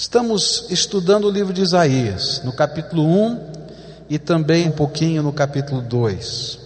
Estamos 0.00 0.64
estudando 0.70 1.26
o 1.26 1.30
livro 1.30 1.52
de 1.52 1.60
Isaías, 1.60 2.40
no 2.42 2.54
capítulo 2.54 3.04
1 3.04 3.40
e 4.08 4.18
também 4.18 4.66
um 4.66 4.72
pouquinho 4.72 5.22
no 5.22 5.30
capítulo 5.30 5.82
2. 5.82 6.58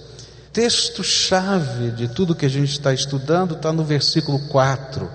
Texto-chave 0.53 1.90
de 1.90 2.06
tudo 2.06 2.36
que 2.36 2.46
a 2.46 2.48
gente 2.48 2.70
está 2.70 2.94
estudando 2.94 3.54
está 3.54 3.72
no 3.72 3.82
versículo 3.82 4.38
4, 4.50 5.10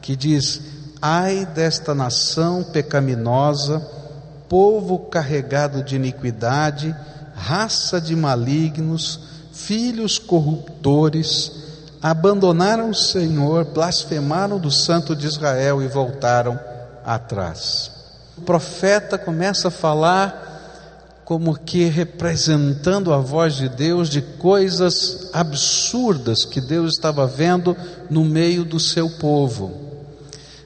que 0.00 0.16
diz: 0.16 0.62
Ai 1.02 1.44
desta 1.44 1.94
nação 1.94 2.64
pecaminosa, 2.64 3.86
povo 4.48 5.00
carregado 5.00 5.84
de 5.84 5.96
iniquidade, 5.96 6.96
raça 7.34 8.00
de 8.00 8.16
malignos, 8.16 9.20
filhos 9.52 10.18
corruptores, 10.18 11.52
abandonaram 12.00 12.88
o 12.88 12.94
Senhor, 12.94 13.66
blasfemaram 13.66 14.58
do 14.58 14.70
Santo 14.70 15.14
de 15.14 15.26
Israel 15.26 15.82
e 15.82 15.86
voltaram 15.86 16.58
atrás. 17.14 17.90
O 18.36 18.42
profeta 18.42 19.18
começa 19.18 19.68
a 19.68 19.72
falar 19.72 21.22
como 21.24 21.58
que 21.58 21.84
representando 21.84 23.12
a 23.12 23.18
voz 23.18 23.54
de 23.54 23.68
Deus 23.68 24.08
de 24.08 24.22
coisas 24.22 25.28
absurdas 25.32 26.44
que 26.44 26.60
Deus 26.60 26.94
estava 26.94 27.26
vendo 27.26 27.76
no 28.08 28.24
meio 28.24 28.64
do 28.64 28.80
seu 28.80 29.10
povo 29.10 29.88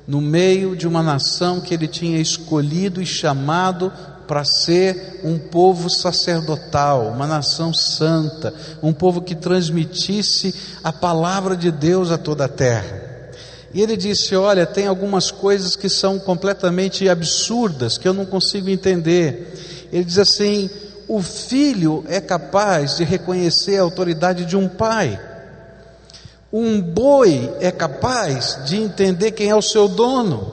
no 0.06 0.20
meio 0.20 0.76
de 0.76 0.86
uma 0.86 1.02
nação 1.02 1.60
que 1.60 1.72
ele 1.72 1.86
tinha 1.86 2.18
escolhido 2.18 3.00
e 3.00 3.06
chamado 3.06 3.92
para 4.26 4.44
ser 4.44 5.20
um 5.24 5.38
povo 5.38 5.90
sacerdotal, 5.90 7.08
uma 7.08 7.26
nação 7.26 7.72
santa, 7.72 8.54
um 8.82 8.92
povo 8.92 9.20
que 9.20 9.34
transmitisse 9.34 10.54
a 10.82 10.92
palavra 10.92 11.56
de 11.56 11.70
Deus 11.70 12.10
a 12.10 12.18
toda 12.18 12.46
a 12.46 12.48
terra. 12.48 13.11
E 13.74 13.82
ele 13.82 13.96
disse: 13.96 14.34
Olha, 14.34 14.66
tem 14.66 14.86
algumas 14.86 15.30
coisas 15.30 15.76
que 15.76 15.88
são 15.88 16.18
completamente 16.18 17.08
absurdas, 17.08 17.98
que 17.98 18.06
eu 18.06 18.14
não 18.14 18.26
consigo 18.26 18.68
entender. 18.68 19.88
Ele 19.92 20.04
diz 20.04 20.18
assim: 20.18 20.68
o 21.08 21.22
filho 21.22 22.04
é 22.08 22.20
capaz 22.20 22.96
de 22.96 23.04
reconhecer 23.04 23.78
a 23.78 23.82
autoridade 23.82 24.44
de 24.44 24.56
um 24.56 24.68
pai 24.68 25.18
um 26.52 26.82
boi 26.82 27.50
é 27.60 27.70
capaz 27.70 28.58
de 28.66 28.76
entender 28.76 29.30
quem 29.30 29.48
é 29.48 29.56
o 29.56 29.62
seu 29.62 29.88
dono. 29.88 30.52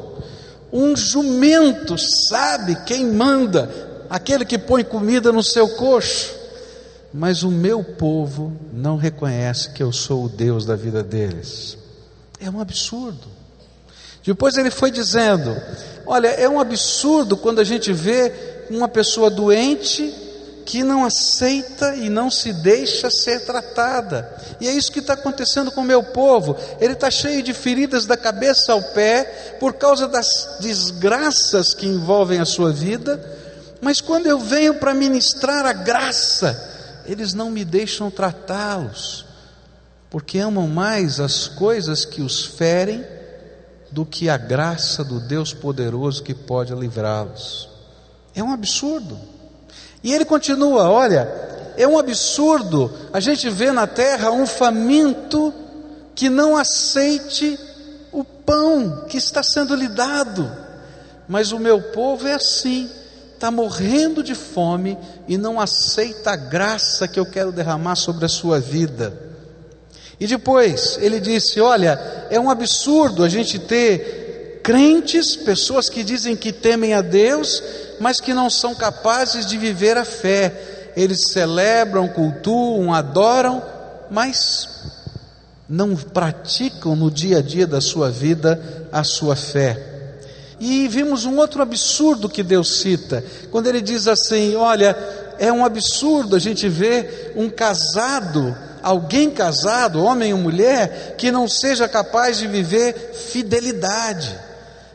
Um 0.72 0.96
jumento 0.96 1.98
sabe 1.98 2.78
quem 2.86 3.06
manda, 3.06 3.70
aquele 4.10 4.46
que 4.46 4.58
põe 4.58 4.84
comida 4.84 5.34
no 5.34 5.44
seu 5.44 5.68
coxo. 5.68 6.40
Mas 7.14 7.44
o 7.44 7.50
meu 7.50 7.84
povo 7.84 8.54
não 8.72 8.96
reconhece 8.96 9.72
que 9.72 9.84
eu 9.84 9.92
sou 9.92 10.26
o 10.26 10.30
Deus 10.30 10.66
da 10.66 10.76
vida 10.76 11.04
deles. 11.04 11.78
É 12.40 12.50
um 12.50 12.60
absurdo. 12.60 13.28
Depois 14.26 14.58
ele 14.58 14.72
foi 14.72 14.92
dizendo: 14.92 15.56
Olha, 16.06 16.28
é 16.28 16.48
um 16.48 16.60
absurdo 16.60 17.38
quando 17.38 17.60
a 17.60 17.64
gente 17.64 17.92
vê 17.92 18.66
uma 18.70 18.88
pessoa 18.88 19.30
doente 19.30 20.14
que 20.66 20.84
não 20.84 21.04
aceita 21.04 21.96
e 21.96 22.10
não 22.10 22.30
se 22.30 22.54
deixa 22.54 23.10
ser 23.10 23.44
tratada. 23.44 24.32
E 24.62 24.68
é 24.68 24.72
isso 24.72 24.92
que 24.92 25.00
está 25.00 25.14
acontecendo 25.14 25.72
com 25.72 25.82
o 25.82 25.86
meu 25.86 26.04
povo. 26.04 26.56
Ele 26.80 26.94
está 26.94 27.10
cheio 27.10 27.42
de 27.42 27.56
feridas 27.56 28.06
da 28.06 28.16
cabeça 28.16 28.72
ao 28.72 28.82
pé 28.82 29.58
por 29.60 29.74
causa 29.74 30.08
das 30.08 30.58
desgraças 30.60 31.74
que 31.74 31.88
envolvem 31.88 32.40
a 32.40 32.46
sua 32.46 32.72
vida. 32.72 33.20
Mas 33.82 34.00
quando 34.00 34.28
eu 34.28 34.38
venho 34.38 34.76
para 34.76 34.94
ministrar 34.94 35.66
a 35.66 35.74
graça, 35.74 37.02
eles 37.06 37.34
não 37.34 37.50
me 37.50 37.66
deixam 37.66 38.12
tratá-los, 38.12 39.26
porque 40.10 40.40
amam 40.40 40.68
mais 40.68 41.20
as 41.20 41.48
coisas 41.48 42.04
que 42.04 42.22
os 42.22 42.46
ferem 42.46 43.06
do 43.92 44.06
que 44.06 44.30
a 44.30 44.38
graça 44.38 45.04
do 45.04 45.20
Deus 45.20 45.54
poderoso 45.54 46.24
que 46.24 46.34
pode 46.34 46.74
livrá-los. 46.74 47.70
É 48.36 48.44
um 48.44 48.52
absurdo. 48.52 49.18
E 50.04 50.14
ele 50.14 50.26
continua: 50.26 50.90
olha, 50.90 51.28
é 51.78 51.88
um 51.88 51.98
absurdo 51.98 52.92
a 53.14 53.20
gente 53.20 53.50
ver 53.50 53.72
na 53.72 53.88
terra 53.88 54.32
um 54.32 54.46
faminto 54.46 55.54
que 56.16 56.30
não 56.30 56.58
aceite 56.58 57.58
o 58.12 58.24
pão 58.24 59.06
que 59.08 59.18
está 59.18 59.44
sendo 59.44 59.76
lhe 59.76 59.88
dado. 59.88 60.50
Mas 61.28 61.52
o 61.52 61.60
meu 61.60 61.80
povo 61.80 62.28
é 62.28 62.34
assim, 62.34 62.90
está 63.36 63.52
morrendo 63.52 64.24
de 64.24 64.34
fome 64.34 64.98
e 65.28 65.38
não 65.38 65.62
aceita 65.62 66.32
a 66.32 66.36
graça 66.36 67.08
que 67.08 67.20
eu 67.20 67.26
quero 67.26 67.52
derramar 67.52 67.96
sobre 67.96 68.26
a 68.26 68.30
sua 68.30 68.60
vida. 68.60 69.29
E 70.20 70.28
depois 70.28 70.98
ele 71.02 71.20
disse: 71.20 71.62
Olha, 71.62 72.00
é 72.30 72.40
um 72.40 72.50
absurdo 72.50 73.24
a 73.24 73.30
gente 73.30 73.58
ter 73.58 74.60
crentes, 74.64 75.36
pessoas 75.36 75.90
que 75.90 76.04
dizem 76.04 76.36
que 76.36 76.52
temem 76.52 76.94
a 76.94 77.02
Deus, 77.02 77.64
mas 78.00 78.20
que 78.20 78.34
não 78.34 78.50
são 78.50 78.76
capazes 78.76 79.46
de 79.46 79.58
viver 79.58 79.98
a 79.98 80.06
fé. 80.06 80.92
Eles 80.96 81.32
celebram, 81.32 82.08
cultuam, 82.10 82.94
adoram, 82.94 83.64
mas 84.12 84.68
não 85.70 85.96
praticam 85.96 86.96
no 86.96 87.10
dia 87.10 87.38
a 87.38 87.42
dia 87.42 87.66
da 87.66 87.80
sua 87.80 88.10
vida 88.10 88.88
a 88.92 89.04
sua 89.04 89.36
fé. 89.36 89.86
E 90.60 90.88
vimos 90.90 91.24
um 91.26 91.38
outro 91.38 91.62
absurdo 91.62 92.28
que 92.28 92.44
Deus 92.44 92.82
cita, 92.82 93.24
quando 93.50 93.68
ele 93.68 93.80
diz 93.80 94.08
assim: 94.08 94.56
Olha, 94.56 94.96
é 95.38 95.52
um 95.52 95.64
absurdo 95.64 96.36
a 96.36 96.40
gente 96.40 96.68
ver 96.68 97.34
um 97.38 97.50
casado, 97.50 98.56
alguém 98.82 99.30
casado, 99.30 100.04
homem 100.04 100.34
ou 100.34 100.40
mulher, 100.40 101.16
que 101.18 101.32
não 101.32 101.48
seja 101.48 101.88
capaz 101.88 102.38
de 102.38 102.48
viver 102.48 103.14
fidelidade. 103.14 104.38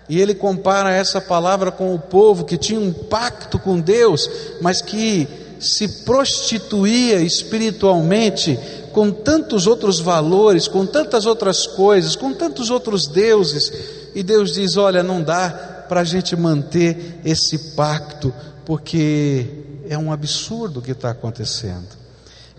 E 0.08 0.20
ele 0.20 0.34
compara 0.34 0.90
essa 0.90 1.20
palavra 1.20 1.72
com 1.72 1.94
o 1.94 1.98
povo 1.98 2.44
que 2.44 2.58
tinha 2.58 2.80
um 2.80 2.92
pacto 2.92 3.58
com 3.58 3.80
Deus, 3.80 4.28
mas 4.60 4.82
que 4.82 5.26
se 5.58 6.04
prostituía 6.04 7.20
espiritualmente 7.20 8.58
com 8.92 9.10
tantos 9.10 9.66
outros 9.66 9.98
valores, 9.98 10.68
com 10.68 10.84
tantas 10.86 11.26
outras 11.26 11.66
coisas, 11.66 12.14
com 12.14 12.32
tantos 12.32 12.70
outros 12.70 13.06
deuses. 13.06 13.72
E 14.14 14.22
Deus 14.22 14.52
diz: 14.52 14.76
Olha, 14.76 15.02
não 15.02 15.22
dá 15.22 15.84
para 15.88 16.00
a 16.00 16.04
gente 16.04 16.36
manter 16.36 17.20
esse 17.24 17.74
pacto, 17.74 18.32
porque 18.64 19.46
é 19.88 19.96
um 19.96 20.12
absurdo 20.12 20.80
o 20.80 20.82
que 20.82 20.92
está 20.92 21.10
acontecendo. 21.10 22.03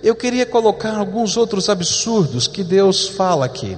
Eu 0.03 0.15
queria 0.15 0.45
colocar 0.45 0.97
alguns 0.97 1.37
outros 1.37 1.69
absurdos 1.69 2.47
que 2.47 2.63
Deus 2.63 3.07
fala 3.07 3.45
aqui. 3.45 3.77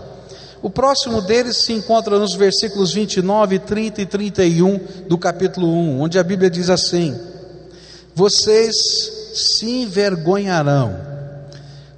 O 0.62 0.70
próximo 0.70 1.22
deles 1.22 1.58
se 1.58 1.74
encontra 1.74 2.18
nos 2.18 2.34
versículos 2.34 2.92
29, 2.92 3.60
30 3.60 4.02
e 4.02 4.06
31 4.06 4.80
do 5.08 5.18
capítulo 5.18 5.72
1, 5.72 6.02
onde 6.02 6.20
a 6.20 6.24
Bíblia 6.24 6.50
diz 6.50 6.70
assim: 6.70 7.18
Vocês 8.16 8.76
se 9.34 9.70
envergonharão 9.70 11.00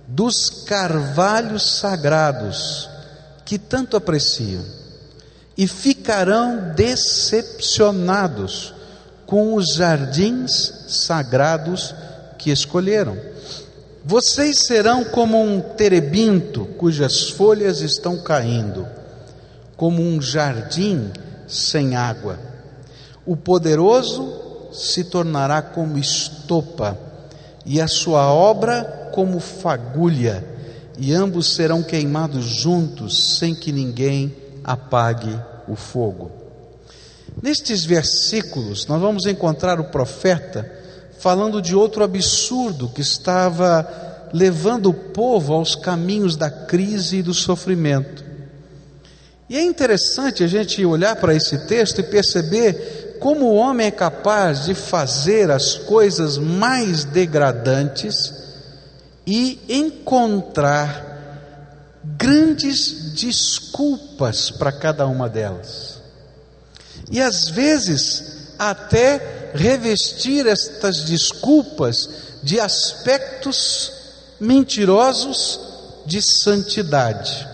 dos 0.07 0.49
carvalhos 0.65 1.77
sagrados 1.79 2.89
que 3.45 3.57
tanto 3.57 3.95
apreciam 3.95 4.63
e 5.57 5.65
ficarão 5.67 6.73
decepcionados 6.75 8.73
com 9.25 9.55
os 9.55 9.75
jardins 9.75 10.85
sagrados 10.87 11.93
que 12.37 12.51
escolheram. 12.51 13.28
Vocês 14.09 14.65
serão 14.65 15.03
como 15.03 15.39
um 15.39 15.61
terebinto 15.61 16.65
cujas 16.79 17.29
folhas 17.29 17.81
estão 17.81 18.17
caindo, 18.17 18.87
como 19.77 20.01
um 20.01 20.19
jardim 20.19 21.11
sem 21.47 21.95
água. 21.95 22.39
O 23.23 23.37
poderoso 23.37 24.33
se 24.73 25.03
tornará 25.03 25.61
como 25.61 25.95
estopa, 25.95 26.97
e 27.63 27.79
a 27.79 27.87
sua 27.87 28.33
obra 28.33 29.11
como 29.13 29.39
fagulha, 29.39 30.43
e 30.97 31.13
ambos 31.13 31.53
serão 31.53 31.83
queimados 31.83 32.45
juntos, 32.45 33.37
sem 33.37 33.53
que 33.53 33.71
ninguém 33.71 34.35
apague 34.63 35.39
o 35.67 35.75
fogo. 35.75 36.31
Nestes 37.43 37.85
versículos, 37.85 38.87
nós 38.87 38.99
vamos 38.99 39.27
encontrar 39.27 39.79
o 39.79 39.91
profeta 39.91 40.78
falando 41.19 41.61
de 41.61 41.75
outro 41.75 42.03
absurdo 42.03 42.89
que 42.89 43.01
estava 43.01 43.87
levando 44.33 44.89
o 44.89 44.93
povo 44.93 45.53
aos 45.53 45.75
caminhos 45.75 46.35
da 46.35 46.49
crise 46.49 47.17
e 47.17 47.23
do 47.23 47.33
sofrimento. 47.33 48.23
E 49.49 49.57
é 49.57 49.63
interessante 49.63 50.43
a 50.43 50.47
gente 50.47 50.85
olhar 50.85 51.15
para 51.15 51.33
esse 51.33 51.67
texto 51.67 51.99
e 51.99 52.03
perceber 52.03 53.17
como 53.19 53.47
o 53.47 53.55
homem 53.55 53.87
é 53.87 53.91
capaz 53.91 54.65
de 54.65 54.73
fazer 54.73 55.51
as 55.51 55.75
coisas 55.75 56.37
mais 56.37 57.03
degradantes 57.03 58.33
e 59.25 59.59
encontrar 59.67 61.09
grandes 62.17 63.13
desculpas 63.13 64.51
para 64.51 64.71
cada 64.71 65.05
uma 65.05 65.27
delas. 65.27 65.99
E 67.11 67.19
às 67.19 67.49
vezes 67.49 68.53
até 68.57 69.38
revestir 69.53 70.47
estas 70.47 71.03
desculpas 71.03 72.09
de 72.41 72.59
aspectos 72.59 73.91
mentirosos 74.39 75.59
de 76.05 76.21
santidade. 76.21 77.47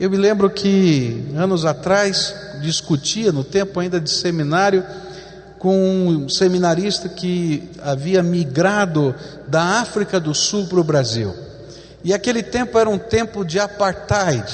Eu 0.00 0.10
me 0.10 0.16
lembro 0.16 0.48
que 0.48 1.24
anos 1.36 1.64
atrás, 1.64 2.34
discutia 2.60 3.32
no 3.32 3.44
tempo 3.44 3.80
ainda 3.80 4.00
de 4.00 4.10
seminário 4.10 4.84
com 5.58 6.06
um 6.06 6.28
seminarista 6.28 7.08
que 7.08 7.68
havia 7.82 8.22
migrado 8.22 9.14
da 9.48 9.80
África 9.80 10.20
do 10.20 10.34
Sul 10.34 10.66
para 10.66 10.78
o 10.78 10.84
Brasil. 10.84 11.34
E 12.04 12.14
aquele 12.14 12.42
tempo 12.42 12.78
era 12.78 12.88
um 12.88 12.98
tempo 12.98 13.44
de 13.44 13.58
apartheid. 13.58 14.46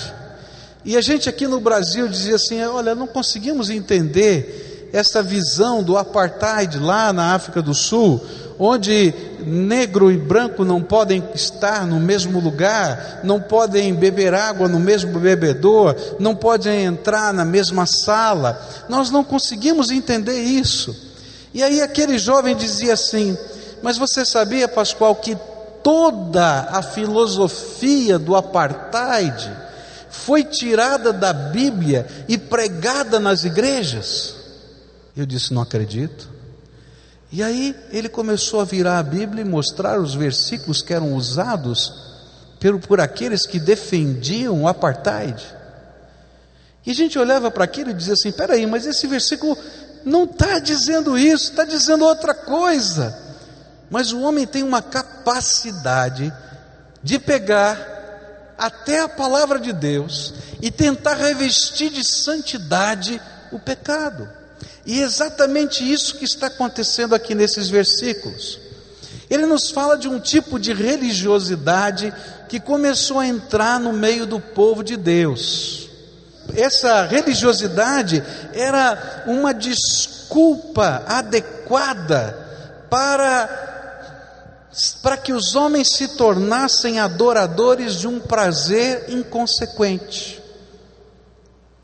E 0.84 0.96
a 0.96 1.00
gente 1.00 1.28
aqui 1.28 1.46
no 1.46 1.61
Brasil 1.61 2.08
dizia 2.08 2.37
assim: 2.37 2.62
olha, 2.62 2.94
não 2.94 3.06
conseguimos 3.06 3.70
entender 3.70 4.74
essa 4.94 5.20
visão 5.20 5.82
do 5.82 5.99
apartheid 5.99 6.79
lá 6.79 7.12
na 7.12 7.35
África 7.35 7.61
do 7.61 7.75
Sul, 7.75 8.25
onde 8.56 9.12
negro 9.44 10.08
e 10.08 10.17
branco 10.17 10.64
não 10.64 10.81
podem 10.81 11.20
estar 11.35 11.85
no 11.85 11.99
mesmo 11.99 12.38
lugar, 12.38 13.19
não 13.25 13.41
podem 13.41 13.93
beber 13.93 14.32
água 14.32 14.69
no 14.69 14.79
mesmo 14.79 15.19
bebedor, 15.19 15.96
não 16.20 16.37
podem 16.37 16.85
entrar 16.85 17.35
na 17.35 17.44
mesma 17.44 17.87
sala. 17.87 18.56
Nós 18.88 19.11
não 19.11 19.25
conseguimos 19.25 19.91
entender 19.91 20.41
isso. 20.41 20.94
E 21.52 21.61
aí 21.61 21.82
aquele 21.82 22.17
jovem 22.17 22.55
dizia 22.55 22.93
assim: 22.93 23.37
Mas 23.82 23.99
você 23.99 24.25
sabia, 24.25 24.69
Pascoal, 24.69 25.17
que 25.17 25.37
toda 25.82 26.69
a 26.70 26.82
filosofia 26.82 28.17
do 28.17 28.37
apartheid 28.37 29.50
foi 30.08 30.44
tirada 30.44 31.12
da 31.12 31.32
Bíblia 31.32 32.06
e 32.29 32.38
pregada 32.38 33.19
nas 33.19 33.43
igrejas? 33.43 34.44
Eu 35.16 35.26
disse: 35.26 35.52
Não 35.52 35.62
acredito. 35.62 36.28
E 37.31 37.43
aí 37.43 37.75
ele 37.90 38.08
começou 38.08 38.61
a 38.61 38.64
virar 38.64 38.99
a 38.99 39.02
Bíblia 39.02 39.43
e 39.43 39.49
mostrar 39.49 40.00
os 40.00 40.14
versículos 40.14 40.81
que 40.82 40.94
eram 40.94 41.14
usados 41.14 41.93
por, 42.61 42.78
por 42.78 43.00
aqueles 43.00 43.46
que 43.46 43.58
defendiam 43.58 44.62
o 44.62 44.69
apartheid. 44.69 45.43
E 46.87 46.90
a 46.90 46.94
gente 46.94 47.19
olhava 47.19 47.50
para 47.50 47.64
aquilo 47.64 47.90
e 47.90 47.94
dizia 47.94 48.14
assim: 48.14 48.31
peraí, 48.31 48.66
mas 48.66 48.87
esse 48.87 49.06
versículo 49.06 49.56
não 50.05 50.25
está 50.25 50.58
dizendo 50.58 51.19
isso, 51.19 51.50
está 51.50 51.64
dizendo 51.64 52.05
outra 52.05 52.34
coisa. 52.34 53.19
Mas 53.90 54.12
o 54.12 54.20
homem 54.20 54.46
tem 54.46 54.62
uma 54.62 54.82
capacidade 54.82 56.32
de 57.02 57.19
pegar 57.19 58.55
até 58.56 59.00
a 59.00 59.08
palavra 59.08 59.58
de 59.58 59.72
Deus 59.72 60.34
e 60.62 60.70
tentar 60.70 61.14
revestir 61.14 61.90
de 61.90 62.05
santidade 62.05 63.20
o 63.50 63.58
pecado. 63.58 64.28
E 64.86 65.00
é 65.00 65.02
exatamente 65.02 65.90
isso 65.90 66.16
que 66.16 66.24
está 66.24 66.48
acontecendo 66.48 67.14
aqui 67.14 67.34
nesses 67.34 67.68
versículos. 67.68 68.58
Ele 69.30 69.46
nos 69.46 69.70
fala 69.70 69.96
de 69.96 70.08
um 70.08 70.20
tipo 70.20 70.58
de 70.58 70.72
religiosidade 70.72 72.12
que 72.48 72.60
começou 72.60 73.18
a 73.18 73.26
entrar 73.26 73.80
no 73.80 73.92
meio 73.92 74.26
do 74.26 74.38
povo 74.38 74.84
de 74.84 74.96
Deus. 74.96 75.88
Essa 76.54 77.06
religiosidade 77.06 78.22
era 78.52 79.24
uma 79.26 79.54
desculpa 79.54 81.02
adequada 81.06 82.38
para 82.90 83.62
para 85.02 85.16
que 85.16 85.32
os 85.32 85.54
homens 85.54 85.88
se 85.96 86.16
tornassem 86.16 86.98
adoradores 86.98 87.94
de 87.94 88.08
um 88.08 88.18
prazer 88.18 89.04
inconsequente. 89.08 90.42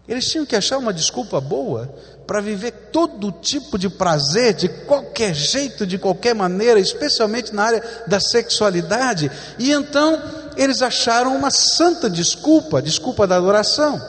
Eles 0.09 0.29
tinham 0.29 0.45
que 0.45 0.57
achar 0.57 0.77
uma 0.77 0.93
desculpa 0.93 1.41
boa 1.41 1.89
para 2.31 2.41
viver 2.41 2.71
todo 2.93 3.33
tipo 3.33 3.77
de 3.77 3.89
prazer, 3.89 4.55
de 4.55 4.69
qualquer 4.69 5.35
jeito, 5.35 5.85
de 5.85 5.99
qualquer 5.99 6.33
maneira, 6.33 6.79
especialmente 6.79 7.53
na 7.53 7.65
área 7.65 7.83
da 8.07 8.21
sexualidade, 8.21 9.29
e 9.59 9.73
então 9.73 10.23
eles 10.57 10.81
acharam 10.81 11.35
uma 11.35 11.51
santa 11.51 12.09
desculpa, 12.09 12.81
desculpa 12.81 13.27
da 13.27 13.35
adoração. 13.35 14.01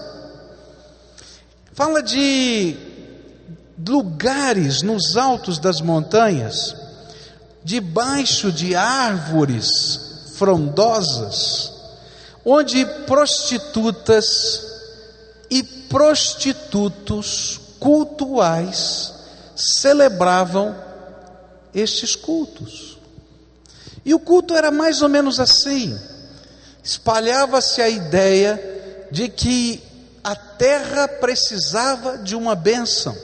Fala 1.74 2.04
de 2.04 2.78
lugares 3.90 4.84
nos 4.84 5.18
altos 5.18 5.58
das 5.58 5.82
montanhas, 5.82 6.76
debaixo 7.64 8.52
de 8.52 8.76
árvores 8.76 10.36
frondosas, 10.36 11.74
onde 12.46 12.86
prostitutas 13.08 14.64
e 15.50 15.64
prostitutos 15.64 17.61
cultuais 17.82 19.12
celebravam 19.56 20.76
estes 21.74 22.16
cultos. 22.16 23.00
E 24.06 24.14
o 24.14 24.20
culto 24.20 24.56
era 24.56 24.70
mais 24.70 25.02
ou 25.02 25.10
menos 25.10 25.40
assim: 25.40 26.00
espalhava-se 26.84 27.82
a 27.82 27.90
ideia 27.90 29.08
de 29.10 29.28
que 29.28 29.84
a 30.24 30.36
terra 30.36 31.08
precisava 31.08 32.20
de 32.20 32.36
uma 32.36 32.56
bênção. 32.56 33.18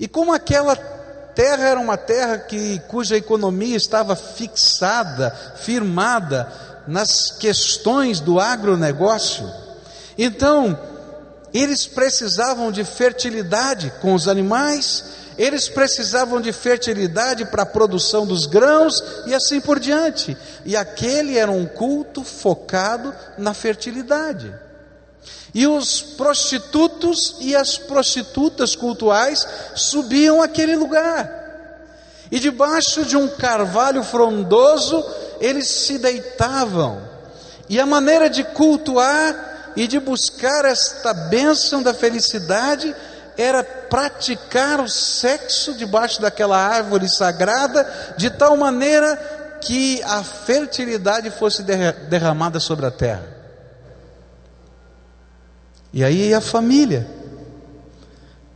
E 0.00 0.08
como 0.08 0.32
aquela 0.32 0.74
terra 0.74 1.68
era 1.68 1.78
uma 1.80 1.98
terra 1.98 2.38
que, 2.38 2.78
cuja 2.88 3.16
economia 3.16 3.76
estava 3.76 4.16
fixada, 4.16 5.30
firmada 5.56 6.50
nas 6.86 7.30
questões 7.32 8.20
do 8.20 8.40
agronegócio, 8.40 9.46
então 10.16 10.87
eles 11.52 11.86
precisavam 11.86 12.70
de 12.70 12.84
fertilidade 12.84 13.92
com 14.00 14.14
os 14.14 14.28
animais, 14.28 15.04
eles 15.38 15.68
precisavam 15.68 16.40
de 16.40 16.52
fertilidade 16.52 17.44
para 17.46 17.62
a 17.62 17.66
produção 17.66 18.26
dos 18.26 18.44
grãos 18.44 19.02
e 19.26 19.34
assim 19.34 19.60
por 19.60 19.78
diante. 19.78 20.36
E 20.64 20.76
aquele 20.76 21.38
era 21.38 21.50
um 21.50 21.64
culto 21.64 22.24
focado 22.24 23.14
na 23.38 23.54
fertilidade. 23.54 24.52
E 25.54 25.66
os 25.66 26.02
prostitutos 26.02 27.36
e 27.40 27.54
as 27.54 27.78
prostitutas 27.78 28.74
cultuais 28.74 29.46
subiam 29.74 30.42
aquele 30.42 30.76
lugar. 30.76 31.38
E 32.30 32.38
debaixo 32.38 33.04
de 33.04 33.16
um 33.16 33.28
carvalho 33.28 34.02
frondoso, 34.02 35.02
eles 35.40 35.68
se 35.68 35.98
deitavam. 35.98 37.00
E 37.68 37.80
a 37.80 37.86
maneira 37.86 38.28
de 38.28 38.44
cultuar 38.44 39.47
e 39.78 39.86
de 39.86 40.00
buscar 40.00 40.64
esta 40.64 41.14
bênção 41.14 41.80
da 41.80 41.94
felicidade 41.94 42.92
era 43.36 43.62
praticar 43.62 44.80
o 44.80 44.88
sexo 44.88 45.72
debaixo 45.72 46.20
daquela 46.20 46.58
árvore 46.58 47.08
sagrada, 47.08 47.88
de 48.16 48.28
tal 48.28 48.56
maneira 48.56 49.14
que 49.60 50.02
a 50.02 50.24
fertilidade 50.24 51.30
fosse 51.30 51.62
derramada 51.62 52.58
sobre 52.58 52.86
a 52.86 52.90
terra. 52.90 53.24
E 55.92 56.02
aí 56.02 56.34
a 56.34 56.40
família, 56.40 57.06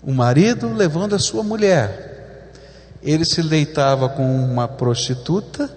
o 0.03 0.11
marido 0.13 0.75
levando 0.75 1.15
a 1.15 1.21
sua 1.21 1.45
mulher, 1.45 2.51
ele 3.01 3.25
se 3.25 3.45
deitava 3.45 4.09
com 4.09 4.27
uma 4.45 4.67
prostituta 4.67 5.71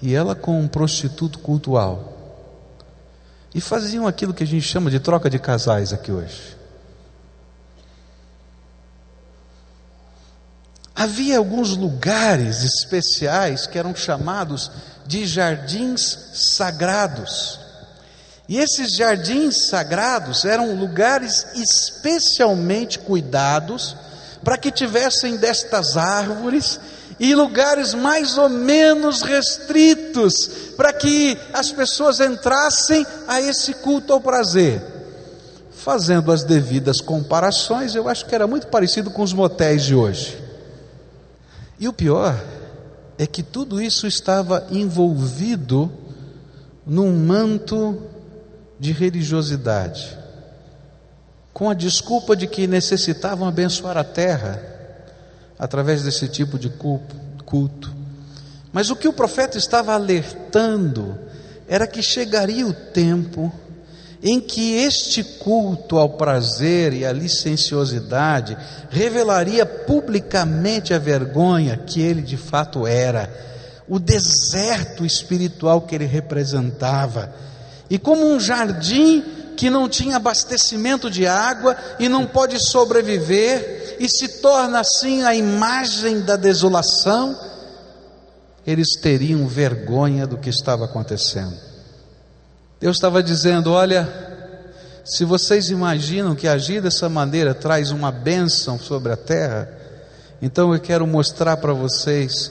e 0.00 0.14
ela 0.14 0.34
com 0.34 0.58
um 0.58 0.66
prostituto 0.66 1.40
cultual 1.40 2.17
e 3.58 3.60
faziam 3.60 4.06
aquilo 4.06 4.32
que 4.32 4.44
a 4.44 4.46
gente 4.46 4.62
chama 4.62 4.88
de 4.88 5.00
troca 5.00 5.28
de 5.28 5.36
casais 5.36 5.92
aqui 5.92 6.12
hoje. 6.12 6.56
Havia 10.94 11.38
alguns 11.38 11.76
lugares 11.76 12.62
especiais 12.62 13.66
que 13.66 13.76
eram 13.76 13.96
chamados 13.96 14.70
de 15.08 15.26
jardins 15.26 16.30
sagrados. 16.34 17.58
E 18.48 18.58
esses 18.58 18.92
jardins 18.92 19.66
sagrados 19.66 20.44
eram 20.44 20.76
lugares 20.76 21.44
especialmente 21.56 23.00
cuidados 23.00 23.96
para 24.44 24.56
que 24.56 24.70
tivessem 24.70 25.36
destas 25.36 25.96
árvores 25.96 26.78
e 27.18 27.34
lugares 27.34 27.94
mais 27.94 28.38
ou 28.38 28.48
menos 28.48 29.22
restritos, 29.22 30.72
para 30.76 30.92
que 30.92 31.36
as 31.52 31.72
pessoas 31.72 32.20
entrassem 32.20 33.04
a 33.26 33.40
esse 33.40 33.74
culto 33.74 34.12
ao 34.12 34.20
prazer. 34.20 34.80
Fazendo 35.72 36.30
as 36.30 36.44
devidas 36.44 37.00
comparações, 37.00 37.94
eu 37.94 38.08
acho 38.08 38.26
que 38.26 38.34
era 38.34 38.46
muito 38.46 38.68
parecido 38.68 39.10
com 39.10 39.22
os 39.22 39.32
motéis 39.32 39.84
de 39.84 39.94
hoje. 39.94 40.38
E 41.78 41.88
o 41.88 41.92
pior 41.92 42.38
é 43.16 43.26
que 43.26 43.42
tudo 43.42 43.80
isso 43.80 44.06
estava 44.06 44.66
envolvido 44.70 45.90
num 46.86 47.12
manto 47.12 48.00
de 48.78 48.92
religiosidade, 48.92 50.16
com 51.52 51.68
a 51.68 51.74
desculpa 51.74 52.36
de 52.36 52.46
que 52.46 52.66
necessitavam 52.66 53.48
abençoar 53.48 53.96
a 53.96 54.04
terra 54.04 54.77
através 55.58 56.02
desse 56.02 56.28
tipo 56.28 56.58
de 56.58 56.70
culto. 57.44 57.92
Mas 58.72 58.90
o 58.90 58.96
que 58.96 59.08
o 59.08 59.12
profeta 59.12 59.58
estava 59.58 59.94
alertando 59.94 61.18
era 61.66 61.86
que 61.86 62.02
chegaria 62.02 62.66
o 62.66 62.72
tempo 62.72 63.52
em 64.22 64.40
que 64.40 64.74
este 64.74 65.22
culto 65.22 65.96
ao 65.96 66.10
prazer 66.10 66.92
e 66.92 67.06
à 67.06 67.12
licenciosidade 67.12 68.56
revelaria 68.90 69.64
publicamente 69.64 70.92
a 70.92 70.98
vergonha 70.98 71.76
que 71.76 72.00
ele 72.00 72.20
de 72.20 72.36
fato 72.36 72.86
era, 72.86 73.32
o 73.88 73.98
deserto 73.98 75.06
espiritual 75.06 75.82
que 75.82 75.94
ele 75.94 76.04
representava. 76.04 77.32
E 77.88 77.98
como 77.98 78.26
um 78.26 78.40
jardim 78.40 79.24
que 79.56 79.70
não 79.70 79.88
tinha 79.88 80.16
abastecimento 80.16 81.10
de 81.10 81.26
água 81.26 81.76
e 81.98 82.08
não 82.08 82.26
pode 82.26 82.58
sobreviver, 82.60 83.77
e 83.98 84.08
se 84.08 84.40
torna 84.40 84.80
assim 84.80 85.22
a 85.22 85.34
imagem 85.34 86.20
da 86.20 86.36
desolação, 86.36 87.38
eles 88.66 89.00
teriam 89.00 89.46
vergonha 89.46 90.26
do 90.26 90.36
que 90.36 90.50
estava 90.50 90.84
acontecendo. 90.84 91.56
Deus 92.80 92.96
estava 92.96 93.22
dizendo: 93.22 93.72
olha, 93.72 94.06
se 95.04 95.24
vocês 95.24 95.70
imaginam 95.70 96.34
que 96.34 96.46
agir 96.46 96.82
dessa 96.82 97.08
maneira 97.08 97.54
traz 97.54 97.90
uma 97.90 98.12
bênção 98.12 98.78
sobre 98.78 99.12
a 99.12 99.16
terra, 99.16 99.68
então 100.40 100.72
eu 100.72 100.80
quero 100.80 101.06
mostrar 101.06 101.56
para 101.56 101.72
vocês 101.72 102.50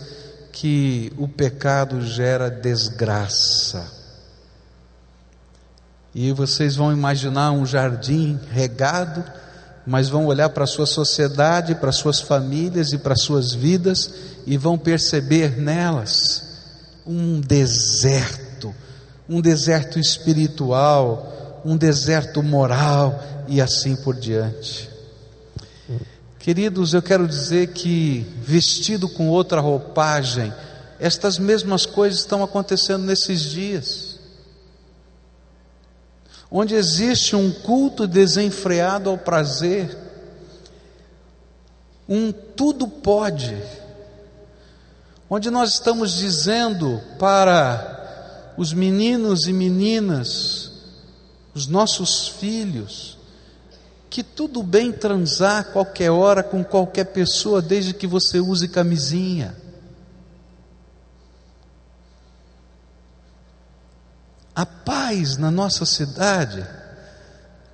que 0.51 1.13
o 1.17 1.27
pecado 1.27 2.01
gera 2.01 2.49
desgraça. 2.49 3.95
E 6.15 6.31
vocês 6.31 6.75
vão 6.75 6.91
imaginar 6.91 7.51
um 7.51 7.63
jardim 7.63 8.39
regado, 8.51 9.23
mas 9.87 10.09
vão 10.09 10.25
olhar 10.25 10.49
para 10.49 10.65
a 10.65 10.67
sua 10.67 10.85
sociedade, 10.85 11.73
para 11.73 11.93
suas 11.93 12.19
famílias 12.19 12.91
e 12.91 12.97
para 12.97 13.15
suas 13.15 13.53
vidas 13.53 14.11
e 14.45 14.57
vão 14.57 14.77
perceber 14.77 15.57
nelas 15.57 16.43
um 17.05 17.39
deserto, 17.39 18.75
um 19.29 19.39
deserto 19.39 19.97
espiritual, 19.97 21.61
um 21.63 21.77
deserto 21.77 22.43
moral 22.43 23.17
e 23.47 23.61
assim 23.61 23.95
por 23.95 24.13
diante. 24.13 24.89
Queridos, 26.37 26.93
eu 26.93 27.01
quero 27.01 27.27
dizer 27.27 27.67
que, 27.67 28.25
vestido 28.41 29.07
com 29.07 29.29
outra 29.29 29.61
roupagem, 29.61 30.53
estas 30.99 31.39
mesmas 31.39 31.85
coisas 31.85 32.19
estão 32.19 32.43
acontecendo 32.43 33.03
nesses 33.03 33.41
dias. 33.41 34.06
Onde 36.49 36.75
existe 36.75 37.35
um 37.35 37.51
culto 37.51 38.07
desenfreado 38.07 39.09
ao 39.09 39.17
prazer, 39.17 39.97
um 42.07 42.31
tudo 42.31 42.87
pode, 42.87 43.61
onde 45.29 45.49
nós 45.49 45.73
estamos 45.73 46.13
dizendo 46.13 47.01
para 47.19 48.53
os 48.57 48.71
meninos 48.71 49.45
e 49.45 49.53
meninas, 49.53 50.71
os 51.53 51.67
nossos 51.67 52.29
filhos, 52.29 53.17
que 54.09 54.23
tudo 54.23 54.63
bem 54.63 54.91
transar 54.91 55.65
qualquer 55.73 56.11
hora 56.11 56.41
com 56.41 56.63
qualquer 56.63 57.05
pessoa, 57.05 57.61
desde 57.61 57.93
que 57.93 58.07
você 58.07 58.39
use 58.39 58.69
camisinha. 58.69 59.55
A 64.57 64.65
paz 64.65 65.37
na 65.37 65.51
nossa 65.51 65.85
cidade, 65.85 66.65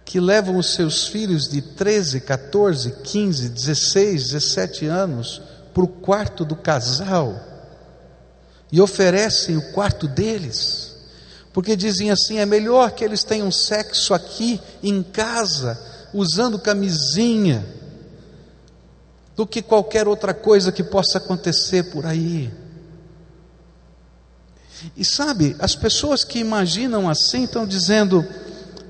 que 0.03 0.19
levam 0.19 0.57
os 0.57 0.73
seus 0.73 1.07
filhos 1.07 1.47
de 1.47 1.61
13, 1.61 2.19
14, 2.19 2.91
15, 3.01 3.47
16, 3.47 4.31
17 4.31 4.85
anos 4.87 5.41
para 5.73 5.85
o 5.85 5.87
quarto 5.87 6.43
do 6.43 6.57
casal 6.57 7.39
e 8.69 8.81
oferecem 8.81 9.55
o 9.55 9.71
quarto 9.71 10.09
deles, 10.09 10.93
porque 11.53 11.77
dizem 11.77 12.11
assim: 12.11 12.39
é 12.39 12.45
melhor 12.45 12.91
que 12.91 13.05
eles 13.05 13.23
tenham 13.23 13.49
sexo 13.49 14.13
aqui 14.13 14.59
em 14.83 15.01
casa 15.01 15.79
usando 16.13 16.59
camisinha, 16.59 17.65
do 19.37 19.47
que 19.47 19.61
qualquer 19.61 20.05
outra 20.05 20.33
coisa 20.33 20.69
que 20.69 20.83
possa 20.83 21.17
acontecer 21.17 21.91
por 21.93 22.05
aí. 22.05 22.51
E 24.95 25.05
sabe, 25.05 25.55
as 25.59 25.75
pessoas 25.75 26.23
que 26.23 26.39
imaginam 26.39 27.09
assim 27.09 27.43
estão 27.43 27.65
dizendo: 27.65 28.25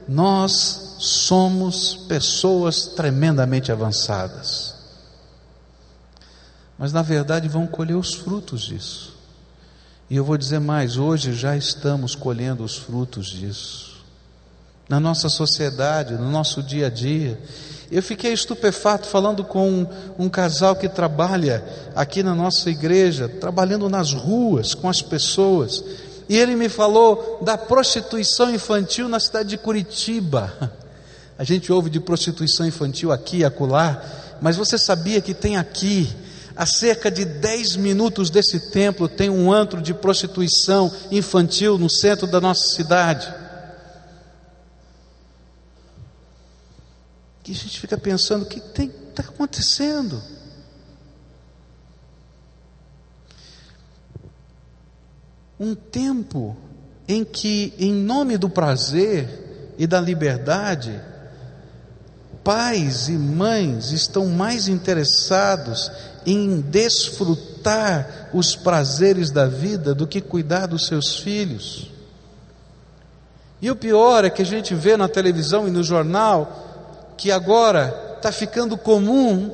nós 0.08 0.96
somos 1.00 1.96
pessoas 2.08 2.88
tremendamente 2.88 3.72
avançadas. 3.72 4.76
Mas 6.78 6.92
na 6.92 7.02
verdade 7.02 7.48
vão 7.48 7.68
colher 7.68 7.96
os 7.96 8.14
frutos 8.14 8.62
disso. 8.62 9.16
E 10.10 10.16
eu 10.16 10.26
vou 10.26 10.38
dizer 10.38 10.60
mais: 10.60 10.98
hoje 10.98 11.34
já 11.34 11.56
estamos 11.56 12.16
colhendo 12.16 12.64
os 12.64 12.76
frutos 12.76 13.28
disso 13.28 13.94
na 14.88 15.00
nossa 15.00 15.30
sociedade, 15.30 16.14
no 16.14 16.30
nosso 16.30 16.62
dia 16.62 16.88
a 16.88 16.90
dia. 16.90 17.40
Eu 17.94 18.02
fiquei 18.02 18.34
estupefato 18.34 19.08
falando 19.08 19.44
com 19.44 19.70
um, 19.70 19.88
um, 20.18 20.28
casal 20.28 20.76
que 20.76 20.90
trabalha 20.90 21.64
aqui 21.96 22.24
na 22.24 22.34
nossa 22.34 22.72
igreja, 22.72 23.30
trabalhando 23.30 23.88
nas 23.88 24.14
ruas 24.14 24.74
com 24.74 24.90
as 24.90 25.00
pessoas, 25.00 25.84
e 26.28 26.36
ele 26.36 26.56
me 26.56 26.70
falou 26.70 27.38
da 27.44 27.56
prostituição 27.56 28.52
infantil 28.52 29.08
na 29.08 29.20
cidade 29.20 29.50
de 29.50 29.60
Curitiba. 29.60 30.52
A 31.38 31.44
gente 31.44 31.72
ouve 31.72 31.88
de 31.92 32.00
prostituição 32.00 32.66
infantil 32.66 33.12
aqui 33.12 33.38
e 33.38 33.46
acolá, 33.46 34.04
mas 34.42 34.56
você 34.56 34.76
sabia 34.76 35.22
que 35.22 35.36
tem 35.36 35.58
aqui, 35.58 36.10
a 36.56 36.66
cerca 36.66 37.12
de 37.12 37.24
10 37.24 37.76
minutos 37.76 38.32
desse 38.32 38.72
templo, 38.72 39.08
tem 39.08 39.30
um 39.30 39.54
antro 39.54 39.80
de 39.80 39.94
prostituição 39.94 40.92
infantil 41.12 41.78
no 41.78 41.92
centro 41.92 42.26
da 42.26 42.42
nossa 42.42 42.70
cidade? 42.70 43.43
Que 47.44 47.52
a 47.52 47.56
gente 47.56 47.80
fica 47.80 47.98
pensando: 47.98 48.44
o 48.44 48.46
que 48.46 48.60
está 48.60 49.24
acontecendo? 49.24 50.22
Um 55.60 55.76
tempo 55.76 56.56
em 57.08 57.24
que, 57.24 57.74
em 57.78 57.94
nome 57.94 58.38
do 58.38 58.50
prazer 58.50 59.74
e 59.78 59.86
da 59.86 60.00
liberdade, 60.00 61.00
pais 62.44 63.10
e 63.10 63.14
mães 63.14 63.92
estão 63.92 64.28
mais 64.28 64.68
interessados 64.68 65.92
em 66.26 66.62
desfrutar 66.62 68.30
os 68.34 68.56
prazeres 68.56 69.30
da 69.30 69.48
vida 69.48 69.94
do 69.94 70.08
que 70.08 70.22
cuidar 70.22 70.66
dos 70.66 70.88
seus 70.88 71.20
filhos. 71.20 71.92
E 73.62 73.70
o 73.70 73.76
pior 73.76 74.26
é 74.26 74.30
que 74.30 74.42
a 74.42 74.46
gente 74.46 74.74
vê 74.76 74.98
na 74.98 75.08
televisão 75.08 75.68
e 75.68 75.72
no 75.72 75.84
jornal 75.84 76.63
que 77.24 77.32
agora 77.32 78.18
está 78.18 78.34
ficando 78.34 78.76
comum 78.76 79.50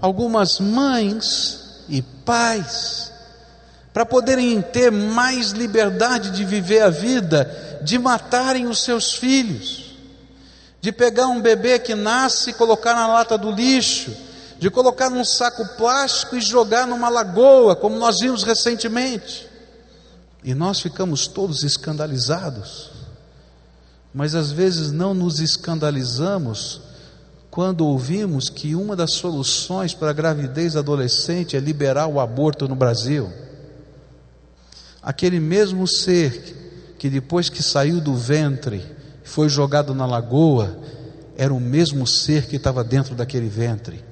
algumas 0.00 0.60
mães 0.60 1.82
e 1.88 2.00
pais, 2.00 3.10
para 3.92 4.06
poderem 4.06 4.62
ter 4.62 4.92
mais 4.92 5.50
liberdade 5.50 6.30
de 6.30 6.44
viver 6.44 6.80
a 6.80 6.90
vida, 6.90 7.80
de 7.82 7.98
matarem 7.98 8.68
os 8.68 8.84
seus 8.84 9.14
filhos, 9.14 9.96
de 10.80 10.92
pegar 10.92 11.26
um 11.26 11.40
bebê 11.40 11.80
que 11.80 11.96
nasce 11.96 12.50
e 12.50 12.54
colocar 12.54 12.94
na 12.94 13.08
lata 13.08 13.36
do 13.36 13.50
lixo, 13.50 14.16
de 14.60 14.70
colocar 14.70 15.10
num 15.10 15.24
saco 15.24 15.66
plástico 15.76 16.36
e 16.36 16.40
jogar 16.40 16.86
numa 16.86 17.08
lagoa, 17.08 17.74
como 17.74 17.98
nós 17.98 18.20
vimos 18.20 18.44
recentemente. 18.44 19.48
E 20.44 20.54
nós 20.54 20.78
ficamos 20.78 21.26
todos 21.26 21.64
escandalizados 21.64 22.92
mas 24.14 24.34
às 24.34 24.52
vezes 24.52 24.92
não 24.92 25.14
nos 25.14 25.40
escandalizamos 25.40 26.80
quando 27.52 27.84
ouvimos 27.84 28.48
que 28.48 28.74
uma 28.74 28.96
das 28.96 29.12
soluções 29.12 29.92
para 29.92 30.08
a 30.08 30.14
gravidez 30.14 30.74
adolescente 30.74 31.54
é 31.54 31.60
liberar 31.60 32.06
o 32.06 32.18
aborto 32.18 32.66
no 32.66 32.74
Brasil. 32.74 33.30
Aquele 35.02 35.38
mesmo 35.38 35.86
ser 35.86 36.94
que 36.98 37.10
depois 37.10 37.50
que 37.50 37.62
saiu 37.62 38.00
do 38.00 38.14
ventre 38.14 38.82
foi 39.22 39.50
jogado 39.50 39.94
na 39.94 40.06
lagoa, 40.06 40.78
era 41.36 41.52
o 41.52 41.60
mesmo 41.60 42.06
ser 42.06 42.46
que 42.46 42.56
estava 42.56 42.82
dentro 42.82 43.14
daquele 43.14 43.50
ventre. 43.50 44.02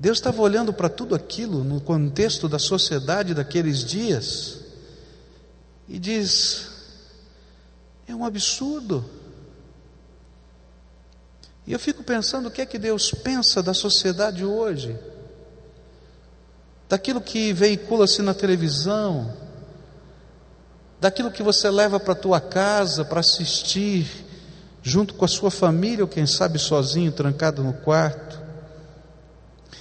Deus 0.00 0.18
estava 0.18 0.42
olhando 0.42 0.72
para 0.72 0.88
tudo 0.88 1.14
aquilo 1.14 1.62
no 1.62 1.80
contexto 1.80 2.48
da 2.48 2.58
sociedade 2.58 3.32
daqueles 3.32 3.84
dias 3.84 4.58
e 5.88 6.00
diz: 6.00 6.68
é 8.08 8.12
um 8.12 8.24
absurdo. 8.24 9.04
E 11.68 11.72
eu 11.74 11.78
fico 11.78 12.02
pensando 12.02 12.48
o 12.48 12.50
que 12.50 12.62
é 12.62 12.66
que 12.66 12.78
Deus 12.78 13.10
pensa 13.10 13.62
da 13.62 13.74
sociedade 13.74 14.42
hoje, 14.42 14.98
daquilo 16.88 17.20
que 17.20 17.52
veicula-se 17.52 18.22
na 18.22 18.32
televisão, 18.32 19.36
daquilo 20.98 21.30
que 21.30 21.42
você 21.42 21.68
leva 21.68 22.00
para 22.00 22.14
a 22.14 22.16
tua 22.16 22.40
casa 22.40 23.04
para 23.04 23.20
assistir, 23.20 24.08
junto 24.82 25.12
com 25.12 25.26
a 25.26 25.28
sua 25.28 25.50
família, 25.50 26.02
ou 26.02 26.08
quem 26.08 26.26
sabe 26.26 26.58
sozinho, 26.58 27.12
trancado 27.12 27.62
no 27.62 27.74
quarto. 27.74 28.40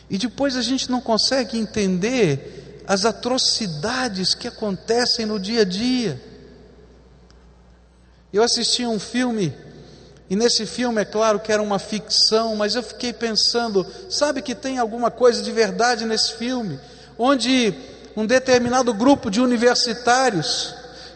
E 0.09 0.17
depois 0.17 0.57
a 0.57 0.61
gente 0.61 0.91
não 0.91 0.99
consegue 0.99 1.57
entender 1.57 2.83
as 2.85 3.05
atrocidades 3.05 4.35
que 4.35 4.49
acontecem 4.49 5.25
no 5.25 5.39
dia 5.39 5.61
a 5.61 5.65
dia. 5.65 6.21
Eu 8.33 8.43
assisti 8.43 8.85
um 8.85 8.99
filme, 8.99 9.55
e 10.29 10.35
nesse 10.35 10.65
filme 10.65 11.01
é 11.01 11.05
claro 11.05 11.39
que 11.39 11.51
era 11.51 11.61
uma 11.61 11.79
ficção, 11.79 12.55
mas 12.55 12.75
eu 12.75 12.83
fiquei 12.83 13.13
pensando, 13.13 13.85
sabe 14.09 14.41
que 14.41 14.53
tem 14.53 14.77
alguma 14.77 15.09
coisa 15.09 15.41
de 15.41 15.51
verdade 15.51 16.05
nesse 16.05 16.33
filme, 16.33 16.79
onde 17.17 17.73
um 18.15 18.25
determinado 18.25 18.93
grupo 18.93 19.31
de 19.31 19.39
universitários 19.39 20.73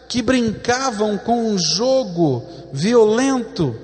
que 0.08 0.22
brincavam 0.22 1.18
com 1.18 1.46
um 1.46 1.58
jogo 1.58 2.42
violento 2.72 3.76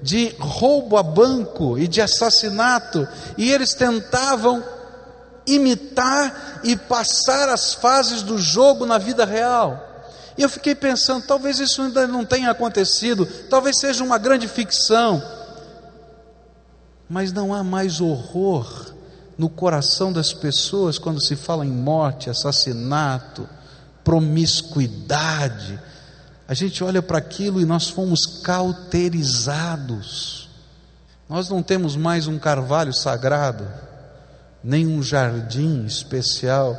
de 0.00 0.34
roubo 0.38 0.96
a 0.96 1.02
banco 1.02 1.76
e 1.76 1.88
de 1.88 2.00
assassinato, 2.00 3.08
e 3.36 3.50
eles 3.50 3.74
tentavam 3.74 4.62
imitar 5.46 6.60
e 6.62 6.76
passar 6.76 7.48
as 7.48 7.74
fases 7.74 8.22
do 8.22 8.38
jogo 8.38 8.86
na 8.86 8.98
vida 8.98 9.24
real. 9.24 9.95
E 10.36 10.42
eu 10.42 10.48
fiquei 10.48 10.74
pensando, 10.74 11.26
talvez 11.26 11.58
isso 11.58 11.82
ainda 11.82 12.06
não 12.06 12.24
tenha 12.24 12.50
acontecido, 12.50 13.26
talvez 13.48 13.78
seja 13.78 14.04
uma 14.04 14.18
grande 14.18 14.46
ficção, 14.46 15.22
mas 17.08 17.32
não 17.32 17.54
há 17.54 17.64
mais 17.64 18.00
horror 18.00 18.94
no 19.38 19.48
coração 19.48 20.12
das 20.12 20.32
pessoas 20.32 20.98
quando 20.98 21.22
se 21.22 21.36
fala 21.36 21.64
em 21.64 21.70
morte, 21.70 22.28
assassinato, 22.28 23.48
promiscuidade. 24.04 25.80
A 26.46 26.54
gente 26.54 26.84
olha 26.84 27.02
para 27.02 27.18
aquilo 27.18 27.60
e 27.60 27.64
nós 27.64 27.88
fomos 27.88 28.40
cauterizados. 28.42 30.48
Nós 31.28 31.48
não 31.48 31.62
temos 31.62 31.96
mais 31.96 32.28
um 32.28 32.38
carvalho 32.38 32.92
sagrado, 32.92 33.66
nem 34.62 34.86
um 34.86 35.02
jardim 35.02 35.84
especial, 35.84 36.76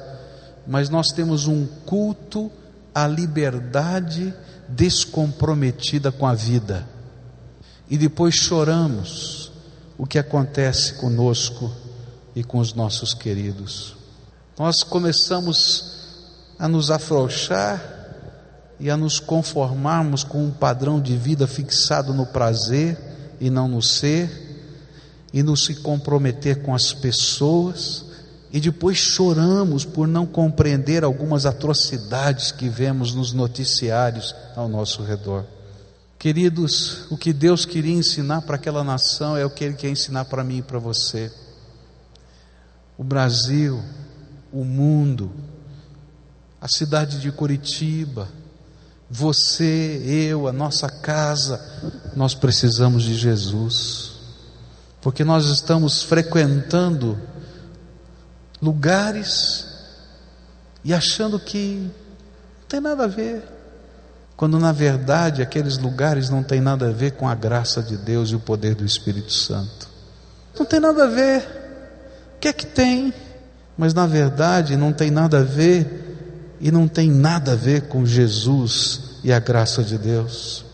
mas 0.65 0.89
nós 0.89 1.07
temos 1.07 1.47
um 1.47 1.65
culto 1.85 2.49
à 2.97 3.05
liberdade 3.07 4.33
descomprometida 4.67 6.11
com 6.11 6.25
a 6.25 6.33
vida. 6.33 6.89
E 7.87 7.95
depois 7.95 8.33
choramos 8.33 9.51
o 9.99 10.07
que 10.07 10.17
acontece 10.17 10.93
conosco 10.95 11.71
e 12.35 12.43
com 12.43 12.57
os 12.57 12.73
nossos 12.73 13.13
queridos. 13.13 13.95
Nós 14.57 14.81
começamos 14.81 16.07
a 16.57 16.67
nos 16.67 16.89
afrouxar 16.89 17.79
e 18.79 18.89
a 18.89 18.97
nos 18.97 19.19
conformarmos 19.19 20.23
com 20.23 20.43
um 20.43 20.49
padrão 20.49 20.99
de 20.99 21.15
vida 21.15 21.45
fixado 21.45 22.15
no 22.15 22.25
prazer 22.25 22.97
e 23.39 23.51
não 23.51 23.67
no 23.67 23.81
ser, 23.81 24.47
e 25.31 25.43
nos 25.43 25.65
se 25.65 25.75
comprometer 25.75 26.63
com 26.63 26.73
as 26.73 26.93
pessoas, 26.93 28.05
e 28.57 28.59
depois 28.59 28.97
choramos 28.97 29.85
por 29.85 30.07
não 30.07 30.25
compreender 30.25 31.03
algumas 31.03 31.45
atrocidades 31.45 32.51
que 32.51 32.67
vemos 32.67 33.13
nos 33.13 33.31
noticiários 33.31 34.33
ao 34.55 34.67
nosso 34.67 35.03
redor. 35.03 35.45
Queridos, 36.17 37.05
o 37.11 37.17
que 37.17 37.31
Deus 37.31 37.65
queria 37.65 37.93
ensinar 37.93 38.41
para 38.41 38.55
aquela 38.55 38.83
nação 38.83 39.37
é 39.37 39.45
o 39.45 39.49
que 39.51 39.63
Ele 39.63 39.75
quer 39.75 39.89
ensinar 39.89 40.25
para 40.25 40.43
mim 40.43 40.57
e 40.57 40.61
para 40.63 40.79
você 40.79 41.31
o 42.97 43.03
Brasil, 43.03 43.79
o 44.51 44.65
mundo, 44.65 45.31
a 46.59 46.67
cidade 46.67 47.19
de 47.19 47.31
Curitiba, 47.31 48.27
você, 49.07 50.01
eu, 50.03 50.47
a 50.47 50.51
nossa 50.51 50.89
casa, 50.89 51.63
nós 52.15 52.33
precisamos 52.33 53.03
de 53.03 53.13
Jesus, 53.13 54.13
porque 54.99 55.23
nós 55.23 55.45
estamos 55.45 56.01
frequentando 56.01 57.19
lugares 58.61 59.65
e 60.83 60.93
achando 60.93 61.39
que 61.39 61.89
não 62.59 62.67
tem 62.67 62.79
nada 62.79 63.03
a 63.03 63.07
ver, 63.07 63.43
quando 64.35 64.59
na 64.59 64.71
verdade 64.71 65.41
aqueles 65.41 65.77
lugares 65.77 66.29
não 66.29 66.43
tem 66.43 66.61
nada 66.61 66.89
a 66.89 66.91
ver 66.91 67.11
com 67.11 67.27
a 67.27 67.35
graça 67.35 67.81
de 67.81 67.97
Deus 67.97 68.29
e 68.29 68.35
o 68.35 68.39
poder 68.39 68.75
do 68.75 68.85
Espírito 68.85 69.33
Santo. 69.33 69.89
Não 70.57 70.65
tem 70.65 70.79
nada 70.79 71.05
a 71.05 71.07
ver. 71.07 71.41
O 72.35 72.39
que 72.39 72.47
é 72.47 72.53
que 72.53 72.65
tem? 72.65 73.13
Mas 73.77 73.93
na 73.93 74.05
verdade 74.05 74.77
não 74.77 74.93
tem 74.93 75.11
nada 75.11 75.39
a 75.39 75.43
ver 75.43 76.55
e 76.59 76.71
não 76.71 76.87
tem 76.87 77.09
nada 77.09 77.53
a 77.53 77.55
ver 77.55 77.83
com 77.83 78.05
Jesus 78.05 79.17
e 79.23 79.31
a 79.31 79.39
graça 79.39 79.83
de 79.83 79.97
Deus. 79.97 80.66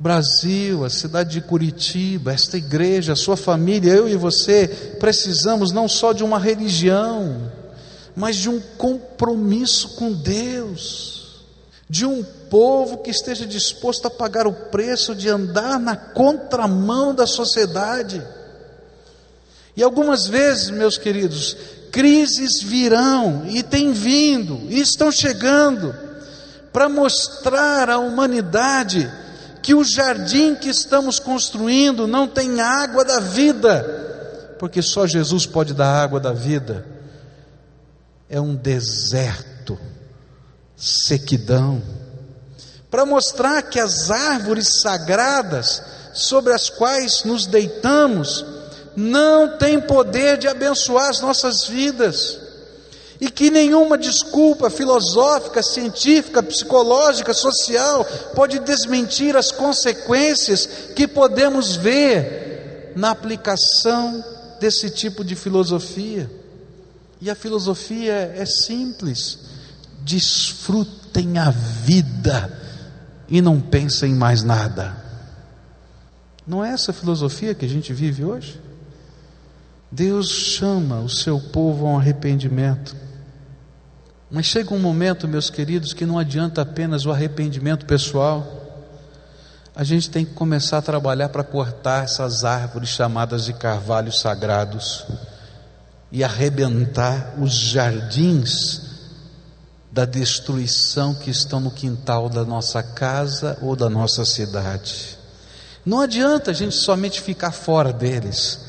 Brasil, 0.00 0.82
a 0.82 0.88
cidade 0.88 1.28
de 1.28 1.42
Curitiba, 1.42 2.32
esta 2.32 2.56
igreja, 2.56 3.12
a 3.12 3.16
sua 3.16 3.36
família, 3.36 3.92
eu 3.92 4.08
e 4.08 4.16
você, 4.16 4.66
precisamos 4.98 5.72
não 5.72 5.86
só 5.86 6.14
de 6.14 6.24
uma 6.24 6.38
religião, 6.38 7.52
mas 8.16 8.36
de 8.36 8.48
um 8.48 8.58
compromisso 8.78 9.96
com 9.96 10.10
Deus, 10.10 11.42
de 11.86 12.06
um 12.06 12.24
povo 12.48 12.96
que 12.96 13.10
esteja 13.10 13.44
disposto 13.46 14.06
a 14.06 14.10
pagar 14.10 14.46
o 14.46 14.54
preço 14.54 15.14
de 15.14 15.28
andar 15.28 15.78
na 15.78 15.94
contramão 15.94 17.14
da 17.14 17.26
sociedade. 17.26 18.26
E 19.76 19.82
algumas 19.82 20.26
vezes, 20.26 20.70
meus 20.70 20.96
queridos, 20.96 21.54
crises 21.92 22.62
virão 22.62 23.44
e 23.50 23.62
têm 23.62 23.92
vindo 23.92 24.62
e 24.70 24.80
estão 24.80 25.12
chegando 25.12 25.94
para 26.72 26.88
mostrar 26.88 27.90
à 27.90 27.98
humanidade 27.98 29.20
que 29.62 29.74
o 29.74 29.84
jardim 29.84 30.54
que 30.54 30.68
estamos 30.68 31.18
construindo 31.18 32.06
não 32.06 32.26
tem 32.26 32.60
água 32.60 33.04
da 33.04 33.20
vida, 33.20 34.54
porque 34.58 34.82
só 34.82 35.06
Jesus 35.06 35.46
pode 35.46 35.74
dar 35.74 36.02
água 36.02 36.18
da 36.18 36.32
vida. 36.32 36.86
É 38.28 38.40
um 38.40 38.54
deserto, 38.54 39.78
sequidão, 40.76 41.82
para 42.90 43.04
mostrar 43.04 43.62
que 43.62 43.78
as 43.78 44.10
árvores 44.10 44.80
sagradas 44.80 45.82
sobre 46.12 46.52
as 46.52 46.68
quais 46.68 47.24
nos 47.24 47.46
deitamos, 47.46 48.44
não 48.96 49.56
tem 49.56 49.80
poder 49.80 50.38
de 50.38 50.48
abençoar 50.48 51.08
as 51.08 51.20
nossas 51.20 51.66
vidas. 51.66 52.49
E 53.20 53.30
que 53.30 53.50
nenhuma 53.50 53.98
desculpa 53.98 54.70
filosófica, 54.70 55.62
científica, 55.62 56.42
psicológica, 56.42 57.34
social 57.34 58.04
pode 58.34 58.58
desmentir 58.60 59.36
as 59.36 59.52
consequências 59.52 60.66
que 60.96 61.06
podemos 61.06 61.76
ver 61.76 62.92
na 62.96 63.10
aplicação 63.10 64.24
desse 64.58 64.88
tipo 64.88 65.22
de 65.22 65.34
filosofia. 65.34 66.30
E 67.20 67.28
a 67.28 67.34
filosofia 67.34 68.32
é 68.34 68.46
simples: 68.46 69.38
desfrutem 70.02 71.36
a 71.38 71.50
vida 71.50 72.58
e 73.28 73.42
não 73.42 73.60
pensem 73.60 74.12
em 74.12 74.16
mais 74.16 74.42
nada. 74.42 74.96
Não 76.46 76.64
é 76.64 76.70
essa 76.70 76.92
filosofia 76.92 77.54
que 77.54 77.64
a 77.64 77.68
gente 77.68 77.92
vive 77.92 78.24
hoje? 78.24 78.60
Deus 79.92 80.28
chama 80.28 81.00
o 81.00 81.08
seu 81.08 81.38
povo 81.38 81.86
a 81.86 81.90
um 81.90 81.98
arrependimento. 81.98 82.96
Mas 84.30 84.46
chega 84.46 84.72
um 84.72 84.78
momento, 84.78 85.26
meus 85.26 85.50
queridos, 85.50 85.92
que 85.92 86.06
não 86.06 86.16
adianta 86.16 86.62
apenas 86.62 87.04
o 87.04 87.10
arrependimento 87.10 87.84
pessoal. 87.84 88.46
A 89.74 89.82
gente 89.82 90.08
tem 90.08 90.24
que 90.24 90.34
começar 90.34 90.78
a 90.78 90.82
trabalhar 90.82 91.30
para 91.30 91.42
cortar 91.42 92.04
essas 92.04 92.44
árvores 92.44 92.90
chamadas 92.90 93.44
de 93.44 93.52
carvalhos 93.52 94.20
sagrados 94.20 95.04
e 96.12 96.22
arrebentar 96.22 97.34
os 97.40 97.52
jardins 97.52 98.82
da 99.90 100.04
destruição 100.04 101.12
que 101.12 101.30
estão 101.30 101.58
no 101.58 101.70
quintal 101.70 102.28
da 102.28 102.44
nossa 102.44 102.82
casa 102.82 103.58
ou 103.60 103.74
da 103.74 103.90
nossa 103.90 104.24
cidade. 104.24 105.18
Não 105.84 106.00
adianta 106.00 106.52
a 106.52 106.54
gente 106.54 106.76
somente 106.76 107.20
ficar 107.20 107.50
fora 107.50 107.92
deles. 107.92 108.60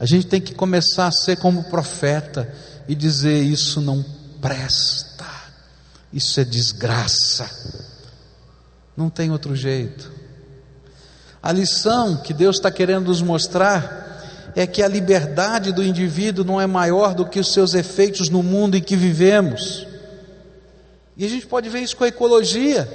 A 0.00 0.06
gente 0.06 0.26
tem 0.26 0.40
que 0.40 0.54
começar 0.54 1.06
a 1.06 1.12
ser 1.12 1.36
como 1.36 1.64
profeta 1.64 2.52
e 2.88 2.94
dizer: 2.94 3.42
Isso 3.42 3.80
não 3.80 4.04
presta, 4.44 5.24
isso 6.12 6.38
é 6.38 6.44
desgraça. 6.44 7.50
Não 8.94 9.08
tem 9.08 9.30
outro 9.30 9.56
jeito. 9.56 10.12
A 11.42 11.50
lição 11.50 12.18
que 12.18 12.34
Deus 12.34 12.56
está 12.56 12.70
querendo 12.70 13.06
nos 13.06 13.22
mostrar 13.22 14.52
é 14.54 14.66
que 14.66 14.82
a 14.82 14.88
liberdade 14.88 15.72
do 15.72 15.82
indivíduo 15.82 16.44
não 16.44 16.60
é 16.60 16.66
maior 16.66 17.14
do 17.14 17.24
que 17.24 17.40
os 17.40 17.54
seus 17.54 17.72
efeitos 17.72 18.28
no 18.28 18.42
mundo 18.42 18.76
em 18.76 18.82
que 18.82 18.94
vivemos. 18.94 19.86
E 21.16 21.24
a 21.24 21.28
gente 21.28 21.46
pode 21.46 21.70
ver 21.70 21.80
isso 21.80 21.96
com 21.96 22.04
a 22.04 22.08
ecologia. 22.08 22.86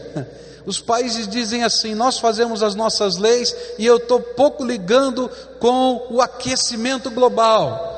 Os 0.68 0.80
países 0.80 1.28
dizem 1.28 1.64
assim: 1.64 1.96
nós 1.96 2.20
fazemos 2.20 2.62
as 2.62 2.76
nossas 2.76 3.18
leis 3.18 3.56
e 3.80 3.88
eu 3.88 3.98
estou 3.98 4.22
pouco 4.22 4.64
ligando 4.64 5.28
com 5.60 6.06
o 6.12 6.22
aquecimento 6.22 7.10
global. 7.10 7.89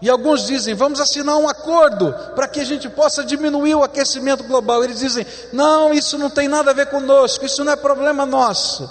E 0.00 0.08
alguns 0.08 0.46
dizem: 0.46 0.74
vamos 0.74 1.00
assinar 1.00 1.36
um 1.36 1.48
acordo 1.48 2.12
para 2.34 2.46
que 2.46 2.60
a 2.60 2.64
gente 2.64 2.88
possa 2.88 3.24
diminuir 3.24 3.74
o 3.74 3.82
aquecimento 3.82 4.44
global. 4.44 4.84
Eles 4.84 5.00
dizem: 5.00 5.26
não, 5.52 5.92
isso 5.92 6.16
não 6.16 6.30
tem 6.30 6.48
nada 6.48 6.70
a 6.70 6.74
ver 6.74 6.86
conosco, 6.86 7.44
isso 7.44 7.64
não 7.64 7.72
é 7.72 7.76
problema 7.76 8.24
nosso. 8.24 8.88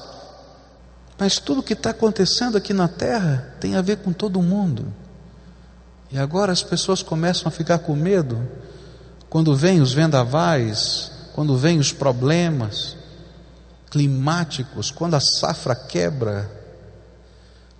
Mas 1.17 1.39
tudo 1.39 1.63
que 1.63 1.73
está 1.73 1.89
acontecendo 1.89 2.57
aqui 2.57 2.73
na 2.73 2.87
Terra 2.87 3.55
tem 3.59 3.75
a 3.75 3.81
ver 3.81 3.97
com 3.97 4.13
todo 4.13 4.41
mundo. 4.41 4.93
E 6.11 6.17
agora 6.17 6.51
as 6.51 6.63
pessoas 6.63 7.01
começam 7.01 7.47
a 7.47 7.51
ficar 7.51 7.79
com 7.79 7.95
medo 7.95 8.47
quando 9.29 9.55
vêm 9.55 9.81
os 9.81 9.93
vendavais, 9.93 11.11
quando 11.33 11.57
vêm 11.57 11.79
os 11.79 11.91
problemas, 11.91 12.95
climáticos, 13.89 14.91
quando 14.91 15.15
a 15.15 15.19
safra 15.19 15.75
quebra, 15.75 16.49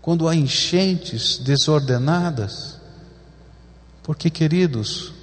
quando 0.01 0.27
há 0.27 0.35
enchentes 0.35 1.37
desordenadas. 1.37 2.76
Porque, 4.07 4.29
queridos, 4.29 5.13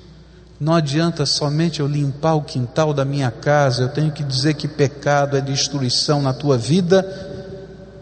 Não 0.60 0.72
adianta 0.72 1.26
somente 1.26 1.80
eu 1.80 1.86
limpar 1.86 2.34
o 2.34 2.42
quintal 2.42 2.94
da 2.94 3.04
minha 3.04 3.30
casa, 3.30 3.82
eu 3.82 3.88
tenho 3.88 4.12
que 4.12 4.22
dizer 4.22 4.54
que 4.54 4.68
pecado 4.68 5.36
é 5.36 5.40
destruição 5.40 6.22
na 6.22 6.32
tua 6.32 6.56
vida 6.56 7.04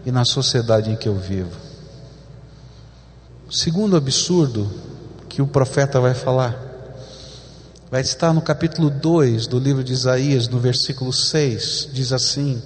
e 0.05 0.11
na 0.11 0.23
sociedade 0.23 0.91
em 0.91 0.95
que 0.95 1.09
eu 1.09 1.15
vivo. 1.15 1.51
Segundo 3.49 3.97
absurdo 3.97 4.71
que 5.27 5.41
o 5.41 5.47
profeta 5.47 5.99
vai 5.99 6.13
falar, 6.13 6.55
vai 7.89 8.01
estar 8.01 8.31
no 8.31 8.41
capítulo 8.41 8.91
2 8.91 9.47
do 9.47 9.57
livro 9.57 9.83
de 9.83 9.93
Isaías, 9.93 10.47
no 10.47 10.59
versículo 10.59 11.11
6, 11.11 11.89
diz 11.91 12.13
assim: 12.13 12.61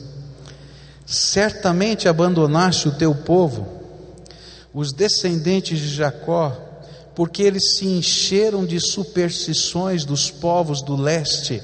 Certamente 1.05 2.09
abandonaste 2.09 2.89
o 2.89 2.91
teu 2.91 3.15
povo, 3.15 3.67
os 4.73 4.91
descendentes 4.91 5.79
de 5.79 5.87
Jacó, 5.87 6.66
porque 7.17 7.41
eles 7.41 7.77
se 7.77 7.87
encheram 7.87 8.63
de 8.63 8.79
superstições 8.79 10.05
dos 10.05 10.29
povos 10.29 10.83
do 10.83 10.95
leste 10.95 11.63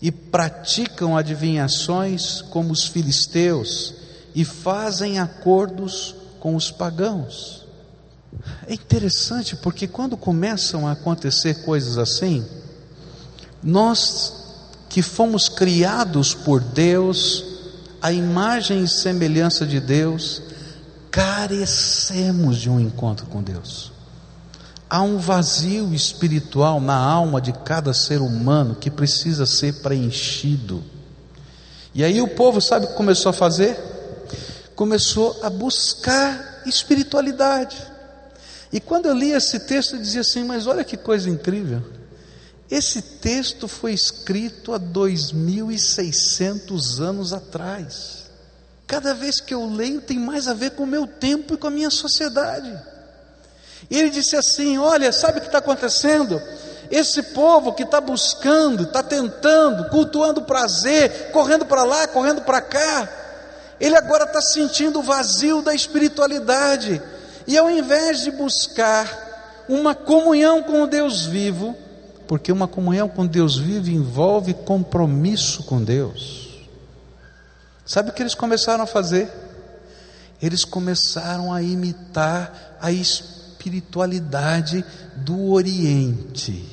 e 0.00 0.12
praticam 0.12 1.16
adivinhações 1.16 2.40
como 2.40 2.72
os 2.72 2.86
filisteus 2.86 3.92
e 4.32 4.44
fazem 4.44 5.18
acordos 5.18 6.14
com 6.38 6.54
os 6.54 6.70
pagãos. 6.70 7.66
É 8.68 8.72
interessante 8.72 9.56
porque 9.56 9.88
quando 9.88 10.16
começam 10.16 10.86
a 10.86 10.92
acontecer 10.92 11.64
coisas 11.64 11.98
assim, 11.98 12.46
nós 13.60 14.34
que 14.88 15.02
fomos 15.02 15.48
criados 15.48 16.32
por 16.32 16.60
Deus, 16.60 17.44
a 18.00 18.12
imagem 18.12 18.84
e 18.84 18.88
semelhança 18.88 19.66
de 19.66 19.80
Deus, 19.80 20.40
carecemos 21.10 22.56
de 22.56 22.70
um 22.70 22.78
encontro 22.78 23.26
com 23.26 23.42
Deus. 23.42 23.98
Há 24.92 25.02
um 25.02 25.18
vazio 25.18 25.94
espiritual 25.94 26.80
na 26.80 26.96
alma 26.96 27.40
de 27.40 27.52
cada 27.52 27.94
ser 27.94 28.20
humano 28.20 28.74
que 28.74 28.90
precisa 28.90 29.46
ser 29.46 29.74
preenchido. 29.74 30.82
E 31.94 32.02
aí 32.02 32.20
o 32.20 32.26
povo, 32.26 32.60
sabe 32.60 32.86
o 32.86 32.88
que 32.88 32.94
começou 32.94 33.30
a 33.30 33.32
fazer? 33.32 33.78
Começou 34.74 35.38
a 35.44 35.50
buscar 35.50 36.62
espiritualidade. 36.66 37.76
E 38.72 38.80
quando 38.80 39.06
eu 39.06 39.14
li 39.14 39.30
esse 39.30 39.60
texto, 39.60 39.94
eu 39.94 40.00
dizia 40.00 40.22
assim: 40.22 40.42
Mas 40.42 40.66
olha 40.66 40.82
que 40.82 40.96
coisa 40.96 41.30
incrível. 41.30 41.84
Esse 42.68 43.00
texto 43.00 43.68
foi 43.68 43.92
escrito 43.92 44.72
há 44.72 44.80
2.600 44.80 47.00
anos 47.00 47.32
atrás. 47.32 48.28
Cada 48.88 49.14
vez 49.14 49.40
que 49.40 49.54
eu 49.54 49.72
leio, 49.72 50.00
tem 50.00 50.18
mais 50.18 50.48
a 50.48 50.54
ver 50.54 50.72
com 50.72 50.82
o 50.82 50.86
meu 50.86 51.06
tempo 51.06 51.54
e 51.54 51.56
com 51.56 51.68
a 51.68 51.70
minha 51.70 51.90
sociedade. 51.90 52.76
E 53.88 53.98
ele 53.98 54.10
disse 54.10 54.36
assim: 54.36 54.78
Olha, 54.78 55.12
sabe 55.12 55.38
o 55.38 55.40
que 55.40 55.46
está 55.46 55.58
acontecendo? 55.58 56.40
Esse 56.90 57.22
povo 57.22 57.72
que 57.72 57.84
está 57.84 58.00
buscando, 58.00 58.82
está 58.82 59.02
tentando, 59.02 59.88
cultuando 59.90 60.42
prazer, 60.42 61.30
correndo 61.30 61.64
para 61.64 61.84
lá, 61.84 62.08
correndo 62.08 62.40
para 62.42 62.60
cá, 62.60 63.08
ele 63.78 63.96
agora 63.96 64.24
está 64.24 64.42
sentindo 64.42 64.98
o 64.98 65.02
vazio 65.02 65.62
da 65.62 65.72
espiritualidade. 65.72 67.00
E 67.46 67.56
ao 67.56 67.70
invés 67.70 68.22
de 68.22 68.32
buscar 68.32 69.64
uma 69.68 69.94
comunhão 69.94 70.62
com 70.64 70.82
o 70.82 70.86
Deus 70.86 71.24
vivo, 71.24 71.76
porque 72.26 72.50
uma 72.50 72.68
comunhão 72.68 73.08
com 73.08 73.24
Deus 73.24 73.56
vivo 73.56 73.88
envolve 73.88 74.52
compromisso 74.52 75.62
com 75.62 75.82
Deus. 75.82 76.60
Sabe 77.86 78.10
o 78.10 78.12
que 78.12 78.22
eles 78.22 78.34
começaram 78.34 78.84
a 78.84 78.86
fazer? 78.86 79.28
Eles 80.42 80.64
começaram 80.64 81.52
a 81.52 81.62
imitar 81.62 82.76
a 82.80 82.92
espiritualidade 83.60 84.82
do 85.16 85.50
Oriente. 85.52 86.64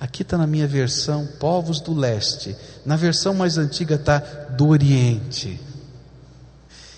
Aqui 0.00 0.22
está 0.22 0.38
na 0.38 0.46
minha 0.46 0.66
versão, 0.66 1.26
povos 1.38 1.80
do 1.80 1.92
leste. 1.92 2.56
Na 2.84 2.96
versão 2.96 3.34
mais 3.34 3.58
antiga 3.58 3.96
está 3.96 4.18
do 4.18 4.68
Oriente. 4.68 5.60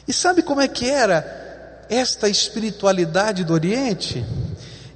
E 0.06 0.12
sabe 0.12 0.42
como 0.42 0.60
é 0.60 0.68
que 0.68 0.88
era 0.88 1.86
esta 1.88 2.28
espiritualidade 2.28 3.44
do 3.44 3.52
Oriente 3.52 4.24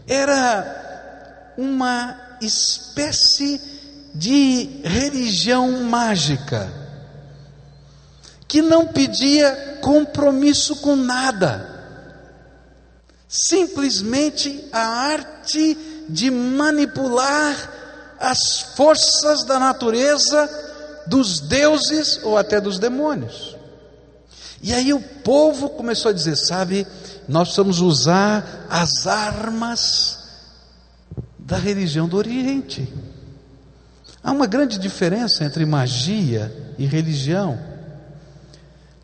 era 0.07 1.55
uma 1.57 2.37
espécie 2.41 3.61
de 4.15 4.81
religião 4.85 5.85
mágica, 5.85 6.71
que 8.47 8.61
não 8.61 8.87
pedia 8.87 9.79
compromisso 9.81 10.77
com 10.77 10.95
nada, 10.97 11.72
simplesmente 13.33 14.69
a 14.71 14.81
arte 14.81 15.79
de 16.07 16.31
manipular 16.31 17.73
as 18.21 18.61
forças 18.77 19.43
da 19.45 19.59
natureza, 19.59 20.49
dos 21.07 21.41
deuses 21.41 22.21
ou 22.23 22.37
até 22.37 22.61
dos 22.61 22.79
demônios. 22.79 23.57
E 24.63 24.73
aí 24.75 24.93
o 24.93 25.01
povo 25.01 25.71
começou 25.71 26.11
a 26.11 26.13
dizer: 26.13 26.37
sabe, 26.37 26.87
nós 27.27 27.49
precisamos 27.49 27.81
usar 27.81 28.67
as 28.69 29.07
armas 29.07 30.19
da 31.39 31.57
religião 31.57 32.07
do 32.07 32.17
Oriente. 32.17 32.87
Há 34.23 34.31
uma 34.31 34.47
grande 34.47 34.79
diferença 34.79 35.45
entre 35.45 35.65
magia 35.65 36.75
e 36.79 36.87
religião. 36.87 37.59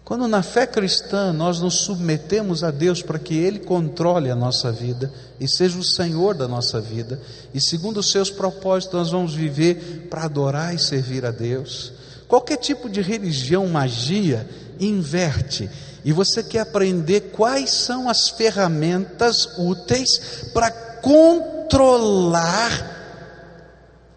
Quando 0.08 0.26
na 0.26 0.42
fé 0.42 0.66
cristã 0.66 1.34
nós 1.34 1.60
nos 1.60 1.74
submetemos 1.82 2.64
a 2.64 2.70
Deus 2.70 3.02
para 3.02 3.18
que 3.18 3.34
Ele 3.34 3.58
controle 3.58 4.30
a 4.30 4.34
nossa 4.34 4.72
vida 4.72 5.12
e 5.38 5.46
seja 5.46 5.78
o 5.78 5.84
Senhor 5.84 6.34
da 6.34 6.48
nossa 6.48 6.80
vida, 6.80 7.20
e 7.52 7.60
segundo 7.60 8.00
os 8.00 8.10
seus 8.10 8.30
propósitos 8.30 8.98
nós 8.98 9.10
vamos 9.10 9.34
viver 9.34 10.06
para 10.08 10.24
adorar 10.24 10.74
e 10.74 10.78
servir 10.78 11.26
a 11.26 11.30
Deus. 11.30 11.92
Qualquer 12.26 12.56
tipo 12.56 12.88
de 12.88 13.02
religião, 13.02 13.68
magia, 13.68 14.48
inverte. 14.80 15.68
E 16.02 16.10
você 16.10 16.42
quer 16.42 16.60
aprender 16.60 17.32
quais 17.32 17.68
são 17.68 18.08
as 18.08 18.30
ferramentas 18.30 19.58
úteis 19.58 20.48
para 20.54 20.70
controlar 21.02 22.96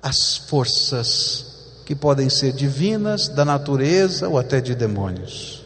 as 0.02 0.38
forças 0.38 1.48
que 1.86 1.94
podem 1.94 2.30
ser 2.30 2.54
divinas, 2.54 3.28
da 3.28 3.44
natureza 3.44 4.30
ou 4.30 4.40
até 4.40 4.62
de 4.62 4.74
demônios. 4.74 5.61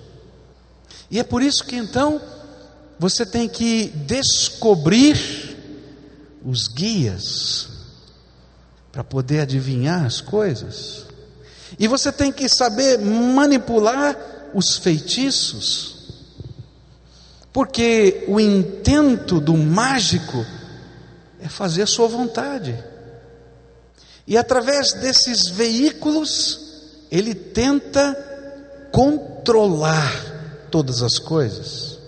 E 1.10 1.20
é 1.20 1.24
por 1.24 1.42
isso 1.42 1.64
que 1.64 1.76
então 1.76 2.22
você 2.98 3.26
tem 3.26 3.48
que 3.48 3.88
descobrir 3.88 5.18
os 6.44 6.68
guias 6.68 7.68
para 8.92 9.04
poder 9.04 9.42
adivinhar 9.42 10.06
as 10.06 10.22
coisas. 10.22 11.06
E 11.78 11.88
você 11.88 12.12
tem 12.12 12.32
que 12.32 12.48
saber 12.48 12.98
manipular 13.00 14.18
os 14.54 14.78
feitiços, 14.78 15.96
porque 17.52 18.24
o 18.28 18.40
intento 18.40 19.42
do 19.42 19.58
mágico 19.58 20.46
é 21.42 21.50
fazer 21.50 21.82
a 21.82 21.88
sua 21.88 22.08
vontade. 22.08 22.82
E 24.26 24.38
através 24.38 24.94
desses 24.94 25.50
veículos, 25.50 26.60
ele 27.12 27.36
tenta 27.36 28.14
controlar 28.92 30.35
todas 30.76 31.02
as 31.02 31.18
coisas. 31.18 32.00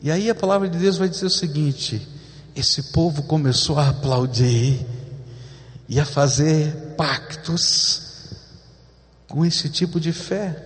E 0.00 0.10
aí 0.10 0.28
a 0.28 0.34
palavra 0.34 0.68
de 0.68 0.76
Deus 0.76 0.96
vai 0.96 1.08
dizer 1.08 1.26
o 1.26 1.30
seguinte: 1.30 2.08
esse 2.56 2.90
povo 2.90 3.22
começou 3.22 3.78
a 3.78 3.90
aplaudir 3.90 4.84
e 5.88 6.00
a 6.00 6.04
fazer 6.04 6.74
pactos 6.96 8.02
com 9.28 9.46
esse 9.46 9.68
tipo 9.68 10.00
de 10.00 10.12
fé. 10.12 10.60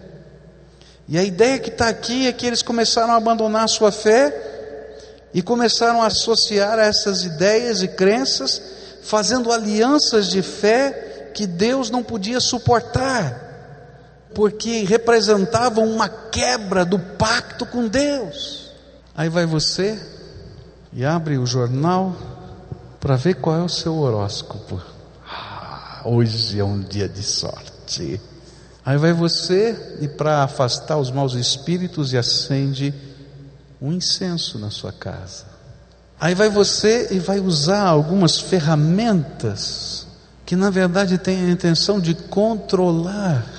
E 1.07 1.19
a 1.19 1.23
ideia 1.23 1.59
que 1.59 1.69
está 1.69 1.87
aqui 1.87 2.29
é 2.29 2.33
que 2.33 2.47
eles 2.47 2.63
começaram 2.63 3.13
a 3.13 3.17
abandonar 3.17 3.65
a 3.65 3.69
sua 3.69 3.93
fé 3.93 5.29
e 5.35 5.43
começaram 5.43 6.01
a 6.01 6.07
associar 6.07 6.79
essas 6.79 7.25
ideias 7.25 7.83
e 7.83 7.89
crenças, 7.89 8.63
fazendo 9.03 9.53
alianças 9.53 10.31
de 10.31 10.41
fé 10.41 11.31
que 11.35 11.47
Deus 11.47 11.91
não 11.91 12.03
podia 12.03 12.41
suportar, 12.41 13.46
porque 14.37 14.85
representavam 14.85 15.91
uma 15.91 16.11
quebra 16.11 16.85
do 16.85 16.99
pacto 16.99 17.65
com 17.65 17.89
Deus. 17.89 18.71
Aí 19.17 19.31
vai 19.31 19.47
você 19.47 19.99
e 20.93 21.07
abre 21.07 21.39
o 21.39 21.47
jornal 21.47 22.15
para 23.01 23.17
ver 23.17 23.37
qual 23.37 23.57
é 23.57 23.63
o 23.63 23.69
seu 23.69 23.97
horóscopo. 23.97 24.79
Ah, 25.27 26.03
hoje 26.05 26.61
é 26.61 26.65
um 26.65 26.83
dia 26.83 27.09
de 27.09 27.23
sorte. 27.23 28.21
Aí 28.85 28.99
vai 28.99 29.15
você 29.15 29.97
e 30.03 30.07
para 30.07 30.43
afastar 30.43 30.99
os 30.99 31.11
maus 31.11 31.33
espíritos 31.33 32.13
e 32.13 32.19
acende 32.19 32.93
um 33.81 33.91
incenso 33.91 34.59
na 34.59 34.71
sua 34.71 34.93
casa. 34.93 35.47
Aí 36.21 36.35
vai 36.35 36.51
você 36.51 37.09
e 37.11 37.19
vai 37.19 37.41
usar 37.41 37.87
algumas 37.87 38.39
ferramentas 38.39 40.07
que 40.45 40.55
na 40.55 40.69
verdade 40.69 41.17
têm 41.17 41.47
a 41.47 41.51
intenção 41.51 41.99
de 41.99 42.15
controlar, 42.15 43.56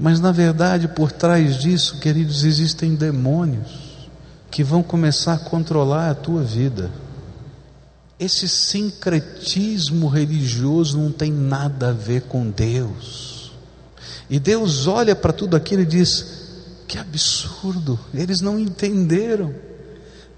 mas 0.00 0.18
na 0.18 0.32
verdade 0.32 0.88
por 0.88 1.12
trás 1.12 1.56
disso, 1.56 1.98
queridos, 1.98 2.42
existem 2.42 2.94
demônios 2.94 4.08
que 4.50 4.64
vão 4.64 4.82
começar 4.82 5.34
a 5.34 5.38
controlar 5.38 6.10
a 6.10 6.14
tua 6.14 6.42
vida. 6.42 6.90
esse 8.18 8.48
sincretismo 8.48 10.08
religioso 10.08 10.98
não 10.98 11.12
tem 11.12 11.32
nada 11.32 11.90
a 11.90 11.92
ver 11.92 12.22
com 12.22 12.50
Deus. 12.50 13.52
E 14.28 14.38
Deus 14.38 14.86
olha 14.86 15.16
para 15.16 15.32
tudo 15.32 15.56
aquilo 15.56 15.82
e 15.82 15.86
diz: 15.86 16.40
que 16.90 16.98
absurdo, 16.98 17.98
eles 18.12 18.40
não 18.40 18.58
entenderam 18.58 19.54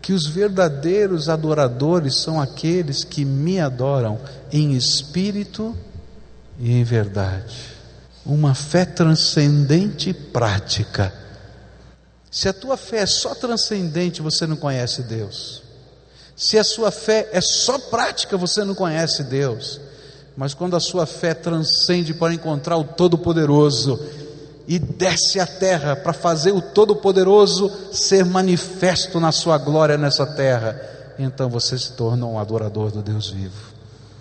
que 0.03 0.12
os 0.12 0.27
verdadeiros 0.27 1.29
adoradores 1.29 2.16
são 2.16 2.40
aqueles 2.40 3.05
que 3.05 3.25
me 3.25 3.59
adoram 3.59 4.18
em 4.53 4.75
espírito 4.75 5.75
e 6.59 6.72
em 6.72 6.85
verdade. 6.85 7.71
Uma 8.24 8.54
fé 8.54 8.85
transcendente 8.85 10.11
e 10.11 10.14
prática. 10.14 11.12
Se 12.30 12.48
a 12.48 12.52
tua 12.52 12.76
fé 12.76 12.98
é 12.98 13.06
só 13.06 13.35
transcendente, 13.35 14.22
você 14.22 14.46
não 14.46 14.56
conhece 14.56 15.02
Deus. 15.02 15.62
Se 16.37 16.58
a 16.58 16.64
sua 16.64 16.90
fé 16.90 17.28
é 17.32 17.40
só 17.40 17.78
prática, 17.78 18.37
você 18.37 18.64
não 18.64 18.74
conhece 18.74 19.22
Deus. 19.24 19.80
Mas 20.37 20.54
quando 20.54 20.74
a 20.74 20.80
sua 20.80 21.04
fé 21.04 21.35
transcende 21.35 22.14
para 22.14 22.32
encontrar 22.32 22.76
o 22.76 22.85
Todo-Poderoso 22.85 24.00
e 24.66 24.78
desce 24.78 25.38
à 25.38 25.46
terra 25.46 25.94
para 25.94 26.12
fazer 26.12 26.52
o 26.52 26.62
Todo-Poderoso 26.62 27.70
ser 27.92 28.24
manifesto 28.24 29.20
na 29.20 29.30
sua 29.30 29.58
glória 29.58 29.98
nessa 29.98 30.24
terra, 30.24 30.80
então 31.18 31.50
você 31.50 31.78
se 31.78 31.92
torna 31.92 32.24
um 32.24 32.38
adorador 32.38 32.90
do 32.90 33.02
Deus 33.02 33.28
vivo. 33.28 33.72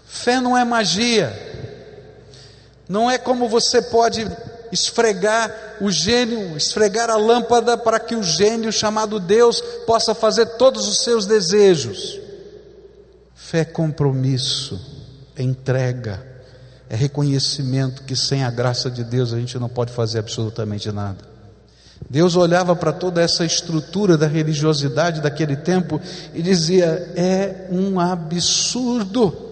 Fé 0.05 0.41
não 0.41 0.57
é 0.57 0.65
magia, 0.65 1.50
não 2.91 3.09
é 3.09 3.17
como 3.17 3.47
você 3.47 3.81
pode 3.81 4.29
esfregar 4.69 5.77
o 5.79 5.89
gênio, 5.89 6.57
esfregar 6.57 7.09
a 7.09 7.15
lâmpada 7.15 7.77
para 7.77 7.97
que 7.97 8.17
o 8.17 8.21
gênio 8.21 8.69
chamado 8.69 9.17
Deus 9.17 9.61
possa 9.87 10.13
fazer 10.13 10.45
todos 10.57 10.89
os 10.89 11.01
seus 11.01 11.25
desejos. 11.25 12.19
Fé 13.33 13.59
é 13.59 13.65
compromisso, 13.65 14.77
é 15.37 15.41
entrega, 15.41 16.21
é 16.89 16.95
reconhecimento 16.97 18.03
que 18.03 18.13
sem 18.13 18.43
a 18.43 18.51
graça 18.51 18.91
de 18.91 19.05
Deus 19.05 19.31
a 19.31 19.39
gente 19.39 19.57
não 19.57 19.69
pode 19.69 19.93
fazer 19.93 20.19
absolutamente 20.19 20.91
nada. 20.91 21.19
Deus 22.09 22.35
olhava 22.35 22.75
para 22.75 22.91
toda 22.91 23.21
essa 23.21 23.45
estrutura 23.45 24.17
da 24.17 24.27
religiosidade 24.27 25.21
daquele 25.21 25.55
tempo 25.55 26.01
e 26.33 26.41
dizia: 26.41 27.13
é 27.15 27.67
um 27.71 28.01
absurdo. 28.01 29.50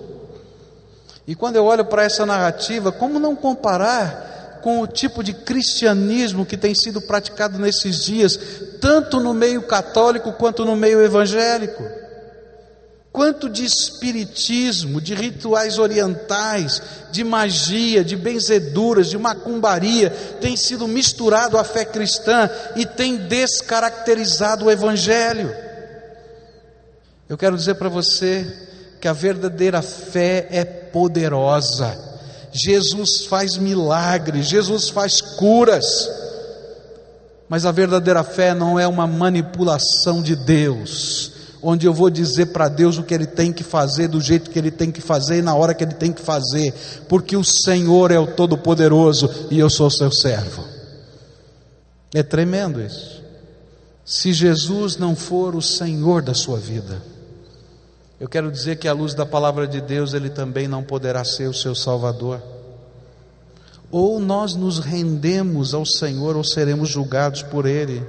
E 1.29 1.35
quando 1.35 1.57
eu 1.57 1.65
olho 1.65 1.85
para 1.85 2.03
essa 2.03 2.25
narrativa, 2.25 2.91
como 2.91 3.19
não 3.19 3.35
comparar 3.35 4.61
com 4.63 4.81
o 4.81 4.87
tipo 4.87 5.23
de 5.23 5.31
cristianismo 5.31 6.43
que 6.43 6.57
tem 6.57 6.73
sido 6.73 6.99
praticado 6.99 7.59
nesses 7.59 8.03
dias, 8.03 8.39
tanto 8.81 9.19
no 9.19 9.31
meio 9.31 9.61
católico 9.61 10.33
quanto 10.33 10.65
no 10.65 10.75
meio 10.75 10.99
evangélico. 11.03 11.83
Quanto 13.11 13.47
de 13.47 13.63
espiritismo, 13.63 14.99
de 14.99 15.13
rituais 15.13 15.77
orientais, 15.77 16.81
de 17.11 17.23
magia, 17.23 18.03
de 18.03 18.15
benzeduras, 18.15 19.05
de 19.07 19.17
macumbaria 19.19 20.09
tem 20.41 20.57
sido 20.57 20.87
misturado 20.87 21.59
à 21.59 21.63
fé 21.63 21.85
cristã 21.85 22.49
e 22.75 22.87
tem 22.87 23.17
descaracterizado 23.17 24.65
o 24.65 24.71
evangelho. 24.71 25.55
Eu 27.29 27.37
quero 27.37 27.55
dizer 27.55 27.75
para 27.75 27.87
você 27.87 28.67
que 28.99 29.07
a 29.07 29.13
verdadeira 29.13 29.81
fé 29.81 30.47
é 30.51 30.63
poderosa 30.65 32.09
Jesus 32.51 33.25
faz 33.25 33.57
milagres, 33.57 34.47
Jesus 34.47 34.89
faz 34.89 35.21
curas. 35.21 36.09
Mas 37.47 37.65
a 37.65 37.71
verdadeira 37.71 38.23
fé 38.23 38.53
não 38.53 38.79
é 38.79 38.88
uma 38.88 39.07
manipulação 39.07 40.21
de 40.21 40.35
Deus, 40.35 41.31
onde 41.62 41.88
eu 41.88 41.93
vou 41.93 42.09
dizer 42.09 42.47
para 42.47 42.67
Deus 42.67 42.97
o 42.97 43.03
que 43.03 43.13
Ele 43.13 43.25
tem 43.25 43.51
que 43.51 43.63
fazer, 43.63 44.07
do 44.07 44.21
jeito 44.21 44.51
que 44.51 44.59
Ele 44.59 44.71
tem 44.71 44.91
que 44.91 45.01
fazer 45.01 45.39
e 45.39 45.41
na 45.41 45.55
hora 45.55 45.73
que 45.73 45.83
Ele 45.83 45.93
tem 45.93 46.12
que 46.12 46.21
fazer, 46.21 46.73
porque 47.07 47.35
o 47.35 47.43
Senhor 47.43 48.12
é 48.12 48.19
o 48.19 48.27
Todo-Poderoso 48.27 49.29
e 49.49 49.59
eu 49.59 49.69
sou 49.69 49.89
seu 49.89 50.12
servo. 50.12 50.63
É 52.13 52.23
tremendo 52.23 52.81
isso. 52.81 53.19
Se 54.05 54.33
Jesus 54.33 54.97
não 54.97 55.15
for 55.15 55.55
o 55.55 55.62
Senhor 55.62 56.23
da 56.23 56.33
sua 56.33 56.57
vida, 56.57 56.99
eu 58.19 58.27
quero 58.27 58.51
dizer 58.51 58.77
que, 58.77 58.88
à 58.88 58.91
luz 58.91 59.13
da 59.13 59.25
palavra 59.25 59.65
de 59.65 59.79
Deus, 59.79 60.13
Ele 60.13 60.29
também 60.29 60.67
não 60.67 60.84
poderá 60.84 61.23
ser 61.23 61.47
o 61.47 61.53
seu 61.53 61.73
Salvador. 61.73 62.41
Ou 63.89 64.19
nós 64.19 64.55
nos 64.55 64.79
rendemos 64.79 65.73
ao 65.73 65.86
Senhor, 65.86 66.36
ou 66.36 66.43
seremos 66.43 66.89
julgados 66.89 67.41
por 67.43 67.65
Ele. 67.65 68.05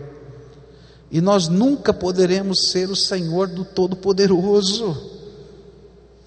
E 1.12 1.20
nós 1.20 1.46
nunca 1.46 1.92
poderemos 1.92 2.70
ser 2.70 2.90
o 2.90 2.96
Senhor 2.96 3.46
do 3.46 3.64
Todo-Poderoso. 3.64 5.11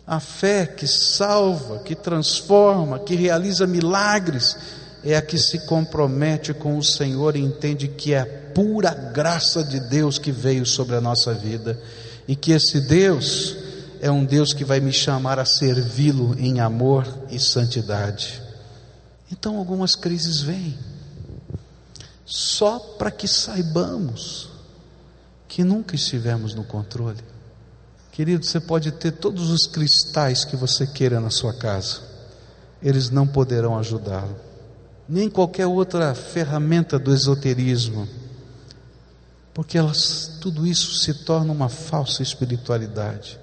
A 0.08 0.19
fé 0.19 0.65
que 0.65 0.88
salva, 0.88 1.80
que 1.80 1.93
transforma, 1.93 3.00
que 3.00 3.15
realiza 3.15 3.67
milagres, 3.67 4.58
é 5.04 5.17
a 5.17 5.22
que 5.22 5.38
se 5.38 5.65
compromete 5.65 6.54
com 6.54 6.78
o 6.78 6.84
Senhor 6.84 7.36
e 7.36 7.41
entende 7.41 7.89
que 7.89 8.13
é 8.13 8.22
a 8.22 8.26
pura 8.54 8.93
graça 8.93 9.62
de 9.62 9.80
Deus 9.82 10.17
que 10.17 10.32
veio 10.32 10.65
sobre 10.65 10.96
a 10.96 11.02
nossa 11.02 11.34
vida 11.34 11.78
e 12.28 12.36
que 12.36 12.54
esse 12.54 12.80
Deus 12.80 13.62
é 14.04 14.12
um 14.12 14.26
Deus 14.26 14.52
que 14.52 14.66
vai 14.66 14.82
me 14.82 14.92
chamar 14.92 15.39
a 15.39 15.46
servi-lo 15.46 16.36
em 16.38 16.60
amor 16.60 17.08
e 17.30 17.39
santidade. 17.39 18.44
Então 19.32 19.58
algumas 19.58 19.96
crises 19.96 20.42
vêm, 20.42 20.78
só 22.26 22.80
para 22.80 23.10
que 23.10 23.30
saibamos 23.30 24.50
que 25.48 25.63
nunca 25.63 25.96
estivemos 25.96 26.54
no 26.54 26.66
controle. 26.66 27.22
Querido, 28.12 28.46
você 28.46 28.60
pode 28.60 28.92
ter 28.92 29.13
todos 29.13 29.50
os 29.50 29.68
cristais 29.68 30.44
que 30.44 30.58
você 30.58 30.86
queira 30.86 31.22
na 31.22 31.30
sua 31.30 31.54
casa, 31.54 32.02
eles 32.82 33.10
não 33.10 33.26
poderão 33.26 33.80
ajudá-lo, 33.80 34.36
nem 35.08 35.30
qualquer 35.30 35.66
outra 35.66 36.13
ferramenta 36.13 37.00
do 37.00 37.13
esoterismo, 37.13 38.06
porque 39.54 39.78
elas, 39.78 40.39
tudo 40.42 40.68
isso 40.68 41.00
se 41.00 41.24
torna 41.24 41.54
uma 41.54 41.70
falsa 41.70 42.22
espiritualidade. 42.22 43.42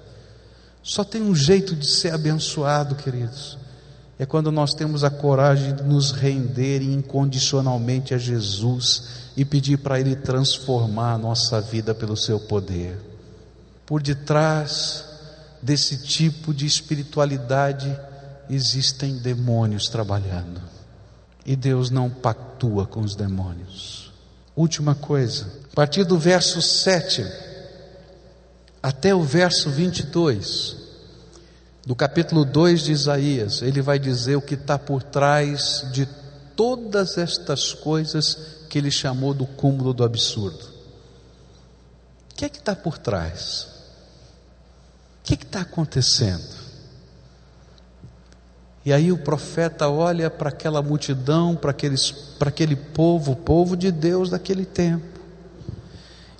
Só 0.83 1.03
tem 1.03 1.21
um 1.21 1.35
jeito 1.35 1.75
de 1.75 1.87
ser 1.87 2.13
abençoado, 2.13 2.95
queridos. 2.95 3.57
É 4.17 4.25
quando 4.25 4.51
nós 4.51 4.73
temos 4.73 5.03
a 5.03 5.09
coragem 5.09 5.75
de 5.75 5.83
nos 5.83 6.11
render 6.11 6.81
incondicionalmente 6.81 8.13
a 8.13 8.17
Jesus 8.17 9.31
e 9.35 9.43
pedir 9.43 9.77
para 9.77 9.99
Ele 9.99 10.15
transformar 10.15 11.13
a 11.13 11.17
nossa 11.17 11.59
vida 11.61 11.93
pelo 11.93 12.17
seu 12.17 12.39
poder. 12.39 12.99
Por 13.85 14.01
detrás 14.01 15.05
desse 15.61 16.03
tipo 16.03 16.53
de 16.53 16.65
espiritualidade 16.65 17.95
existem 18.49 19.17
demônios 19.17 19.87
trabalhando. 19.87 20.61
E 21.45 21.55
Deus 21.55 21.89
não 21.89 22.09
pactua 22.09 22.85
com 22.85 23.01
os 23.01 23.15
demônios. 23.15 24.11
Última 24.55 24.93
coisa, 24.93 25.47
a 25.71 25.75
partir 25.75 26.03
do 26.03 26.17
verso 26.17 26.61
7 26.61 27.25
até 28.81 29.13
o 29.13 29.21
verso 29.21 29.69
22 29.69 30.77
do 31.85 31.95
capítulo 31.95 32.45
2 32.45 32.81
de 32.81 32.91
Isaías, 32.91 33.61
ele 33.61 33.81
vai 33.81 33.97
dizer 33.97 34.35
o 34.35 34.41
que 34.41 34.55
está 34.55 34.77
por 34.77 35.01
trás 35.03 35.85
de 35.91 36.07
todas 36.55 37.17
estas 37.17 37.73
coisas 37.73 38.65
que 38.69 38.77
ele 38.77 38.91
chamou 38.91 39.33
do 39.33 39.45
cúmulo 39.45 39.93
do 39.93 40.03
absurdo. 40.03 40.63
O 42.31 42.35
que 42.35 42.45
é 42.45 42.49
que 42.49 42.57
está 42.57 42.75
por 42.75 42.97
trás? 42.97 43.67
O 45.19 45.23
que 45.23 45.33
é 45.33 45.37
está 45.37 45.61
acontecendo? 45.61 46.61
E 48.83 48.91
aí 48.91 49.11
o 49.11 49.17
profeta 49.17 49.87
olha 49.87 50.29
para 50.29 50.49
aquela 50.49 50.81
multidão, 50.81 51.55
para, 51.55 51.69
aqueles, 51.69 52.11
para 52.11 52.49
aquele 52.49 52.75
povo, 52.75 53.33
o 53.33 53.35
povo 53.35 53.77
de 53.77 53.91
Deus 53.91 54.31
daquele 54.31 54.65
tempo. 54.65 55.10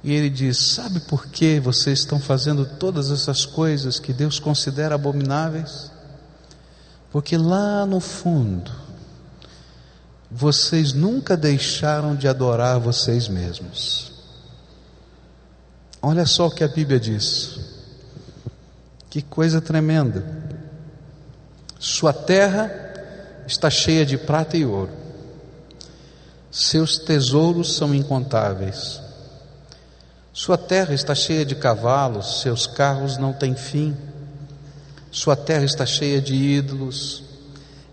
E 0.04 0.14
ele 0.14 0.30
diz: 0.30 0.58
Sabe 0.58 1.00
por 1.02 1.28
que 1.28 1.60
vocês 1.60 2.00
estão 2.00 2.20
fazendo 2.20 2.66
todas 2.66 3.12
essas 3.12 3.46
coisas 3.46 4.00
que 4.00 4.14
Deus 4.14 4.40
considera 4.40 4.96
abomináveis? 4.96 5.92
Porque 7.12 7.38
lá 7.38 7.86
no 7.86 8.00
fundo, 8.00 8.72
vocês 10.30 10.94
nunca 10.94 11.36
deixaram 11.36 12.16
de 12.16 12.28
adorar 12.28 12.80
vocês 12.80 13.28
mesmos. 13.28 14.12
Olha 16.02 16.26
só 16.26 16.48
o 16.48 16.52
que 16.52 16.64
a 16.64 16.68
Bíblia 16.68 17.00
diz. 17.00 17.60
Que 19.10 19.22
coisa 19.22 19.60
tremenda. 19.60 20.24
Sua 21.78 22.14
terra 22.14 22.72
está 23.46 23.70
cheia 23.70 24.06
de 24.06 24.18
prata 24.18 24.56
e 24.56 24.66
ouro. 24.66 24.92
Seus 26.50 26.98
tesouros 26.98 27.76
são 27.76 27.94
incontáveis. 27.94 29.01
Sua 30.34 30.58
terra 30.58 30.94
está 30.94 31.14
cheia 31.14 31.46
de 31.46 31.56
cavalos, 31.56 32.42
seus 32.42 32.66
carros 32.66 33.18
não 33.18 33.34
têm 33.34 33.54
fim. 33.54 33.96
Sua 35.12 35.36
terra 35.36 35.66
está 35.66 35.86
cheia 35.86 36.22
de 36.22 36.34
ídolos. 36.34 37.24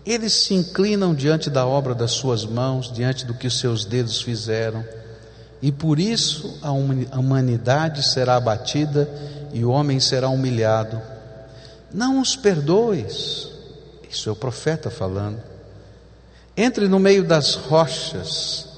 Eles 0.05 0.33
se 0.33 0.53
inclinam 0.53 1.13
diante 1.13 1.49
da 1.49 1.67
obra 1.67 1.93
das 1.93 2.11
suas 2.11 2.45
mãos, 2.45 2.91
diante 2.91 3.25
do 3.25 3.33
que 3.33 3.47
os 3.47 3.59
seus 3.59 3.83
dedos 3.83 4.21
fizeram. 4.21 4.85
E 5.61 5.69
por 5.69 5.99
isso 5.99 6.57
a 6.61 6.71
humanidade 6.71 8.07
será 8.09 8.37
abatida 8.37 9.09
e 9.51 9.65
o 9.65 9.71
homem 9.71 9.99
será 9.99 10.29
humilhado. 10.29 11.01
não 11.93 12.21
os 12.21 12.37
perdoes. 12.37 13.49
Isso 14.09 14.29
é 14.29 14.31
o 14.31 14.35
profeta 14.35 14.89
falando. 14.89 15.41
Entre 16.55 16.87
no 16.87 16.99
meio 16.99 17.23
das 17.23 17.55
rochas, 17.55 18.68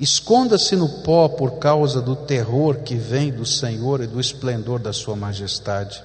esconda-se 0.00 0.76
no 0.76 0.88
pó 1.02 1.28
por 1.28 1.58
causa 1.58 2.00
do 2.00 2.16
terror 2.16 2.78
que 2.78 2.96
vem 2.96 3.32
do 3.32 3.46
Senhor 3.46 4.02
e 4.02 4.06
do 4.06 4.20
esplendor 4.20 4.78
da 4.78 4.92
Sua 4.92 5.14
majestade. 5.14 6.02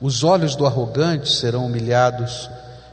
Os 0.00 0.22
olhos 0.22 0.54
do 0.54 0.66
arrogante 0.66 1.32
serão 1.32 1.66
humilhados 1.66 2.48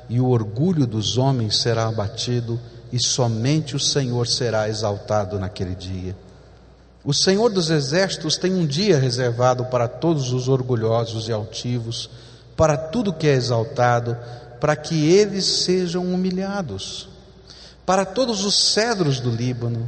e 0.10 0.20
o 0.20 0.28
orgulho 0.30 0.86
dos 0.86 1.18
homens 1.18 1.58
será 1.58 1.88
abatido, 1.88 2.60
e 2.92 3.04
somente 3.04 3.76
o 3.76 3.80
Senhor 3.80 4.28
será 4.28 4.70
exaltado 4.70 5.40
naquele 5.40 5.74
dia. 5.74 6.16
O 7.04 7.14
Senhor 7.14 7.50
dos 7.50 7.70
exércitos 7.70 8.38
tem 8.38 8.54
um 8.54 8.66
dia 8.66 8.98
reservado 8.98 9.66
para 9.66 9.88
todos 9.88 10.32
os 10.32 10.48
orgulhosos 10.48 11.28
e 11.28 11.32
altivos, 11.32 12.10
para 12.56 12.78
tudo 12.78 13.12
que 13.12 13.28
é 13.28 13.34
exaltado, 13.34 14.16
para 14.60 14.76
que 14.76 15.12
eles 15.12 15.44
sejam 15.44 16.06
humilhados. 16.06 17.10
Para 17.86 18.06
todos 18.06 18.46
os 18.46 18.74
cedros 18.74 19.20
do 19.20 19.30
Líbano, 19.30 19.88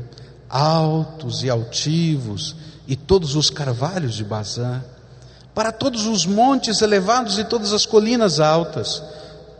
altos 0.49 1.43
e 1.43 1.49
altivos, 1.49 2.55
e 2.87 2.95
todos 2.95 3.35
os 3.35 3.49
carvalhos 3.49 4.13
de 4.15 4.23
Bazã, 4.23 4.83
para 5.53 5.71
todos 5.71 6.05
os 6.05 6.25
montes 6.25 6.81
elevados 6.81 7.39
e 7.39 7.45
todas 7.45 7.73
as 7.73 7.85
colinas 7.85 8.39
altas, 8.39 9.01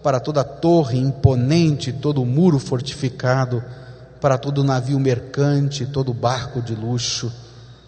para 0.03 0.19
toda 0.19 0.41
a 0.41 0.43
torre 0.43 0.99
imponente, 0.99 1.91
todo 1.91 2.21
o 2.21 2.25
muro 2.25 2.59
fortificado, 2.59 3.63
para 4.19 4.37
todo 4.37 4.63
navio 4.63 4.99
mercante, 4.99 5.85
todo 5.85 6.13
barco 6.13 6.61
de 6.61 6.75
luxo. 6.75 7.31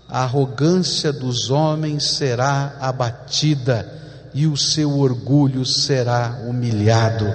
A 0.09 0.23
arrogância 0.23 1.11
dos 1.11 1.49
homens 1.49 2.05
será 2.11 2.77
abatida 2.79 3.93
e 4.33 4.47
o 4.47 4.55
seu 4.55 4.97
orgulho 4.97 5.65
será 5.65 6.39
humilhado. 6.47 7.25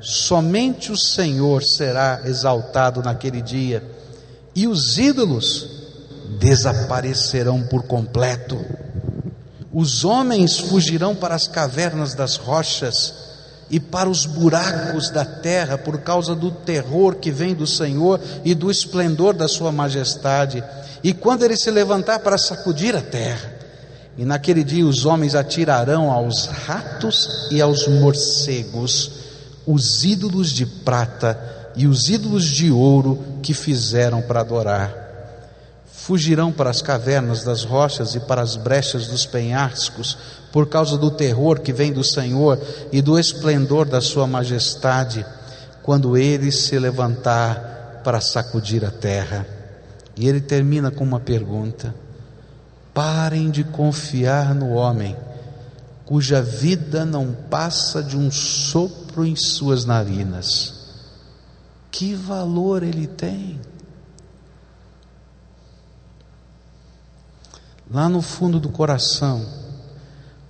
Somente 0.00 0.92
o 0.92 0.96
Senhor 0.96 1.62
será 1.62 2.22
exaltado 2.24 3.02
naquele 3.02 3.42
dia, 3.42 3.82
e 4.54 4.66
os 4.66 4.98
ídolos 4.98 5.78
desaparecerão 6.38 7.62
por 7.62 7.84
completo. 7.84 8.58
Os 9.72 10.04
homens 10.04 10.58
fugirão 10.58 11.14
para 11.14 11.34
as 11.34 11.46
cavernas 11.46 12.14
das 12.14 12.36
rochas 12.36 13.14
e 13.70 13.78
para 13.78 14.08
os 14.08 14.24
buracos 14.24 15.10
da 15.10 15.24
terra 15.24 15.76
por 15.76 16.00
causa 16.00 16.34
do 16.34 16.50
terror 16.50 17.16
que 17.16 17.30
vem 17.30 17.54
do 17.54 17.66
Senhor 17.66 18.20
e 18.44 18.54
do 18.54 18.70
esplendor 18.70 19.34
da 19.34 19.46
Sua 19.46 19.70
majestade. 19.70 20.64
E 21.02 21.12
quando 21.12 21.44
ele 21.44 21.56
se 21.56 21.70
levantar 21.70 22.20
para 22.20 22.38
sacudir 22.38 22.96
a 22.96 23.02
terra, 23.02 23.52
e 24.16 24.24
naquele 24.24 24.64
dia 24.64 24.86
os 24.86 25.04
homens 25.04 25.34
atirarão 25.34 26.10
aos 26.10 26.46
ratos 26.46 27.48
e 27.52 27.60
aos 27.60 27.86
morcegos 27.86 29.17
os 29.70 30.04
ídolos 30.04 30.50
de 30.50 30.64
prata 30.64 31.38
e 31.76 31.86
os 31.86 32.08
ídolos 32.08 32.44
de 32.44 32.70
ouro 32.70 33.22
que 33.42 33.52
fizeram 33.52 34.22
para 34.22 34.40
adorar 34.40 35.08
fugirão 36.08 36.50
para 36.50 36.70
as 36.70 36.80
cavernas 36.80 37.44
das 37.44 37.64
rochas 37.64 38.14
e 38.14 38.20
para 38.20 38.40
as 38.40 38.56
brechas 38.56 39.08
dos 39.08 39.26
penhascos, 39.26 40.16
por 40.50 40.66
causa 40.66 40.96
do 40.96 41.10
terror 41.10 41.60
que 41.60 41.70
vem 41.70 41.92
do 41.92 42.02
Senhor 42.02 42.58
e 42.90 43.02
do 43.02 43.18
esplendor 43.18 43.84
da 43.84 44.00
Sua 44.00 44.26
majestade, 44.26 45.26
quando 45.82 46.16
Ele 46.16 46.50
se 46.50 46.78
levantar 46.78 48.00
para 48.02 48.22
sacudir 48.22 48.86
a 48.86 48.90
terra. 48.90 49.46
E 50.16 50.26
ele 50.26 50.40
termina 50.40 50.90
com 50.90 51.04
uma 51.04 51.20
pergunta: 51.20 51.94
parem 52.94 53.50
de 53.50 53.62
confiar 53.62 54.54
no 54.54 54.70
homem, 54.70 55.14
cuja 56.08 56.40
vida 56.40 57.04
não 57.04 57.34
passa 57.34 58.02
de 58.02 58.16
um 58.16 58.30
sopro 58.30 59.26
em 59.26 59.36
suas 59.36 59.84
narinas. 59.84 60.72
Que 61.90 62.14
valor 62.14 62.82
ele 62.82 63.06
tem? 63.06 63.60
Lá 67.90 68.08
no 68.08 68.22
fundo 68.22 68.58
do 68.58 68.70
coração, 68.70 69.46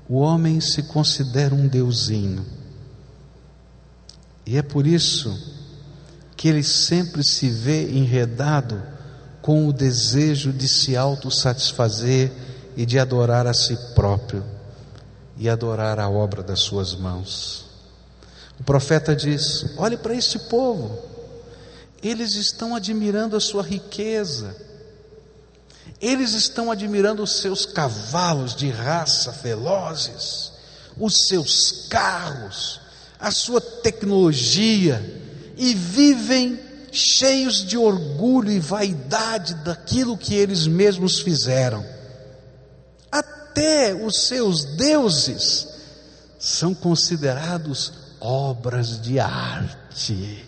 o 0.09 0.18
homem 0.18 0.61
se 0.61 0.85
considera 0.85 1.53
um 1.53 1.66
deusinho. 1.66 2.47
E 4.47 4.57
é 4.57 4.62
por 4.62 4.87
isso 4.87 5.37
que 6.37 6.47
ele 6.47 6.62
sempre 6.62 7.25
se 7.25 7.51
vê 7.51 7.90
enredado 7.90 8.81
com 9.42 9.66
o 9.66 9.73
desejo 9.73 10.53
de 10.53 10.68
se 10.68 10.97
autossatisfazer 10.97 12.31
e 12.77 12.87
de 12.87 12.97
adorar 12.97 13.49
a 13.49 13.53
si 13.53 13.77
próprio 13.97 14.57
e 15.38 15.48
adorar 15.48 15.98
a 15.98 16.09
obra 16.09 16.42
das 16.42 16.61
suas 16.61 16.94
mãos. 16.94 17.66
O 18.59 18.64
profeta 18.64 19.14
diz: 19.14 19.77
olhe 19.79 19.96
para 19.96 20.14
este 20.14 20.38
povo, 20.38 20.98
eles 22.03 22.35
estão 22.35 22.74
admirando 22.74 23.37
a 23.37 23.40
sua 23.40 23.62
riqueza 23.62 24.68
eles 26.01 26.33
estão 26.33 26.70
admirando 26.70 27.22
os 27.22 27.40
seus 27.40 27.66
cavalos 27.66 28.55
de 28.55 28.70
raça 28.70 29.33
velozes, 29.33 30.53
os 30.96 31.27
seus 31.27 31.87
carros, 31.88 32.81
a 33.18 33.31
sua 33.31 33.61
tecnologia 33.61 35.03
e 35.57 35.74
vivem 35.74 36.59
cheios 36.92 37.66
de 37.66 37.77
orgulho 37.77 38.51
e 38.51 38.61
vaidade 38.61 39.55
daquilo 39.55 40.16
que 40.16 40.35
eles 40.35 40.68
mesmos 40.68 41.18
fizeram. 41.20 41.85
Até 43.59 43.92
os 43.92 44.29
seus 44.29 44.64
deuses 44.77 45.66
são 46.38 46.73
considerados 46.73 47.92
obras 48.21 49.01
de 49.01 49.18
arte. 49.18 50.47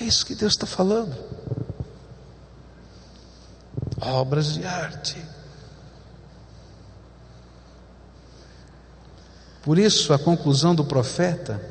É 0.00 0.02
isso 0.02 0.26
que 0.26 0.34
Deus 0.34 0.54
está 0.54 0.66
falando 0.66 1.14
obras 4.00 4.52
de 4.52 4.66
arte. 4.66 5.16
Por 9.62 9.78
isso, 9.78 10.12
a 10.12 10.18
conclusão 10.18 10.74
do 10.74 10.84
profeta 10.84 11.62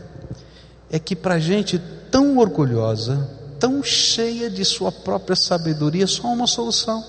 é 0.89 0.97
que 0.97 1.13
para 1.15 1.37
gente 1.39 1.77
tão 2.09 2.37
orgulhosa, 2.37 3.29
tão 3.59 3.83
cheia 3.83 4.49
de 4.49 4.63
sua 4.63 4.91
própria 4.93 5.35
sabedoria, 5.35 6.07
só 6.07 6.27
uma 6.29 6.47
solução: 6.47 7.03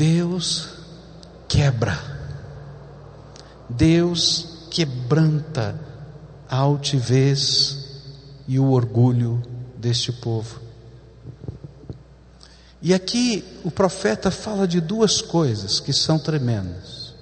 Deus 0.00 0.66
quebra, 1.46 1.94
Deus 3.68 4.66
quebranta 4.70 5.78
a 6.48 6.56
altivez 6.56 8.00
e 8.48 8.58
o 8.58 8.70
orgulho 8.70 9.42
deste 9.76 10.10
povo. 10.10 10.58
E 12.80 12.94
aqui 12.94 13.44
o 13.62 13.70
profeta 13.70 14.30
fala 14.30 14.66
de 14.66 14.80
duas 14.80 15.20
coisas 15.20 15.80
que 15.80 15.92
são 15.92 16.18
tremendas. 16.18 17.12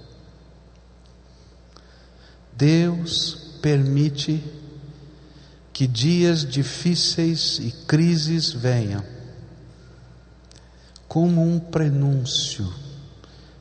Deus 2.53 3.57
permite 3.61 4.41
que 5.73 5.85
dias 5.85 6.45
difíceis 6.45 7.59
e 7.59 7.73
crises 7.89 8.53
venham, 8.53 9.03
como 11.09 11.43
um 11.43 11.59
prenúncio 11.59 12.71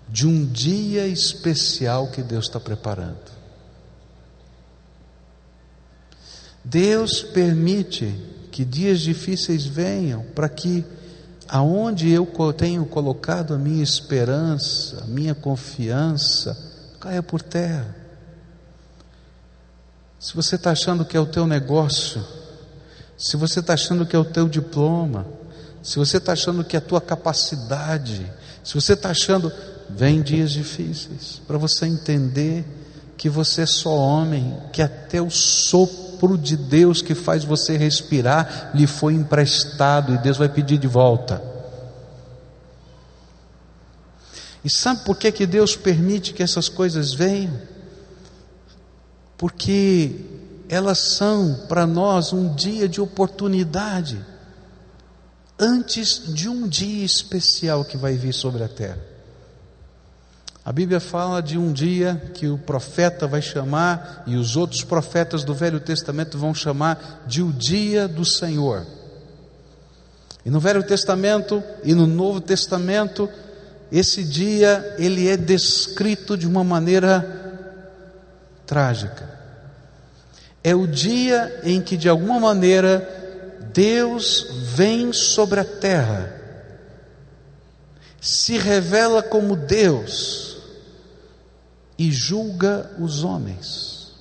de 0.09 0.27
um 0.27 0.45
dia 0.45 1.07
especial 1.07 2.07
que 2.07 2.21
Deus 2.21 2.45
está 2.45 2.59
preparando. 2.59 3.37
Deus 6.63 7.23
permite 7.23 8.13
que 8.51 8.65
dias 8.65 8.99
difíceis 8.99 9.65
venham 9.65 10.23
para 10.35 10.49
que 10.49 10.85
aonde 11.47 12.09
eu 12.09 12.27
tenho 12.51 12.85
colocado 12.85 13.53
a 13.53 13.57
minha 13.57 13.83
esperança, 13.83 15.03
a 15.03 15.07
minha 15.07 15.33
confiança, 15.33 16.57
caia 16.99 17.23
por 17.23 17.41
terra. 17.41 17.95
Se 20.19 20.35
você 20.35 20.55
está 20.55 20.71
achando 20.71 21.05
que 21.05 21.15
é 21.15 21.19
o 21.19 21.25
teu 21.25 21.47
negócio, 21.47 22.25
se 23.17 23.37
você 23.37 23.61
está 23.61 23.73
achando 23.73 24.05
que 24.05 24.15
é 24.15 24.19
o 24.19 24.25
teu 24.25 24.49
diploma, 24.49 25.25
se 25.87 25.97
você 25.97 26.17
está 26.17 26.33
achando 26.33 26.65
que 26.65 26.75
a 26.75 26.81
tua 26.81 26.99
capacidade, 26.99 28.29
se 28.61 28.73
você 28.73 28.91
está 28.91 29.11
achando, 29.11 29.49
vem 29.89 30.21
dias 30.21 30.51
difíceis, 30.51 31.41
para 31.47 31.57
você 31.57 31.85
entender 31.85 32.65
que 33.15 33.29
você 33.29 33.61
é 33.61 33.65
só 33.65 33.95
homem, 33.95 34.53
que 34.73 34.81
até 34.81 35.21
o 35.21 35.29
sopro 35.29 36.37
de 36.37 36.57
Deus 36.57 37.01
que 37.01 37.15
faz 37.15 37.45
você 37.45 37.77
respirar 37.77 38.71
lhe 38.75 38.85
foi 38.85 39.13
emprestado 39.13 40.13
e 40.13 40.17
Deus 40.17 40.35
vai 40.35 40.49
pedir 40.49 40.77
de 40.77 40.89
volta. 40.89 41.41
E 44.65 44.69
sabe 44.69 45.05
por 45.05 45.15
que, 45.15 45.31
que 45.31 45.45
Deus 45.45 45.77
permite 45.77 46.33
que 46.33 46.43
essas 46.43 46.67
coisas 46.67 47.13
venham? 47.13 47.61
Porque 49.37 50.19
elas 50.67 50.97
são 50.97 51.61
para 51.69 51.87
nós 51.87 52.33
um 52.33 52.53
dia 52.53 52.89
de 52.89 52.99
oportunidade, 52.99 54.19
antes 55.59 56.33
de 56.33 56.47
um 56.47 56.67
dia 56.67 57.05
especial 57.05 57.83
que 57.83 57.97
vai 57.97 58.15
vir 58.15 58.33
sobre 58.33 58.63
a 58.63 58.67
terra. 58.67 58.99
A 60.63 60.71
Bíblia 60.71 60.99
fala 60.99 61.41
de 61.41 61.57
um 61.57 61.71
dia 61.71 62.21
que 62.33 62.47
o 62.47 62.57
profeta 62.57 63.25
vai 63.25 63.41
chamar, 63.41 64.23
e 64.27 64.35
os 64.35 64.57
outros 64.57 64.83
profetas 64.83 65.43
do 65.43 65.55
Velho 65.55 65.79
Testamento 65.79 66.37
vão 66.37 66.53
chamar 66.53 67.23
de 67.25 67.41
o 67.41 67.53
dia 67.53 68.07
do 68.07 68.25
Senhor. 68.25 68.85
E 70.45 70.49
no 70.49 70.59
Velho 70.59 70.83
Testamento 70.83 71.63
e 71.83 71.93
no 71.93 72.05
Novo 72.05 72.41
Testamento, 72.41 73.29
esse 73.91 74.23
dia 74.23 74.95
ele 74.97 75.27
é 75.29 75.37
descrito 75.37 76.37
de 76.37 76.45
uma 76.45 76.63
maneira 76.63 77.47
trágica. 78.65 79.37
É 80.61 80.75
o 80.75 80.85
dia 80.85 81.61
em 81.63 81.81
que 81.81 81.95
de 81.95 82.09
alguma 82.09 82.39
maneira 82.39 83.26
Deus 83.77 84.47
vem 84.73 85.13
sobre 85.13 85.59
a 85.59 85.63
terra, 85.63 86.33
se 88.19 88.57
revela 88.57 89.21
como 89.21 89.55
Deus 89.55 90.57
e 91.95 92.11
julga 92.11 92.89
os 92.99 93.23
homens. 93.23 94.13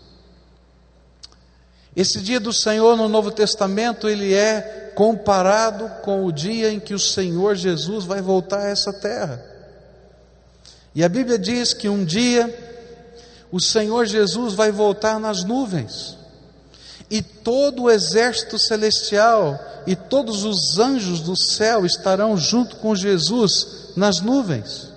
Esse 1.96 2.20
dia 2.20 2.38
do 2.38 2.52
Senhor 2.52 2.98
no 2.98 3.08
Novo 3.08 3.30
Testamento, 3.30 4.06
ele 4.06 4.34
é 4.34 4.92
comparado 4.94 5.88
com 6.02 6.26
o 6.26 6.32
dia 6.32 6.70
em 6.70 6.78
que 6.78 6.92
o 6.92 6.98
Senhor 6.98 7.54
Jesus 7.54 8.04
vai 8.04 8.20
voltar 8.20 8.60
a 8.60 8.68
essa 8.68 8.92
terra. 8.92 9.42
E 10.94 11.02
a 11.02 11.08
Bíblia 11.08 11.38
diz 11.38 11.72
que 11.72 11.88
um 11.88 12.04
dia 12.04 12.54
o 13.50 13.58
Senhor 13.58 14.04
Jesus 14.04 14.52
vai 14.52 14.70
voltar 14.70 15.18
nas 15.18 15.44
nuvens, 15.44 16.25
e 17.10 17.22
todo 17.22 17.84
o 17.84 17.90
exército 17.90 18.58
celestial 18.58 19.58
e 19.86 19.94
todos 19.94 20.44
os 20.44 20.78
anjos 20.78 21.20
do 21.20 21.36
céu 21.36 21.86
estarão 21.86 22.36
junto 22.36 22.76
com 22.76 22.94
Jesus 22.94 23.92
nas 23.96 24.20
nuvens 24.20 24.96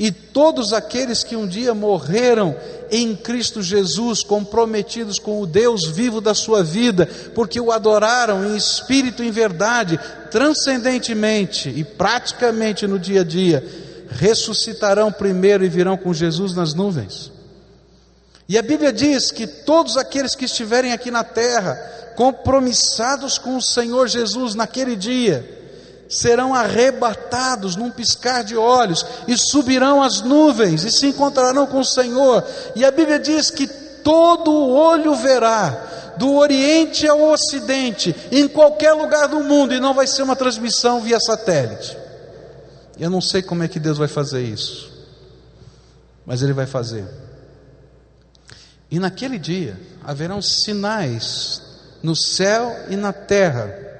e 0.00 0.10
todos 0.10 0.72
aqueles 0.72 1.22
que 1.22 1.36
um 1.36 1.46
dia 1.46 1.74
morreram 1.74 2.56
em 2.90 3.14
Cristo 3.14 3.62
Jesus, 3.62 4.22
comprometidos 4.22 5.18
com 5.18 5.42
o 5.42 5.46
Deus 5.46 5.86
vivo 5.88 6.22
da 6.22 6.32
sua 6.32 6.64
vida, 6.64 7.06
porque 7.34 7.60
o 7.60 7.70
adoraram 7.70 8.46
em 8.46 8.56
espírito 8.56 9.22
e 9.22 9.28
em 9.28 9.30
verdade, 9.30 10.00
transcendentemente 10.30 11.68
e 11.68 11.84
praticamente 11.84 12.86
no 12.86 12.98
dia 12.98 13.20
a 13.20 13.24
dia, 13.24 13.62
ressuscitarão 14.08 15.12
primeiro 15.12 15.66
e 15.66 15.68
virão 15.68 15.98
com 15.98 16.14
Jesus 16.14 16.54
nas 16.54 16.72
nuvens. 16.72 17.30
E 18.50 18.58
a 18.58 18.62
Bíblia 18.62 18.92
diz 18.92 19.30
que 19.30 19.46
todos 19.46 19.96
aqueles 19.96 20.34
que 20.34 20.44
estiverem 20.44 20.92
aqui 20.92 21.08
na 21.08 21.22
terra, 21.22 21.76
compromissados 22.16 23.38
com 23.38 23.56
o 23.56 23.62
Senhor 23.62 24.08
Jesus 24.08 24.56
naquele 24.56 24.96
dia, 24.96 25.48
serão 26.08 26.52
arrebatados 26.52 27.76
num 27.76 27.92
piscar 27.92 28.42
de 28.42 28.56
olhos 28.56 29.06
e 29.28 29.36
subirão 29.38 30.02
às 30.02 30.20
nuvens 30.20 30.82
e 30.82 30.90
se 30.90 31.06
encontrarão 31.06 31.64
com 31.64 31.78
o 31.78 31.84
Senhor. 31.84 32.44
E 32.74 32.84
a 32.84 32.90
Bíblia 32.90 33.20
diz 33.20 33.52
que 33.52 33.68
todo 34.02 34.50
olho 34.52 35.14
verá, 35.14 36.14
do 36.16 36.34
Oriente 36.34 37.06
ao 37.06 37.22
Ocidente, 37.30 38.16
em 38.32 38.48
qualquer 38.48 38.94
lugar 38.94 39.28
do 39.28 39.44
mundo, 39.44 39.72
e 39.74 39.78
não 39.78 39.94
vai 39.94 40.08
ser 40.08 40.24
uma 40.24 40.34
transmissão 40.34 41.00
via 41.00 41.20
satélite. 41.20 41.96
Eu 42.98 43.10
não 43.10 43.20
sei 43.20 43.42
como 43.42 43.62
é 43.62 43.68
que 43.68 43.78
Deus 43.78 43.96
vai 43.96 44.08
fazer 44.08 44.42
isso, 44.42 44.90
mas 46.26 46.42
Ele 46.42 46.52
vai 46.52 46.66
fazer. 46.66 47.29
E 48.90 48.98
naquele 48.98 49.38
dia 49.38 49.78
haverão 50.04 50.42
sinais 50.42 51.62
no 52.02 52.16
céu 52.16 52.86
e 52.88 52.96
na 52.96 53.12
terra 53.12 53.90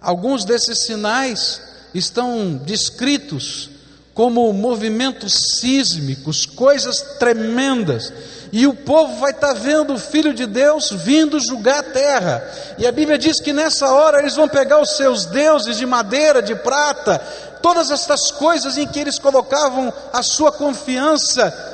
Alguns 0.00 0.46
desses 0.46 0.86
sinais 0.86 1.60
estão 1.92 2.56
descritos 2.64 3.68
como 4.14 4.52
movimentos 4.52 5.58
sísmicos, 5.60 6.46
coisas 6.46 7.00
tremendas. 7.18 8.12
E 8.50 8.66
o 8.66 8.74
povo 8.74 9.20
vai 9.20 9.30
estar 9.30 9.48
tá 9.48 9.54
vendo 9.54 9.94
o 9.94 9.98
Filho 9.98 10.32
de 10.32 10.46
Deus 10.46 10.90
vindo 10.90 11.38
julgar 11.38 11.80
a 11.80 11.82
terra. 11.82 12.42
E 12.78 12.86
a 12.86 12.92
Bíblia 12.92 13.18
diz 13.18 13.40
que 13.40 13.52
nessa 13.52 13.92
hora 13.92 14.20
eles 14.20 14.34
vão 14.34 14.48
pegar 14.48 14.80
os 14.80 14.96
seus 14.96 15.26
deuses 15.26 15.76
de 15.76 15.84
madeira, 15.84 16.42
de 16.42 16.54
prata, 16.54 17.18
todas 17.62 17.90
essas 17.90 18.30
coisas 18.30 18.78
em 18.78 18.86
que 18.86 18.98
eles 18.98 19.18
colocavam 19.18 19.92
a 20.12 20.22
sua 20.22 20.50
confiança, 20.50 21.69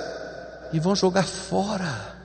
e 0.72 0.80
vão 0.80 0.94
jogar 0.94 1.24
fora. 1.24 2.16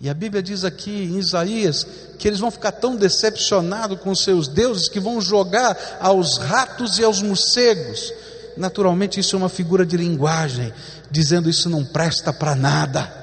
E 0.00 0.08
a 0.08 0.14
Bíblia 0.14 0.42
diz 0.42 0.64
aqui 0.64 0.90
em 0.90 1.18
Isaías 1.18 1.86
que 2.18 2.26
eles 2.26 2.40
vão 2.40 2.50
ficar 2.50 2.72
tão 2.72 2.96
decepcionados 2.96 4.00
com 4.00 4.14
seus 4.14 4.48
deuses 4.48 4.88
que 4.88 4.98
vão 4.98 5.20
jogar 5.20 5.76
aos 6.00 6.38
ratos 6.38 6.98
e 6.98 7.04
aos 7.04 7.20
morcegos. 7.20 8.12
Naturalmente, 8.56 9.20
isso 9.20 9.36
é 9.36 9.38
uma 9.38 9.48
figura 9.48 9.84
de 9.84 9.96
linguagem, 9.96 10.72
dizendo 11.10 11.50
isso 11.50 11.68
não 11.68 11.84
presta 11.84 12.32
para 12.32 12.54
nada. 12.54 13.20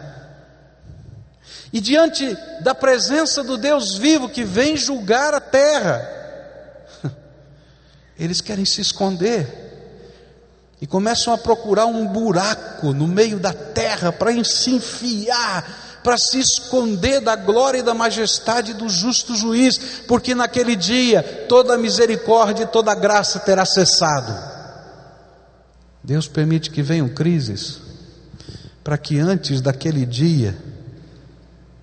E 1.74 1.82
diante 1.82 2.38
da 2.62 2.74
presença 2.76 3.44
do 3.44 3.58
Deus 3.58 3.98
vivo 3.98 4.30
que 4.30 4.44
vem 4.44 4.78
julgar 4.78 5.34
a 5.34 5.42
terra, 5.42 6.08
eles 8.18 8.40
querem 8.40 8.66
se 8.66 8.82
esconder 8.82 9.67
e 10.82 10.86
começam 10.86 11.34
a 11.34 11.38
procurar 11.38 11.86
um 11.86 12.08
buraco 12.08 12.94
no 12.94 13.08
meio 13.08 13.40
da 13.40 13.54
terra 13.54 14.12
para 14.12 14.32
se 14.44 14.72
enfiar 14.72 15.88
para 16.08 16.18
se 16.18 16.40
esconder 16.40 17.20
da 17.20 17.36
glória 17.36 17.80
e 17.80 17.84
da 17.84 17.94
majestade 17.94 18.74
do 18.74 18.88
justo 18.88 19.36
juiz, 19.36 19.78
porque 20.08 20.34
naquele 20.34 20.74
dia 20.74 21.22
toda 21.50 21.74
a 21.74 21.78
misericórdia 21.78 22.64
e 22.64 22.68
toda 22.68 22.94
a 22.94 22.96
graça 22.96 23.42
terá 23.42 23.66
cessado. 23.66 24.34
Deus 26.02 26.26
permite 26.26 26.72
que 26.72 26.82
venham 26.82 27.10
crises, 27.10 27.82
para 28.86 28.98
que 28.98 29.20
antes 29.20 29.60
daquele 29.60 30.06
dia, 30.06 30.58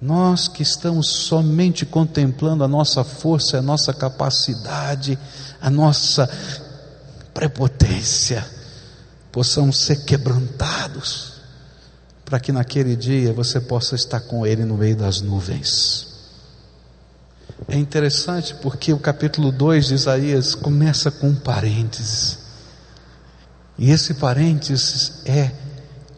nós 0.00 0.48
que 0.48 0.62
estamos 0.62 1.10
somente 1.10 1.84
contemplando 1.84 2.64
a 2.64 2.68
nossa 2.68 3.04
força, 3.04 3.58
a 3.58 3.62
nossa 3.62 3.92
capacidade, 3.92 5.18
a 5.60 5.68
nossa 5.68 6.26
prepotência, 7.34 8.42
possamos 9.34 9.80
ser 9.80 10.04
quebrantados 10.04 11.32
para 12.24 12.38
que 12.38 12.52
naquele 12.52 12.94
dia 12.94 13.32
você 13.32 13.60
possa 13.60 13.96
estar 13.96 14.20
com 14.20 14.46
Ele 14.46 14.64
no 14.64 14.76
meio 14.76 14.94
das 14.94 15.20
nuvens. 15.20 16.06
É 17.66 17.76
interessante 17.76 18.54
porque 18.62 18.92
o 18.92 18.98
capítulo 18.98 19.50
2 19.50 19.88
de 19.88 19.94
Isaías 19.94 20.54
começa 20.54 21.10
com 21.10 21.30
um 21.30 21.34
parênteses, 21.34 22.38
e 23.76 23.90
esse 23.90 24.14
parênteses 24.14 25.22
é 25.26 25.50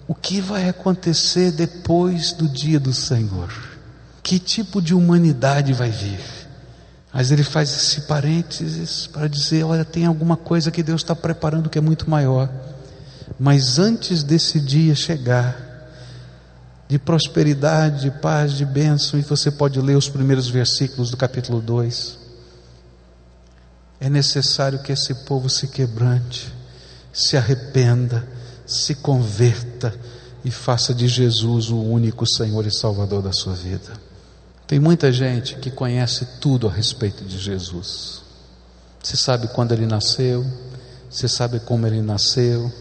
o 0.06 0.14
que 0.14 0.42
vai 0.42 0.68
acontecer 0.68 1.52
depois 1.52 2.32
do 2.32 2.46
dia 2.46 2.78
do 2.78 2.92
Senhor, 2.92 3.50
que 4.22 4.38
tipo 4.38 4.82
de 4.82 4.92
humanidade 4.92 5.72
vai 5.72 5.88
vir. 5.88 6.20
Mas 7.14 7.30
ele 7.32 7.42
faz 7.42 7.70
esse 7.70 8.02
parênteses 8.02 9.06
para 9.06 9.26
dizer: 9.26 9.64
olha, 9.64 9.86
tem 9.86 10.04
alguma 10.04 10.36
coisa 10.36 10.70
que 10.70 10.82
Deus 10.82 11.00
está 11.00 11.16
preparando 11.16 11.70
que 11.70 11.78
é 11.78 11.80
muito 11.80 12.10
maior. 12.10 12.50
Mas 13.38 13.78
antes 13.78 14.22
desse 14.22 14.60
dia 14.60 14.94
chegar, 14.94 15.66
de 16.88 16.98
prosperidade, 16.98 18.02
de 18.02 18.10
paz, 18.10 18.52
de 18.52 18.64
bênção, 18.64 19.18
e 19.18 19.22
você 19.22 19.50
pode 19.50 19.80
ler 19.80 19.96
os 19.96 20.08
primeiros 20.08 20.48
versículos 20.48 21.10
do 21.10 21.16
capítulo 21.16 21.60
2. 21.60 22.18
É 23.98 24.08
necessário 24.08 24.78
que 24.82 24.92
esse 24.92 25.14
povo 25.24 25.48
se 25.48 25.68
quebrante, 25.68 26.52
se 27.12 27.36
arrependa, 27.36 28.26
se 28.66 28.94
converta 28.94 29.94
e 30.44 30.50
faça 30.50 30.94
de 30.94 31.08
Jesus 31.08 31.70
o 31.70 31.80
único 31.80 32.26
Senhor 32.26 32.64
e 32.66 32.70
Salvador 32.70 33.22
da 33.22 33.32
sua 33.32 33.54
vida. 33.54 33.92
Tem 34.66 34.78
muita 34.78 35.12
gente 35.12 35.56
que 35.56 35.70
conhece 35.70 36.26
tudo 36.40 36.68
a 36.68 36.72
respeito 36.72 37.24
de 37.24 37.38
Jesus. 37.38 38.22
Você 39.02 39.16
sabe 39.16 39.48
quando 39.48 39.72
ele 39.72 39.86
nasceu, 39.86 40.44
você 41.08 41.28
sabe 41.28 41.60
como 41.60 41.86
ele 41.86 42.02
nasceu, 42.02 42.72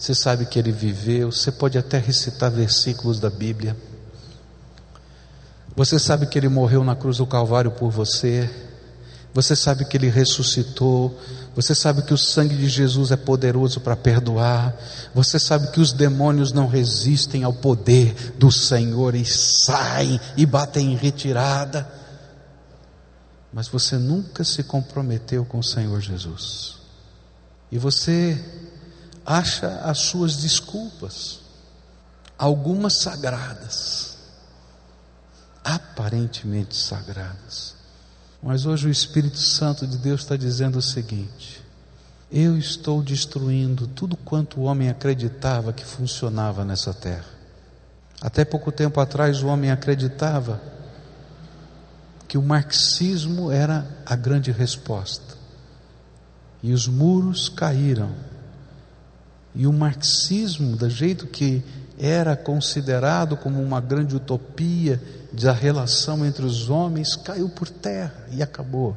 você 0.00 0.14
sabe 0.14 0.46
que 0.46 0.58
ele 0.58 0.72
viveu, 0.72 1.30
você 1.30 1.52
pode 1.52 1.76
até 1.76 1.98
recitar 1.98 2.50
versículos 2.50 3.20
da 3.20 3.28
Bíblia. 3.28 3.76
Você 5.76 5.98
sabe 5.98 6.24
que 6.24 6.38
ele 6.38 6.48
morreu 6.48 6.82
na 6.82 6.96
cruz 6.96 7.18
do 7.18 7.26
Calvário 7.26 7.70
por 7.70 7.90
você. 7.90 8.48
Você 9.34 9.54
sabe 9.54 9.84
que 9.84 9.98
ele 9.98 10.08
ressuscitou. 10.08 11.20
Você 11.54 11.74
sabe 11.74 12.00
que 12.00 12.14
o 12.14 12.18
sangue 12.18 12.56
de 12.56 12.66
Jesus 12.66 13.10
é 13.10 13.16
poderoso 13.16 13.78
para 13.82 13.94
perdoar. 13.94 14.74
Você 15.14 15.38
sabe 15.38 15.70
que 15.70 15.80
os 15.82 15.92
demônios 15.92 16.50
não 16.50 16.66
resistem 16.66 17.44
ao 17.44 17.52
poder 17.52 18.32
do 18.38 18.50
Senhor 18.50 19.14
e 19.14 19.26
saem 19.26 20.18
e 20.34 20.46
batem 20.46 20.94
em 20.94 20.96
retirada. 20.96 21.86
Mas 23.52 23.68
você 23.68 23.98
nunca 23.98 24.44
se 24.44 24.62
comprometeu 24.62 25.44
com 25.44 25.58
o 25.58 25.64
Senhor 25.64 26.00
Jesus. 26.00 26.76
E 27.70 27.76
você 27.78 28.42
acha 29.24 29.80
as 29.82 29.98
suas 29.98 30.36
desculpas, 30.36 31.40
algumas 32.38 32.98
sagradas, 32.98 34.16
aparentemente 35.64 36.76
sagradas. 36.76 37.74
Mas 38.42 38.64
hoje 38.64 38.88
o 38.88 38.90
Espírito 38.90 39.38
Santo 39.38 39.86
de 39.86 39.98
Deus 39.98 40.22
está 40.22 40.36
dizendo 40.36 40.78
o 40.78 40.82
seguinte: 40.82 41.62
Eu 42.32 42.56
estou 42.56 43.02
destruindo 43.02 43.86
tudo 43.86 44.16
quanto 44.16 44.60
o 44.60 44.64
homem 44.64 44.88
acreditava 44.88 45.72
que 45.72 45.84
funcionava 45.84 46.64
nessa 46.64 46.94
terra. 46.94 47.40
Até 48.20 48.44
pouco 48.44 48.70
tempo 48.70 49.00
atrás, 49.00 49.42
o 49.42 49.46
homem 49.46 49.70
acreditava 49.70 50.60
que 52.28 52.38
o 52.38 52.42
marxismo 52.42 53.50
era 53.50 53.86
a 54.06 54.14
grande 54.14 54.52
resposta. 54.52 55.36
E 56.62 56.72
os 56.72 56.86
muros 56.86 57.48
caíram. 57.48 58.14
E 59.54 59.66
o 59.66 59.72
marxismo, 59.72 60.76
do 60.76 60.88
jeito 60.88 61.26
que 61.26 61.62
era 61.98 62.36
considerado 62.36 63.36
como 63.36 63.62
uma 63.62 63.80
grande 63.80 64.16
utopia 64.16 65.00
da 65.32 65.52
relação 65.52 66.24
entre 66.24 66.44
os 66.44 66.70
homens, 66.70 67.14
caiu 67.16 67.48
por 67.48 67.68
terra 67.68 68.26
e 68.30 68.42
acabou. 68.42 68.96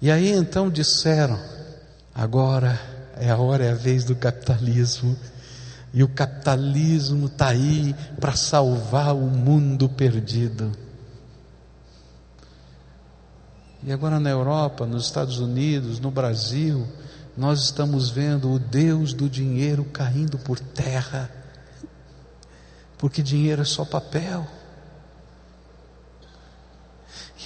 E 0.00 0.10
aí 0.10 0.30
então 0.30 0.70
disseram: 0.70 1.38
agora 2.14 2.80
é 3.16 3.30
a 3.30 3.36
hora, 3.36 3.64
é 3.64 3.72
a 3.72 3.74
vez 3.74 4.04
do 4.04 4.14
capitalismo. 4.14 5.16
E 5.92 6.02
o 6.02 6.08
capitalismo 6.08 7.26
está 7.26 7.48
aí 7.48 7.94
para 8.20 8.36
salvar 8.36 9.14
o 9.14 9.26
mundo 9.30 9.88
perdido. 9.88 10.70
E 13.82 13.92
agora 13.92 14.20
na 14.20 14.28
Europa, 14.28 14.84
nos 14.84 15.04
Estados 15.04 15.38
Unidos, 15.38 16.00
no 16.00 16.10
Brasil, 16.10 16.86
nós 17.36 17.64
estamos 17.64 18.08
vendo 18.08 18.50
o 18.50 18.58
Deus 18.58 19.12
do 19.12 19.28
dinheiro 19.28 19.84
caindo 19.84 20.38
por 20.38 20.58
terra, 20.58 21.30
porque 22.96 23.22
dinheiro 23.22 23.62
é 23.62 23.64
só 23.64 23.84
papel. 23.84 24.46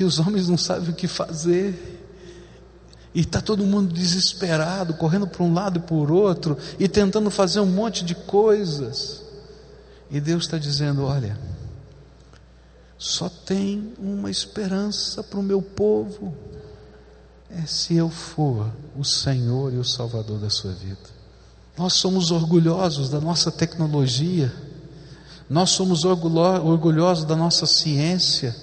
E 0.01 0.05
os 0.05 0.19
homens 0.19 0.49
não 0.49 0.57
sabem 0.57 0.89
o 0.89 0.95
que 0.95 1.07
fazer. 1.07 2.01
E 3.13 3.21
está 3.21 3.43
todo 3.43 3.67
mundo 3.67 3.93
desesperado, 3.93 4.95
correndo 4.95 5.27
para 5.27 5.43
um 5.43 5.53
lado 5.53 5.79
e 5.79 5.83
por 5.83 6.11
outro, 6.11 6.57
e 6.79 6.89
tentando 6.89 7.31
fazer 7.31 7.61
um 7.61 7.67
monte 7.67 8.03
de 8.03 8.15
coisas. 8.15 9.23
E 10.11 10.19
Deus 10.19 10.45
está 10.45 10.57
dizendo: 10.57 11.05
olha, 11.05 11.39
só 12.97 13.29
tem 13.29 13.93
uma 13.99 14.31
esperança 14.31 15.23
para 15.23 15.39
o 15.39 15.43
meu 15.43 15.61
povo, 15.61 16.35
é 17.51 17.67
se 17.67 17.97
eu 17.97 18.09
for 18.09 18.71
o 18.97 19.05
Senhor 19.05 19.73
e 19.73 19.77
o 19.77 19.85
Salvador 19.85 20.39
da 20.39 20.51
sua 20.51 20.73
vida. 20.73 21.21
Nós 21.77 21.95
somos 21.95 22.31
orgulhosos 22.31 23.09
da 23.09 23.21
nossa 23.21 23.51
tecnologia, 23.51 24.53
nós 25.49 25.71
somos 25.71 26.05
orgulhosos 26.05 27.25
da 27.25 27.35
nossa 27.35 27.67
ciência, 27.67 28.55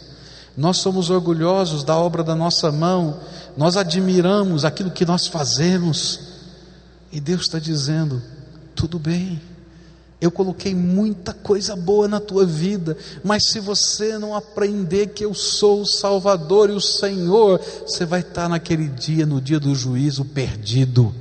nós 0.56 0.78
somos 0.78 1.10
orgulhosos 1.10 1.84
da 1.84 1.98
obra 1.98 2.24
da 2.24 2.36
nossa 2.36 2.72
mão, 2.72 3.20
nós 3.58 3.76
admiramos 3.76 4.64
aquilo 4.64 4.92
que 4.92 5.06
nós 5.06 5.28
fazemos, 5.28 6.20
e 7.12 7.20
Deus 7.20 7.42
está 7.42 7.60
dizendo: 7.60 8.22
tudo 8.76 8.98
bem, 8.98 9.42
eu 10.20 10.32
coloquei 10.32 10.74
muita 10.74 11.32
coisa 11.32 11.76
boa 11.76 12.07
na 12.07 12.20
tua 12.20 12.43
vida, 12.43 12.97
mas 13.24 13.51
se 13.51 13.59
você 13.59 14.18
não 14.18 14.36
aprender 14.36 15.07
que 15.07 15.24
eu 15.24 15.34
sou 15.34 15.82
o 15.82 15.86
Salvador 15.86 16.72
e 16.72 16.74
o 16.74 16.82
Senhor, 16.82 17.61
você 17.86 18.03
vai 18.03 18.22
estar 18.22 18.49
naquele 18.49 18.88
dia, 18.88 19.28
no 19.28 19.39
dia 19.39 19.59
do 19.59 19.76
juízo, 19.76 20.26
perdido. 20.26 21.13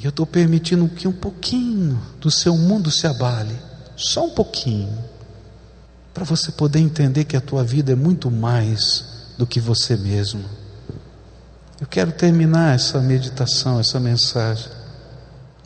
E 0.00 0.04
eu 0.04 0.10
estou 0.10 0.24
permitindo 0.24 0.88
que 0.88 1.08
um 1.08 1.12
pouquinho 1.12 2.00
do 2.20 2.30
seu 2.30 2.56
mundo 2.56 2.88
se 2.88 3.06
abale, 3.08 3.56
só 3.96 4.26
um 4.26 4.30
pouquinho, 4.30 4.96
para 6.14 6.24
você 6.24 6.52
poder 6.52 6.78
entender 6.78 7.24
que 7.24 7.36
a 7.36 7.40
tua 7.40 7.64
vida 7.64 7.90
é 7.92 7.96
muito 7.96 8.30
mais 8.30 9.04
do 9.36 9.44
que 9.44 9.58
você 9.58 9.96
mesmo. 9.96 10.44
Eu 11.80 11.86
quero 11.86 12.12
terminar 12.12 12.76
essa 12.76 13.00
meditação, 13.00 13.80
essa 13.80 13.98
mensagem, 13.98 14.70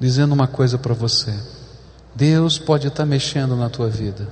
dizendo 0.01 0.33
uma 0.33 0.49
coisa 0.49 0.79
para 0.79 0.95
você. 0.95 1.35
Deus 2.15 2.59
pode 2.59 2.87
estar 2.87 3.05
mexendo 3.05 3.57
na 3.57 3.69
tua 3.69 3.89
vida, 3.89 4.29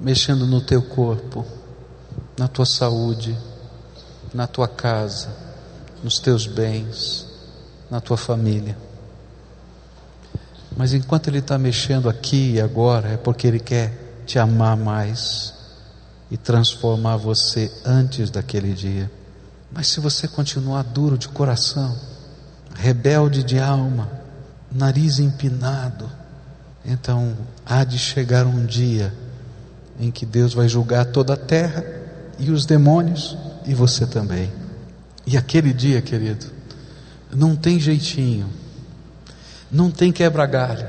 mexendo 0.00 0.46
no 0.46 0.62
teu 0.62 0.80
corpo, 0.80 1.44
na 2.38 2.48
tua 2.48 2.64
saúde, 2.64 3.36
na 4.32 4.46
tua 4.46 4.66
casa, 4.66 5.28
nos 6.02 6.18
teus 6.18 6.46
bens, 6.46 7.26
na 7.90 8.00
tua 8.00 8.16
família. 8.16 8.76
Mas 10.74 10.94
enquanto 10.94 11.28
Ele 11.28 11.38
está 11.38 11.58
mexendo 11.58 12.08
aqui 12.08 12.52
e 12.52 12.60
agora, 12.60 13.10
é 13.10 13.16
porque 13.18 13.46
Ele 13.46 13.60
quer 13.60 14.22
te 14.24 14.38
amar 14.38 14.76
mais 14.76 15.52
e 16.30 16.38
transformar 16.38 17.18
você 17.18 17.70
antes 17.84 18.30
daquele 18.30 18.72
dia. 18.72 19.10
Mas 19.70 19.88
se 19.88 20.00
você 20.00 20.26
continuar 20.26 20.82
duro 20.82 21.18
de 21.18 21.28
coração, 21.28 21.94
rebelde 22.74 23.42
de 23.42 23.58
alma, 23.58 24.08
nariz 24.70 25.18
empinado, 25.18 26.21
então 26.84 27.36
há 27.64 27.84
de 27.84 27.98
chegar 27.98 28.46
um 28.46 28.64
dia 28.64 29.12
em 30.00 30.10
que 30.10 30.26
Deus 30.26 30.54
vai 30.54 30.68
julgar 30.68 31.06
toda 31.06 31.34
a 31.34 31.36
terra 31.36 31.84
e 32.38 32.50
os 32.50 32.66
demônios 32.66 33.36
e 33.66 33.74
você 33.74 34.06
também. 34.06 34.50
E 35.26 35.36
aquele 35.36 35.72
dia, 35.72 36.02
querido, 36.02 36.46
não 37.30 37.54
tem 37.54 37.78
jeitinho, 37.78 38.48
não 39.70 39.90
tem 39.90 40.10
quebra-galho. 40.10 40.86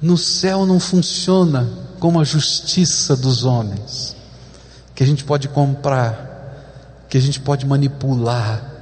No 0.00 0.16
céu 0.16 0.64
não 0.64 0.80
funciona 0.80 1.68
como 1.98 2.20
a 2.20 2.24
justiça 2.24 3.16
dos 3.16 3.44
homens, 3.44 4.16
que 4.94 5.02
a 5.02 5.06
gente 5.06 5.24
pode 5.24 5.48
comprar 5.48 6.36
que 7.08 7.16
a 7.16 7.20
gente 7.20 7.40
pode 7.40 7.66
manipular. 7.66 8.72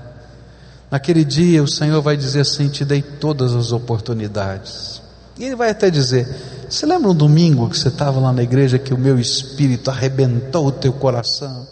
Naquele 0.90 1.24
dia 1.24 1.62
o 1.62 1.68
Senhor 1.68 2.00
vai 2.00 2.16
dizer 2.16 2.40
assim: 2.40 2.68
Te 2.68 2.84
dei 2.84 3.02
todas 3.02 3.54
as 3.54 3.72
oportunidades. 3.72 5.02
E 5.38 5.44
Ele 5.44 5.56
vai 5.56 5.70
até 5.70 5.90
dizer: 5.90 6.26
Você 6.68 6.86
lembra 6.86 7.10
um 7.10 7.14
domingo 7.14 7.68
que 7.68 7.78
você 7.78 7.88
estava 7.88 8.20
lá 8.20 8.32
na 8.32 8.42
igreja 8.42 8.78
que 8.78 8.94
o 8.94 8.98
meu 8.98 9.18
espírito 9.18 9.90
arrebentou 9.90 10.66
o 10.66 10.72
teu 10.72 10.92
coração? 10.92 11.66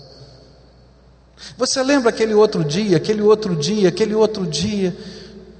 Você 1.57 1.83
lembra 1.83 2.11
aquele 2.11 2.35
outro 2.35 2.65
dia, 2.65 2.97
aquele 2.97 3.23
outro 3.23 3.57
dia, 3.57 3.89
aquele 3.89 4.15
outro 4.15 4.47
dia? 4.47 4.97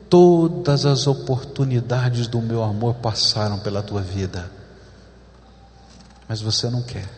Todas 0.09 0.85
as 0.85 1.07
oportunidades 1.07 2.27
do 2.27 2.41
meu 2.41 2.63
amor 2.63 2.95
passaram 2.95 3.59
pela 3.59 3.83
tua 3.83 4.03
vida, 4.03 4.51
mas 6.29 6.43
você 6.43 6.69
não 6.69 6.83
quer, 6.83 7.09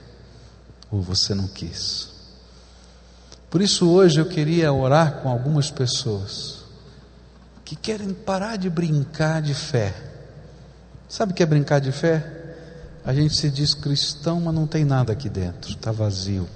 ou 0.91 1.03
você 1.03 1.35
não 1.35 1.49
quis. 1.49 2.15
Por 3.51 3.61
isso 3.61 3.89
hoje 3.89 4.21
eu 4.21 4.27
queria 4.27 4.73
orar 4.73 5.23
com 5.23 5.29
algumas 5.29 5.71
pessoas 5.71 6.65
que 7.65 7.75
querem 7.75 8.13
parar 8.13 8.57
de 8.57 8.69
brincar 8.69 9.41
de 9.41 9.55
fé. 9.55 9.95
Sabe 11.09 11.33
o 11.33 11.35
que 11.35 11.43
é 11.43 11.47
brincar 11.47 11.81
de 11.81 11.93
fé? 11.93 12.45
A 13.05 13.13
gente 13.13 13.37
se 13.37 13.51
diz 13.51 13.75
cristão, 13.75 14.41
mas 14.41 14.55
não 14.55 14.67
tem 14.67 14.85
nada 14.85 15.13
aqui 15.13 15.29
dentro, 15.29 15.71
está 15.71 15.93
vazio. 15.93 16.49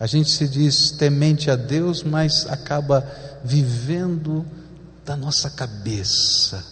A 0.00 0.06
gente 0.06 0.30
se 0.30 0.48
diz 0.48 0.90
temente 0.90 1.50
a 1.50 1.56
Deus, 1.56 2.02
mas 2.02 2.46
acaba 2.48 3.06
vivendo 3.44 4.44
da 5.04 5.16
nossa 5.16 5.50
cabeça. 5.50 6.64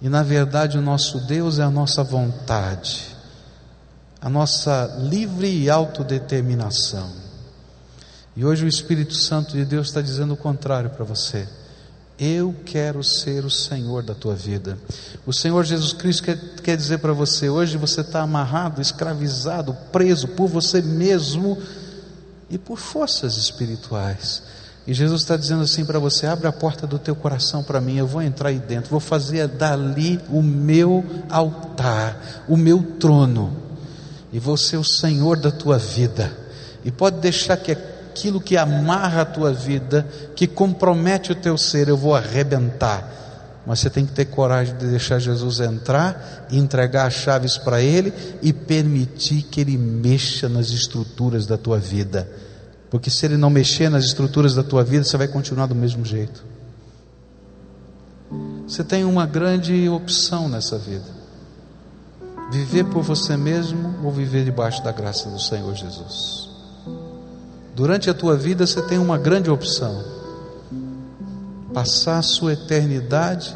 E 0.00 0.08
na 0.08 0.22
verdade 0.22 0.78
o 0.78 0.82
nosso 0.82 1.18
Deus 1.26 1.58
é 1.58 1.62
a 1.62 1.70
nossa 1.70 2.04
vontade, 2.04 3.16
a 4.20 4.28
nossa 4.28 4.96
livre 5.00 5.48
e 5.48 5.68
autodeterminação. 5.68 7.10
E 8.36 8.44
hoje 8.44 8.64
o 8.64 8.68
Espírito 8.68 9.14
Santo 9.14 9.52
de 9.52 9.64
Deus 9.64 9.88
está 9.88 10.00
dizendo 10.00 10.34
o 10.34 10.36
contrário 10.36 10.90
para 10.90 11.04
você. 11.04 11.48
Eu 12.18 12.52
quero 12.64 13.04
ser 13.04 13.44
o 13.44 13.50
Senhor 13.50 14.02
da 14.02 14.12
tua 14.12 14.34
vida. 14.34 14.76
O 15.24 15.32
Senhor 15.32 15.64
Jesus 15.64 15.92
Cristo 15.92 16.24
quer, 16.24 16.36
quer 16.62 16.76
dizer 16.76 16.98
para 16.98 17.12
você: 17.12 17.48
hoje 17.48 17.76
você 17.76 18.00
está 18.00 18.22
amarrado, 18.22 18.80
escravizado, 18.80 19.76
preso 19.92 20.26
por 20.28 20.48
você 20.48 20.82
mesmo 20.82 21.56
e 22.50 22.58
por 22.58 22.76
forças 22.76 23.36
espirituais. 23.36 24.42
E 24.84 24.94
Jesus 24.94 25.20
está 25.20 25.36
dizendo 25.36 25.62
assim 25.62 25.84
para 25.84 26.00
você: 26.00 26.26
abre 26.26 26.48
a 26.48 26.52
porta 26.52 26.88
do 26.88 26.98
teu 26.98 27.14
coração 27.14 27.62
para 27.62 27.80
mim, 27.80 27.98
eu 27.98 28.06
vou 28.06 28.22
entrar 28.22 28.48
aí 28.48 28.58
dentro, 28.58 28.90
vou 28.90 29.00
fazer 29.00 29.46
dali 29.46 30.18
o 30.28 30.42
meu 30.42 31.04
altar, 31.28 32.44
o 32.48 32.56
meu 32.56 32.82
trono, 32.98 33.56
e 34.32 34.40
vou 34.40 34.56
ser 34.56 34.76
o 34.76 34.84
Senhor 34.84 35.38
da 35.38 35.52
tua 35.52 35.78
vida. 35.78 36.32
E 36.84 36.90
pode 36.90 37.20
deixar 37.20 37.56
que 37.58 37.76
aquilo 38.18 38.40
que 38.40 38.56
amarra 38.56 39.22
a 39.22 39.24
tua 39.24 39.52
vida, 39.52 40.04
que 40.34 40.48
compromete 40.48 41.30
o 41.30 41.36
teu 41.36 41.56
ser, 41.56 41.88
eu 41.88 41.96
vou 41.96 42.16
arrebentar. 42.16 43.14
Mas 43.64 43.78
você 43.78 43.88
tem 43.90 44.04
que 44.04 44.12
ter 44.12 44.24
coragem 44.24 44.76
de 44.76 44.86
deixar 44.86 45.20
Jesus 45.20 45.60
entrar, 45.60 46.46
entregar 46.50 47.06
as 47.06 47.14
chaves 47.14 47.56
para 47.56 47.80
Ele 47.80 48.12
e 48.42 48.52
permitir 48.52 49.42
que 49.42 49.60
Ele 49.60 49.76
mexa 49.76 50.48
nas 50.48 50.70
estruturas 50.70 51.46
da 51.46 51.56
tua 51.56 51.78
vida. 51.78 52.28
Porque 52.90 53.10
se 53.10 53.24
Ele 53.24 53.36
não 53.36 53.50
mexer 53.50 53.88
nas 53.88 54.04
estruturas 54.04 54.54
da 54.54 54.64
tua 54.64 54.82
vida, 54.82 55.04
você 55.04 55.16
vai 55.16 55.28
continuar 55.28 55.66
do 55.66 55.74
mesmo 55.74 56.04
jeito. 56.04 56.44
Você 58.66 58.82
tem 58.82 59.04
uma 59.04 59.26
grande 59.26 59.88
opção 59.88 60.48
nessa 60.48 60.78
vida: 60.78 61.06
viver 62.50 62.84
por 62.84 63.02
você 63.02 63.36
mesmo 63.36 63.96
ou 64.02 64.10
viver 64.10 64.44
debaixo 64.44 64.82
da 64.82 64.92
graça 64.92 65.28
do 65.28 65.38
Senhor 65.38 65.74
Jesus. 65.74 66.47
Durante 67.78 68.10
a 68.10 68.14
tua 68.14 68.36
vida 68.36 68.66
você 68.66 68.82
tem 68.82 68.98
uma 68.98 69.16
grande 69.16 69.48
opção: 69.48 70.02
passar 71.72 72.18
a 72.18 72.22
sua 72.22 72.54
eternidade 72.54 73.54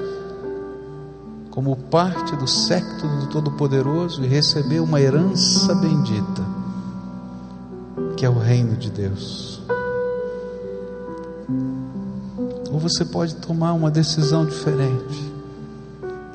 como 1.51 1.75
parte 1.75 2.37
do 2.37 2.47
séquito 2.47 3.09
do 3.19 3.27
Todo-Poderoso 3.27 4.23
e 4.23 4.29
receber 4.29 4.79
uma 4.79 5.01
herança 5.01 5.75
bendita, 5.75 6.43
que 8.17 8.25
é 8.25 8.31
o 8.31 8.39
reino 8.39 8.77
de 8.77 8.93
Deus. 8.93 9.61
Ou 12.71 12.79
você 12.79 13.05
pode 13.05 13.35
tomar 13.35 13.73
uma 13.73 13.91
decisão 13.91 14.47
diferente. 14.47 15.33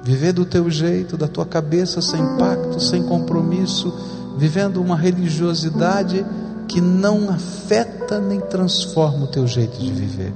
Viver 0.04 0.34
do 0.34 0.44
teu 0.44 0.70
jeito, 0.70 1.16
da 1.16 1.30
tua 1.30 1.46
cabeça, 1.46 2.02
sem 2.02 2.22
pacto, 2.38 2.82
sem 2.82 3.02
compromisso, 3.04 3.98
vivendo 4.38 4.82
uma 4.82 4.98
religiosidade 4.98 6.26
que 6.68 6.82
não 6.82 7.30
afeta 7.30 8.20
nem 8.20 8.40
transforma 8.40 9.26
o 9.26 9.28
teu 9.28 9.48
jeito 9.48 9.78
de 9.78 9.92
viver. 9.92 10.34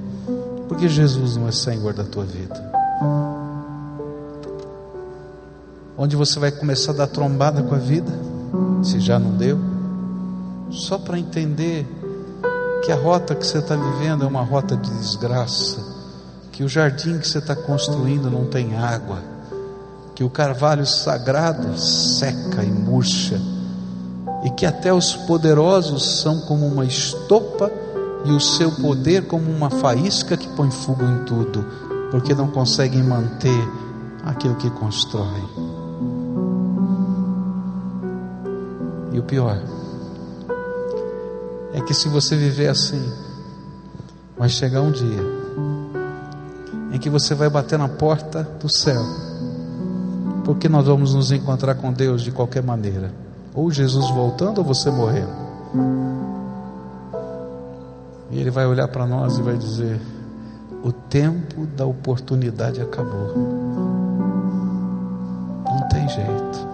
Porque 0.68 0.88
Jesus 0.88 1.36
não 1.36 1.48
é 1.48 1.52
Senhor 1.52 1.94
da 1.94 2.04
tua 2.04 2.24
vida. 2.24 2.72
onde 6.02 6.16
você 6.16 6.40
vai 6.40 6.52
começar 6.52 6.94
a 6.94 6.96
dar 6.96 7.08
trombada 7.08 7.62
com 7.62 7.76
a 7.76 7.78
vida, 7.78 8.12
se 8.82 9.00
já 9.00 9.20
não 9.20 9.38
deu, 9.38 9.60
só 10.72 10.98
para 10.98 11.20
entender 11.20 11.86
que 12.84 12.92
a 12.92 12.96
rota 12.96 13.36
que 13.36 13.46
você 13.46 13.60
está 13.60 13.76
vivendo 13.76 14.24
é 14.24 14.28
uma 14.28 14.42
rota 14.42 14.76
de 14.76 14.90
desgraça, 14.98 15.78
que 16.52 16.64
o 16.64 16.68
jardim 16.68 17.20
que 17.20 17.28
você 17.28 17.38
está 17.38 17.56
construindo 17.56 18.32
não 18.32 18.48
tem 18.48 18.76
água, 18.76 19.20
que 20.16 20.24
o 20.24 20.30
carvalho 20.30 20.88
sagrado 20.88 21.78
seca 21.78 22.64
e 22.64 22.72
murcha, 22.72 23.40
e 24.44 24.50
que 24.50 24.66
até 24.66 24.94
os 24.94 25.16
poderosos 25.16 26.22
são 26.22 26.42
como 26.42 26.66
uma 26.66 26.86
estopa 26.86 27.72
e 28.26 28.32
o 28.32 28.40
seu 28.40 28.72
poder 28.72 29.28
como 29.28 29.50
uma 29.52 29.70
faísca 29.70 30.38
que 30.38 30.48
põe 30.50 30.70
fogo 30.70 31.04
em 31.04 31.26
tudo, 31.26 31.66
porque 32.12 32.34
não 32.34 32.48
conseguem 32.48 33.04
manter 33.04 33.68
aquilo 34.24 34.56
que 34.56 34.70
constrói. 34.70 35.44
E 39.12 39.20
o 39.20 39.24
pior 39.24 39.62
é 41.74 41.82
que 41.82 41.94
se 41.94 42.08
você 42.08 42.36
viver 42.36 42.68
assim, 42.68 43.12
vai 44.38 44.50
chegar 44.50 44.82
um 44.82 44.92
dia 44.92 45.42
em 46.92 47.00
que 47.00 47.10
você 47.10 47.34
vai 47.34 47.50
bater 47.50 47.80
na 47.80 47.88
porta 47.88 48.44
do 48.60 48.70
céu, 48.70 49.02
porque 50.44 50.68
nós 50.68 50.86
vamos 50.86 51.14
nos 51.14 51.32
encontrar 51.32 51.76
com 51.76 51.92
Deus 51.92 52.22
de 52.22 52.32
qualquer 52.32 52.62
maneira, 52.62 53.14
ou 53.54 53.72
Jesus 53.72 54.10
voltando 54.12 54.60
ou 54.60 54.64
você 54.64 54.90
morrendo. 54.90 55.42
E 58.32 58.40
Ele 58.40 58.50
vai 58.50 58.66
olhar 58.66 58.88
para 58.88 59.06
nós 59.06 59.38
e 59.38 59.42
vai 59.42 59.58
dizer: 59.58 60.00
o 60.84 60.92
tempo 60.92 61.66
da 61.66 61.86
oportunidade 61.86 62.82
acabou. 62.82 63.36
Não 65.66 65.88
tem 65.90 66.08
jeito. 66.10 66.72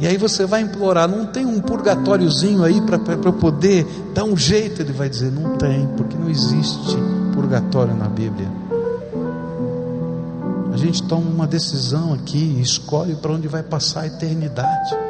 E 0.00 0.06
aí 0.06 0.16
você 0.16 0.46
vai 0.46 0.60
implorar, 0.60 1.08
não 1.08 1.26
tem 1.26 1.44
um 1.44 1.60
purgatóriozinho 1.60 2.62
aí 2.62 2.80
para 2.80 2.98
eu 3.24 3.32
poder 3.32 3.84
dar 4.14 4.24
um 4.24 4.36
jeito? 4.36 4.80
Ele 4.80 4.92
vai 4.92 5.08
dizer, 5.08 5.32
não 5.32 5.56
tem, 5.56 5.88
porque 5.96 6.16
não 6.16 6.30
existe 6.30 6.96
purgatório 7.34 7.96
na 7.96 8.08
Bíblia. 8.08 8.48
A 10.72 10.76
gente 10.76 11.02
toma 11.02 11.28
uma 11.28 11.48
decisão 11.48 12.14
aqui 12.14 12.60
escolhe 12.60 13.16
para 13.16 13.32
onde 13.32 13.48
vai 13.48 13.64
passar 13.64 14.02
a 14.02 14.06
eternidade. 14.06 15.07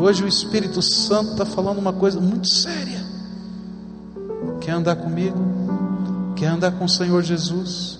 Hoje 0.00 0.24
o 0.24 0.28
Espírito 0.28 0.80
Santo 0.80 1.32
está 1.32 1.44
falando 1.44 1.78
uma 1.78 1.92
coisa 1.92 2.20
muito 2.20 2.48
séria. 2.48 3.00
Quer 4.60 4.72
andar 4.72 4.96
comigo? 4.96 5.38
Quer 6.36 6.46
andar 6.46 6.72
com 6.72 6.84
o 6.84 6.88
Senhor 6.88 7.22
Jesus? 7.22 7.98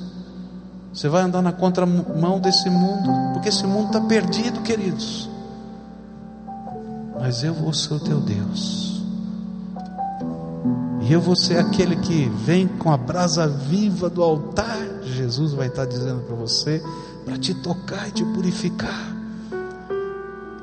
Você 0.93 1.09
vai 1.09 1.23
andar 1.23 1.43
na 1.43 1.53
contramão 1.53 2.41
desse 2.41 2.69
mundo, 2.69 3.11
porque 3.33 3.49
esse 3.49 3.67
mundo 3.67 3.87
está 3.89 4.01
perdido, 4.01 4.61
queridos. 4.63 5.29
Mas 7.19 7.45
eu 7.45 7.55
vou 7.55 7.73
ser 7.73 7.95
o 7.95 8.01
teu 8.01 8.21
Deus. 8.21 9.03
E 11.03 11.13
eu 11.13 11.21
vou 11.21 11.37
ser 11.37 11.59
aquele 11.59 11.97
que 11.97 12.29
vem 12.45 12.67
com 12.67 12.93
a 12.93 12.97
brasa 12.97 13.47
viva 13.47 14.09
do 14.09 14.23
altar. 14.23 14.79
Jesus 15.05 15.53
vai 15.53 15.69
estar 15.69 15.85
dizendo 15.85 16.21
para 16.23 16.37
você, 16.37 16.83
para 17.25 17.39
te 17.39 17.55
tocar 17.55 18.09
e 18.09 18.13
te 18.13 18.25
purificar. 18.25 19.20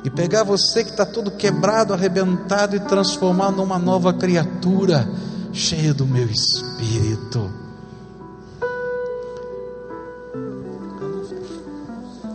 E 0.08 0.10
pegar 0.10 0.43
você 0.43 0.86
que 0.86 0.91
está 0.91 1.05
todo 1.05 1.30
quebrado, 1.30 1.93
arrebentado 1.93 2.78
e 2.78 2.80
transformar 2.80 3.51
numa 3.51 3.78
nova 3.78 4.14
criatura, 4.14 5.05
cheia 5.51 5.93
do 5.93 6.05
meu 6.05 6.30
espírito 6.30 7.68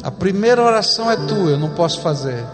A 0.03 0.11
primeira 0.11 0.61
oração 0.61 1.09
é 1.09 1.16
tua, 1.16 1.51
eu 1.51 1.59
não 1.59 1.70
posso 1.70 2.01
fazer. 2.01 2.45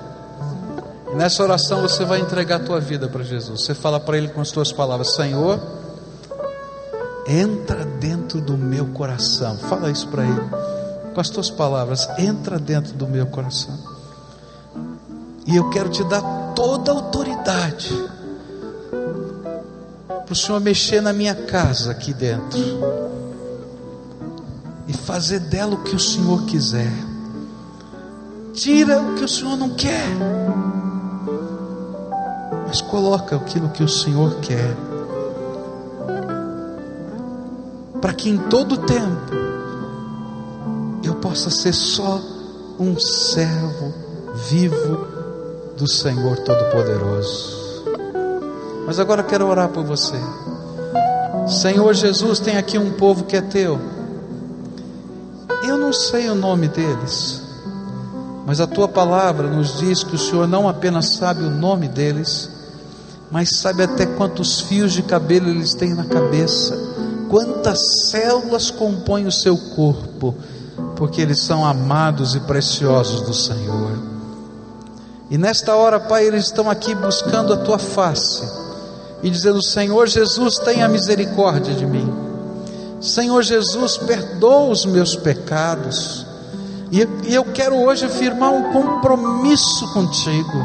E 1.11 1.15
nessa 1.17 1.43
oração 1.43 1.81
você 1.81 2.05
vai 2.05 2.21
entregar 2.21 2.57
a 2.57 2.65
tua 2.65 2.79
vida 2.79 3.09
para 3.09 3.25
Jesus. 3.25 3.63
Você 3.63 3.75
fala 3.75 3.99
para 3.99 4.19
Ele 4.19 4.29
com 4.29 4.43
as 4.43 4.51
tuas 4.51 4.71
palavras: 4.71 5.15
Senhor, 5.15 5.59
entra 7.27 7.87
dentro 7.87 8.39
do 8.43 8.59
meu 8.59 8.89
coração. 8.89 9.57
Fala 9.57 9.91
isso 9.91 10.07
para 10.09 10.25
Ele 10.25 10.41
com 11.15 11.21
as 11.21 11.31
tuas 11.31 11.49
palavras: 11.49 12.07
entra 12.19 12.59
dentro 12.59 12.93
do 12.93 13.09
meu 13.09 13.27
coração. 13.27 13.98
E 15.49 15.57
eu 15.57 15.71
quero 15.71 15.89
te 15.89 16.05
dar 16.05 16.21
toda 16.55 16.93
a 16.93 16.95
autoridade 16.95 17.89
para 18.91 20.33
o 20.35 20.37
Senhor 20.37 20.61
mexer 20.61 21.01
na 21.01 21.11
minha 21.11 21.35
casa 21.35 21.91
aqui 21.91 22.13
dentro 22.13 22.61
e 24.87 24.93
fazer 24.93 25.41
dela 25.41 25.75
o 25.75 25.83
que 25.83 25.97
o 25.97 25.99
Senhor 25.99 26.45
quiser. 26.45 26.93
Tira 28.53 29.01
o 29.01 29.15
que 29.15 29.25
o 29.25 29.29
Senhor 29.29 29.57
não 29.57 29.71
quer, 29.71 30.07
mas 32.67 32.83
coloca 32.83 33.37
aquilo 33.37 33.71
que 33.71 33.83
o 33.83 33.89
Senhor 33.89 34.41
quer, 34.41 34.77
para 38.03 38.13
que 38.13 38.29
em 38.29 38.37
todo 38.37 38.77
tempo 38.77 39.33
eu 41.03 41.15
possa 41.15 41.49
ser 41.49 41.73
só 41.73 42.21
um 42.79 42.99
servo 42.99 43.95
vivo 44.51 45.18
do 45.79 45.89
Senhor 45.89 46.37
Todo-Poderoso. 46.39 47.85
Mas 48.85 48.99
agora 48.99 49.23
quero 49.23 49.47
orar 49.47 49.69
por 49.69 49.85
você. 49.85 50.17
Senhor 51.47 51.95
Jesus, 51.95 52.41
tem 52.41 52.57
aqui 52.57 52.77
um 52.77 52.93
povo 52.93 53.25
que 53.25 53.37
é 53.37 53.41
teu. 53.41 53.79
Eu 55.63 55.79
não 55.79 55.93
sei 55.93 56.29
o 56.29 56.35
nome 56.35 56.67
deles. 56.69 57.43
Mas 58.45 58.61
a 58.61 58.67
tua 58.67 58.89
palavra 58.89 59.49
nos 59.49 59.79
diz 59.79 60.03
que 60.03 60.17
o 60.17 60.19
Senhor 60.19 60.49
não 60.49 60.69
apenas 60.69 61.17
sabe 61.17 61.45
o 61.45 61.51
nome 61.51 61.87
deles, 61.87 62.51
mas 63.31 63.57
sabe 63.57 63.83
até 63.83 64.07
quantos 64.07 64.61
fios 64.63 64.93
de 64.93 65.03
cabelo 65.03 65.49
eles 65.49 65.75
têm 65.75 65.95
na 65.95 66.05
cabeça, 66.05 66.77
quantas 67.29 68.09
células 68.09 68.71
compõem 68.71 69.27
o 69.27 69.33
seu 69.33 69.57
corpo, 69.77 70.35
porque 70.97 71.21
eles 71.21 71.41
são 71.41 71.65
amados 71.65 72.35
e 72.35 72.41
preciosos 72.41 73.21
do 73.21 73.35
Senhor. 73.35 73.98
E 75.31 75.37
nesta 75.37 75.75
hora, 75.75 76.01
Pai, 76.01 76.27
eles 76.27 76.45
estão 76.45 76.71
aqui 76.71 76.95
buscando 76.95 77.53
a 77.53 77.59
tua 77.59 77.79
face 77.79 78.43
e 79.23 79.29
dizendo: 79.29 79.63
Senhor 79.63 80.09
Jesus, 80.09 80.59
tenha 80.59 80.89
misericórdia 80.89 81.75
de 81.75 81.85
mim. 81.85 82.11
Senhor 83.01 83.43
Jesus, 83.43 83.99
perdoa 83.99 84.71
os 84.71 84.87
meus 84.87 85.15
pecados. 85.15 86.27
E, 86.91 87.07
eu 87.33 87.45
quero 87.45 87.77
hoje 87.77 88.09
firmar 88.09 88.51
um 88.51 88.73
compromisso 88.73 89.93
contigo, 89.93 90.59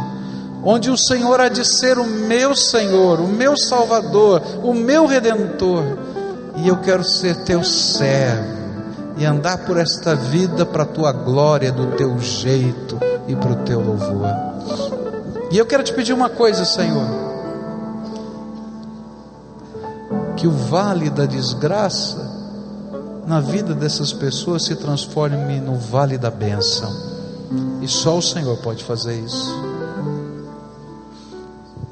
onde 0.63 0.89
o 0.89 0.97
Senhor 0.97 1.41
há 1.41 1.49
de 1.49 1.65
ser 1.65 1.99
o 1.99 2.05
meu 2.05 2.55
Senhor, 2.55 3.19
o 3.19 3.27
meu 3.27 3.57
Salvador, 3.57 4.41
o 4.63 4.73
meu 4.73 5.05
Redentor, 5.05 5.83
e 6.55 6.69
eu 6.69 6.77
quero 6.77 7.03
ser 7.03 7.43
teu 7.43 7.63
servo 7.63 8.62
andar 9.25 9.65
por 9.65 9.77
esta 9.77 10.15
vida 10.15 10.65
para 10.65 10.83
a 10.83 10.85
tua 10.85 11.11
glória, 11.11 11.71
do 11.71 11.95
teu 11.95 12.17
jeito 12.19 12.97
e 13.27 13.35
para 13.35 13.51
o 13.51 13.55
teu 13.63 13.79
louvor. 13.79 14.27
E 15.51 15.57
eu 15.57 15.65
quero 15.65 15.83
te 15.83 15.93
pedir 15.93 16.13
uma 16.13 16.29
coisa, 16.29 16.65
Senhor, 16.65 17.07
que 20.35 20.47
o 20.47 20.51
vale 20.51 21.09
da 21.09 21.25
desgraça 21.25 22.31
na 23.25 23.39
vida 23.39 23.73
dessas 23.73 24.11
pessoas 24.11 24.63
se 24.63 24.75
transforme 24.75 25.59
no 25.59 25.75
vale 25.75 26.17
da 26.17 26.29
bênção. 26.29 26.91
E 27.81 27.87
só 27.87 28.17
o 28.17 28.21
Senhor 28.21 28.57
pode 28.57 28.83
fazer 28.83 29.19
isso. 29.19 29.53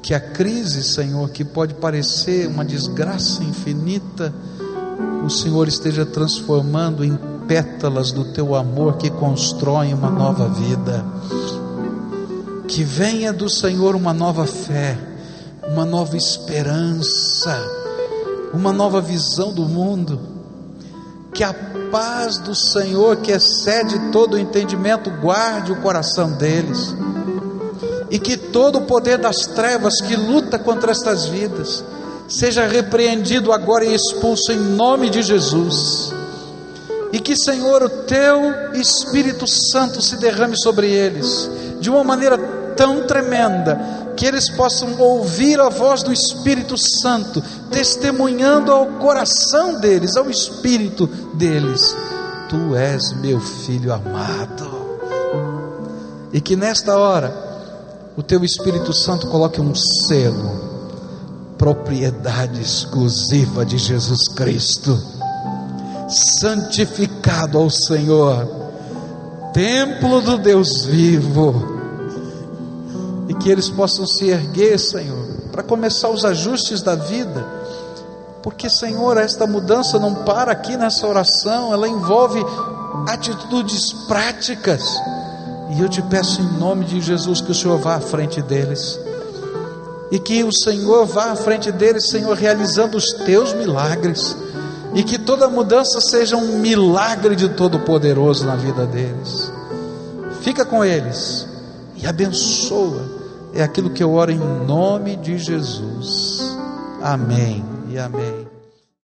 Que 0.02 0.14
a 0.14 0.20
crise, 0.20 0.82
Senhor, 0.82 1.30
que 1.30 1.44
pode 1.44 1.74
parecer 1.74 2.48
uma 2.48 2.64
desgraça 2.64 3.44
infinita, 3.44 4.34
o 5.24 5.30
Senhor 5.30 5.68
esteja 5.68 6.04
transformando 6.04 7.04
em 7.04 7.18
pétalas 7.46 8.12
do 8.12 8.24
teu 8.24 8.54
amor 8.54 8.96
que 8.96 9.10
constroem 9.10 9.94
uma 9.94 10.10
nova 10.10 10.48
vida. 10.48 11.04
Que 12.66 12.82
venha 12.82 13.32
do 13.32 13.48
Senhor 13.48 13.94
uma 13.94 14.12
nova 14.12 14.46
fé, 14.46 14.98
uma 15.68 15.84
nova 15.84 16.16
esperança 16.16 17.82
uma 18.52 18.72
nova 18.72 19.00
visão 19.00 19.52
do 19.52 19.62
mundo. 19.62 20.20
Que 21.32 21.42
a 21.42 21.54
paz 21.90 22.38
do 22.38 22.54
Senhor, 22.54 23.16
que 23.16 23.32
excede 23.32 24.10
todo 24.10 24.34
o 24.34 24.38
entendimento, 24.38 25.10
guarde 25.10 25.72
o 25.72 25.80
coração 25.80 26.32
deles. 26.32 26.94
E 28.10 28.18
que 28.18 28.36
todo 28.36 28.80
o 28.80 28.82
poder 28.82 29.18
das 29.18 29.46
trevas 29.46 30.00
que 30.02 30.14
luta 30.14 30.58
contra 30.58 30.92
estas 30.92 31.26
vidas 31.26 31.82
seja 32.32 32.66
repreendido 32.66 33.52
agora 33.52 33.84
e 33.84 33.94
expulso 33.94 34.52
em 34.52 34.58
nome 34.58 35.10
de 35.10 35.22
Jesus. 35.22 36.12
E 37.12 37.20
que, 37.20 37.36
Senhor, 37.36 37.82
o 37.82 37.88
teu 37.88 38.72
Espírito 38.72 39.46
Santo 39.46 40.00
se 40.00 40.16
derrame 40.16 40.56
sobre 40.56 40.90
eles 40.90 41.50
de 41.78 41.90
uma 41.90 42.02
maneira 42.02 42.38
tão 42.74 43.06
tremenda 43.06 43.78
que 44.16 44.24
eles 44.24 44.48
possam 44.50 44.98
ouvir 44.98 45.60
a 45.60 45.68
voz 45.68 46.02
do 46.02 46.12
Espírito 46.12 46.76
Santo 46.78 47.42
testemunhando 47.70 48.72
ao 48.72 48.86
coração 48.86 49.78
deles, 49.78 50.16
ao 50.16 50.30
espírito 50.30 51.06
deles: 51.34 51.94
Tu 52.48 52.74
és 52.76 53.12
meu 53.20 53.40
filho 53.40 53.92
amado. 53.92 54.82
E 56.32 56.40
que 56.40 56.56
nesta 56.56 56.96
hora 56.96 57.32
o 58.16 58.22
teu 58.22 58.42
Espírito 58.44 58.92
Santo 58.92 59.26
coloque 59.26 59.60
um 59.60 59.74
selo, 59.74 60.61
propriedade 61.62 62.60
exclusiva 62.60 63.64
de 63.64 63.78
Jesus 63.78 64.26
Cristo, 64.26 65.00
santificado 66.08 67.56
ao 67.56 67.70
Senhor, 67.70 68.48
templo 69.52 70.20
do 70.22 70.38
Deus 70.38 70.84
vivo. 70.84 71.54
E 73.28 73.34
que 73.34 73.48
eles 73.48 73.70
possam 73.70 74.04
se 74.04 74.28
erguer, 74.28 74.76
Senhor, 74.76 75.24
para 75.52 75.62
começar 75.62 76.08
os 76.08 76.24
ajustes 76.24 76.82
da 76.82 76.96
vida, 76.96 77.46
porque, 78.42 78.68
Senhor, 78.68 79.16
esta 79.16 79.46
mudança 79.46 80.00
não 80.00 80.16
para 80.16 80.50
aqui 80.50 80.76
nessa 80.76 81.06
oração, 81.06 81.72
ela 81.72 81.88
envolve 81.88 82.44
atitudes 83.06 83.92
práticas, 84.08 84.82
e 85.76 85.80
eu 85.80 85.88
te 85.88 86.02
peço 86.02 86.42
em 86.42 86.58
nome 86.58 86.84
de 86.86 87.00
Jesus 87.00 87.40
que 87.40 87.52
o 87.52 87.54
Senhor 87.54 87.78
vá 87.78 87.94
à 87.94 88.00
frente 88.00 88.42
deles, 88.42 88.98
e 90.12 90.18
que 90.18 90.44
o 90.44 90.52
Senhor 90.52 91.06
vá 91.06 91.32
à 91.32 91.36
frente 91.36 91.72
deles, 91.72 92.08
Senhor, 92.10 92.36
realizando 92.36 92.96
os 92.96 93.12
teus 93.24 93.52
milagres, 93.54 94.36
e 94.94 95.02
que 95.02 95.18
toda 95.18 95.48
mudança 95.48 96.00
seja 96.00 96.36
um 96.36 96.58
milagre 96.58 97.34
de 97.34 97.48
Todo-Poderoso 97.48 98.46
na 98.46 98.54
vida 98.54 98.86
deles. 98.86 99.50
Fica 100.42 100.64
com 100.64 100.84
eles 100.84 101.48
e 101.96 102.06
abençoa 102.06 103.22
é 103.54 103.62
aquilo 103.62 103.90
que 103.90 104.02
eu 104.02 104.12
oro 104.12 104.30
em 104.30 104.38
nome 104.38 105.16
de 105.16 105.38
Jesus. 105.38 106.56
Amém 107.02 107.64
e 107.90 107.98
amém. 107.98 108.41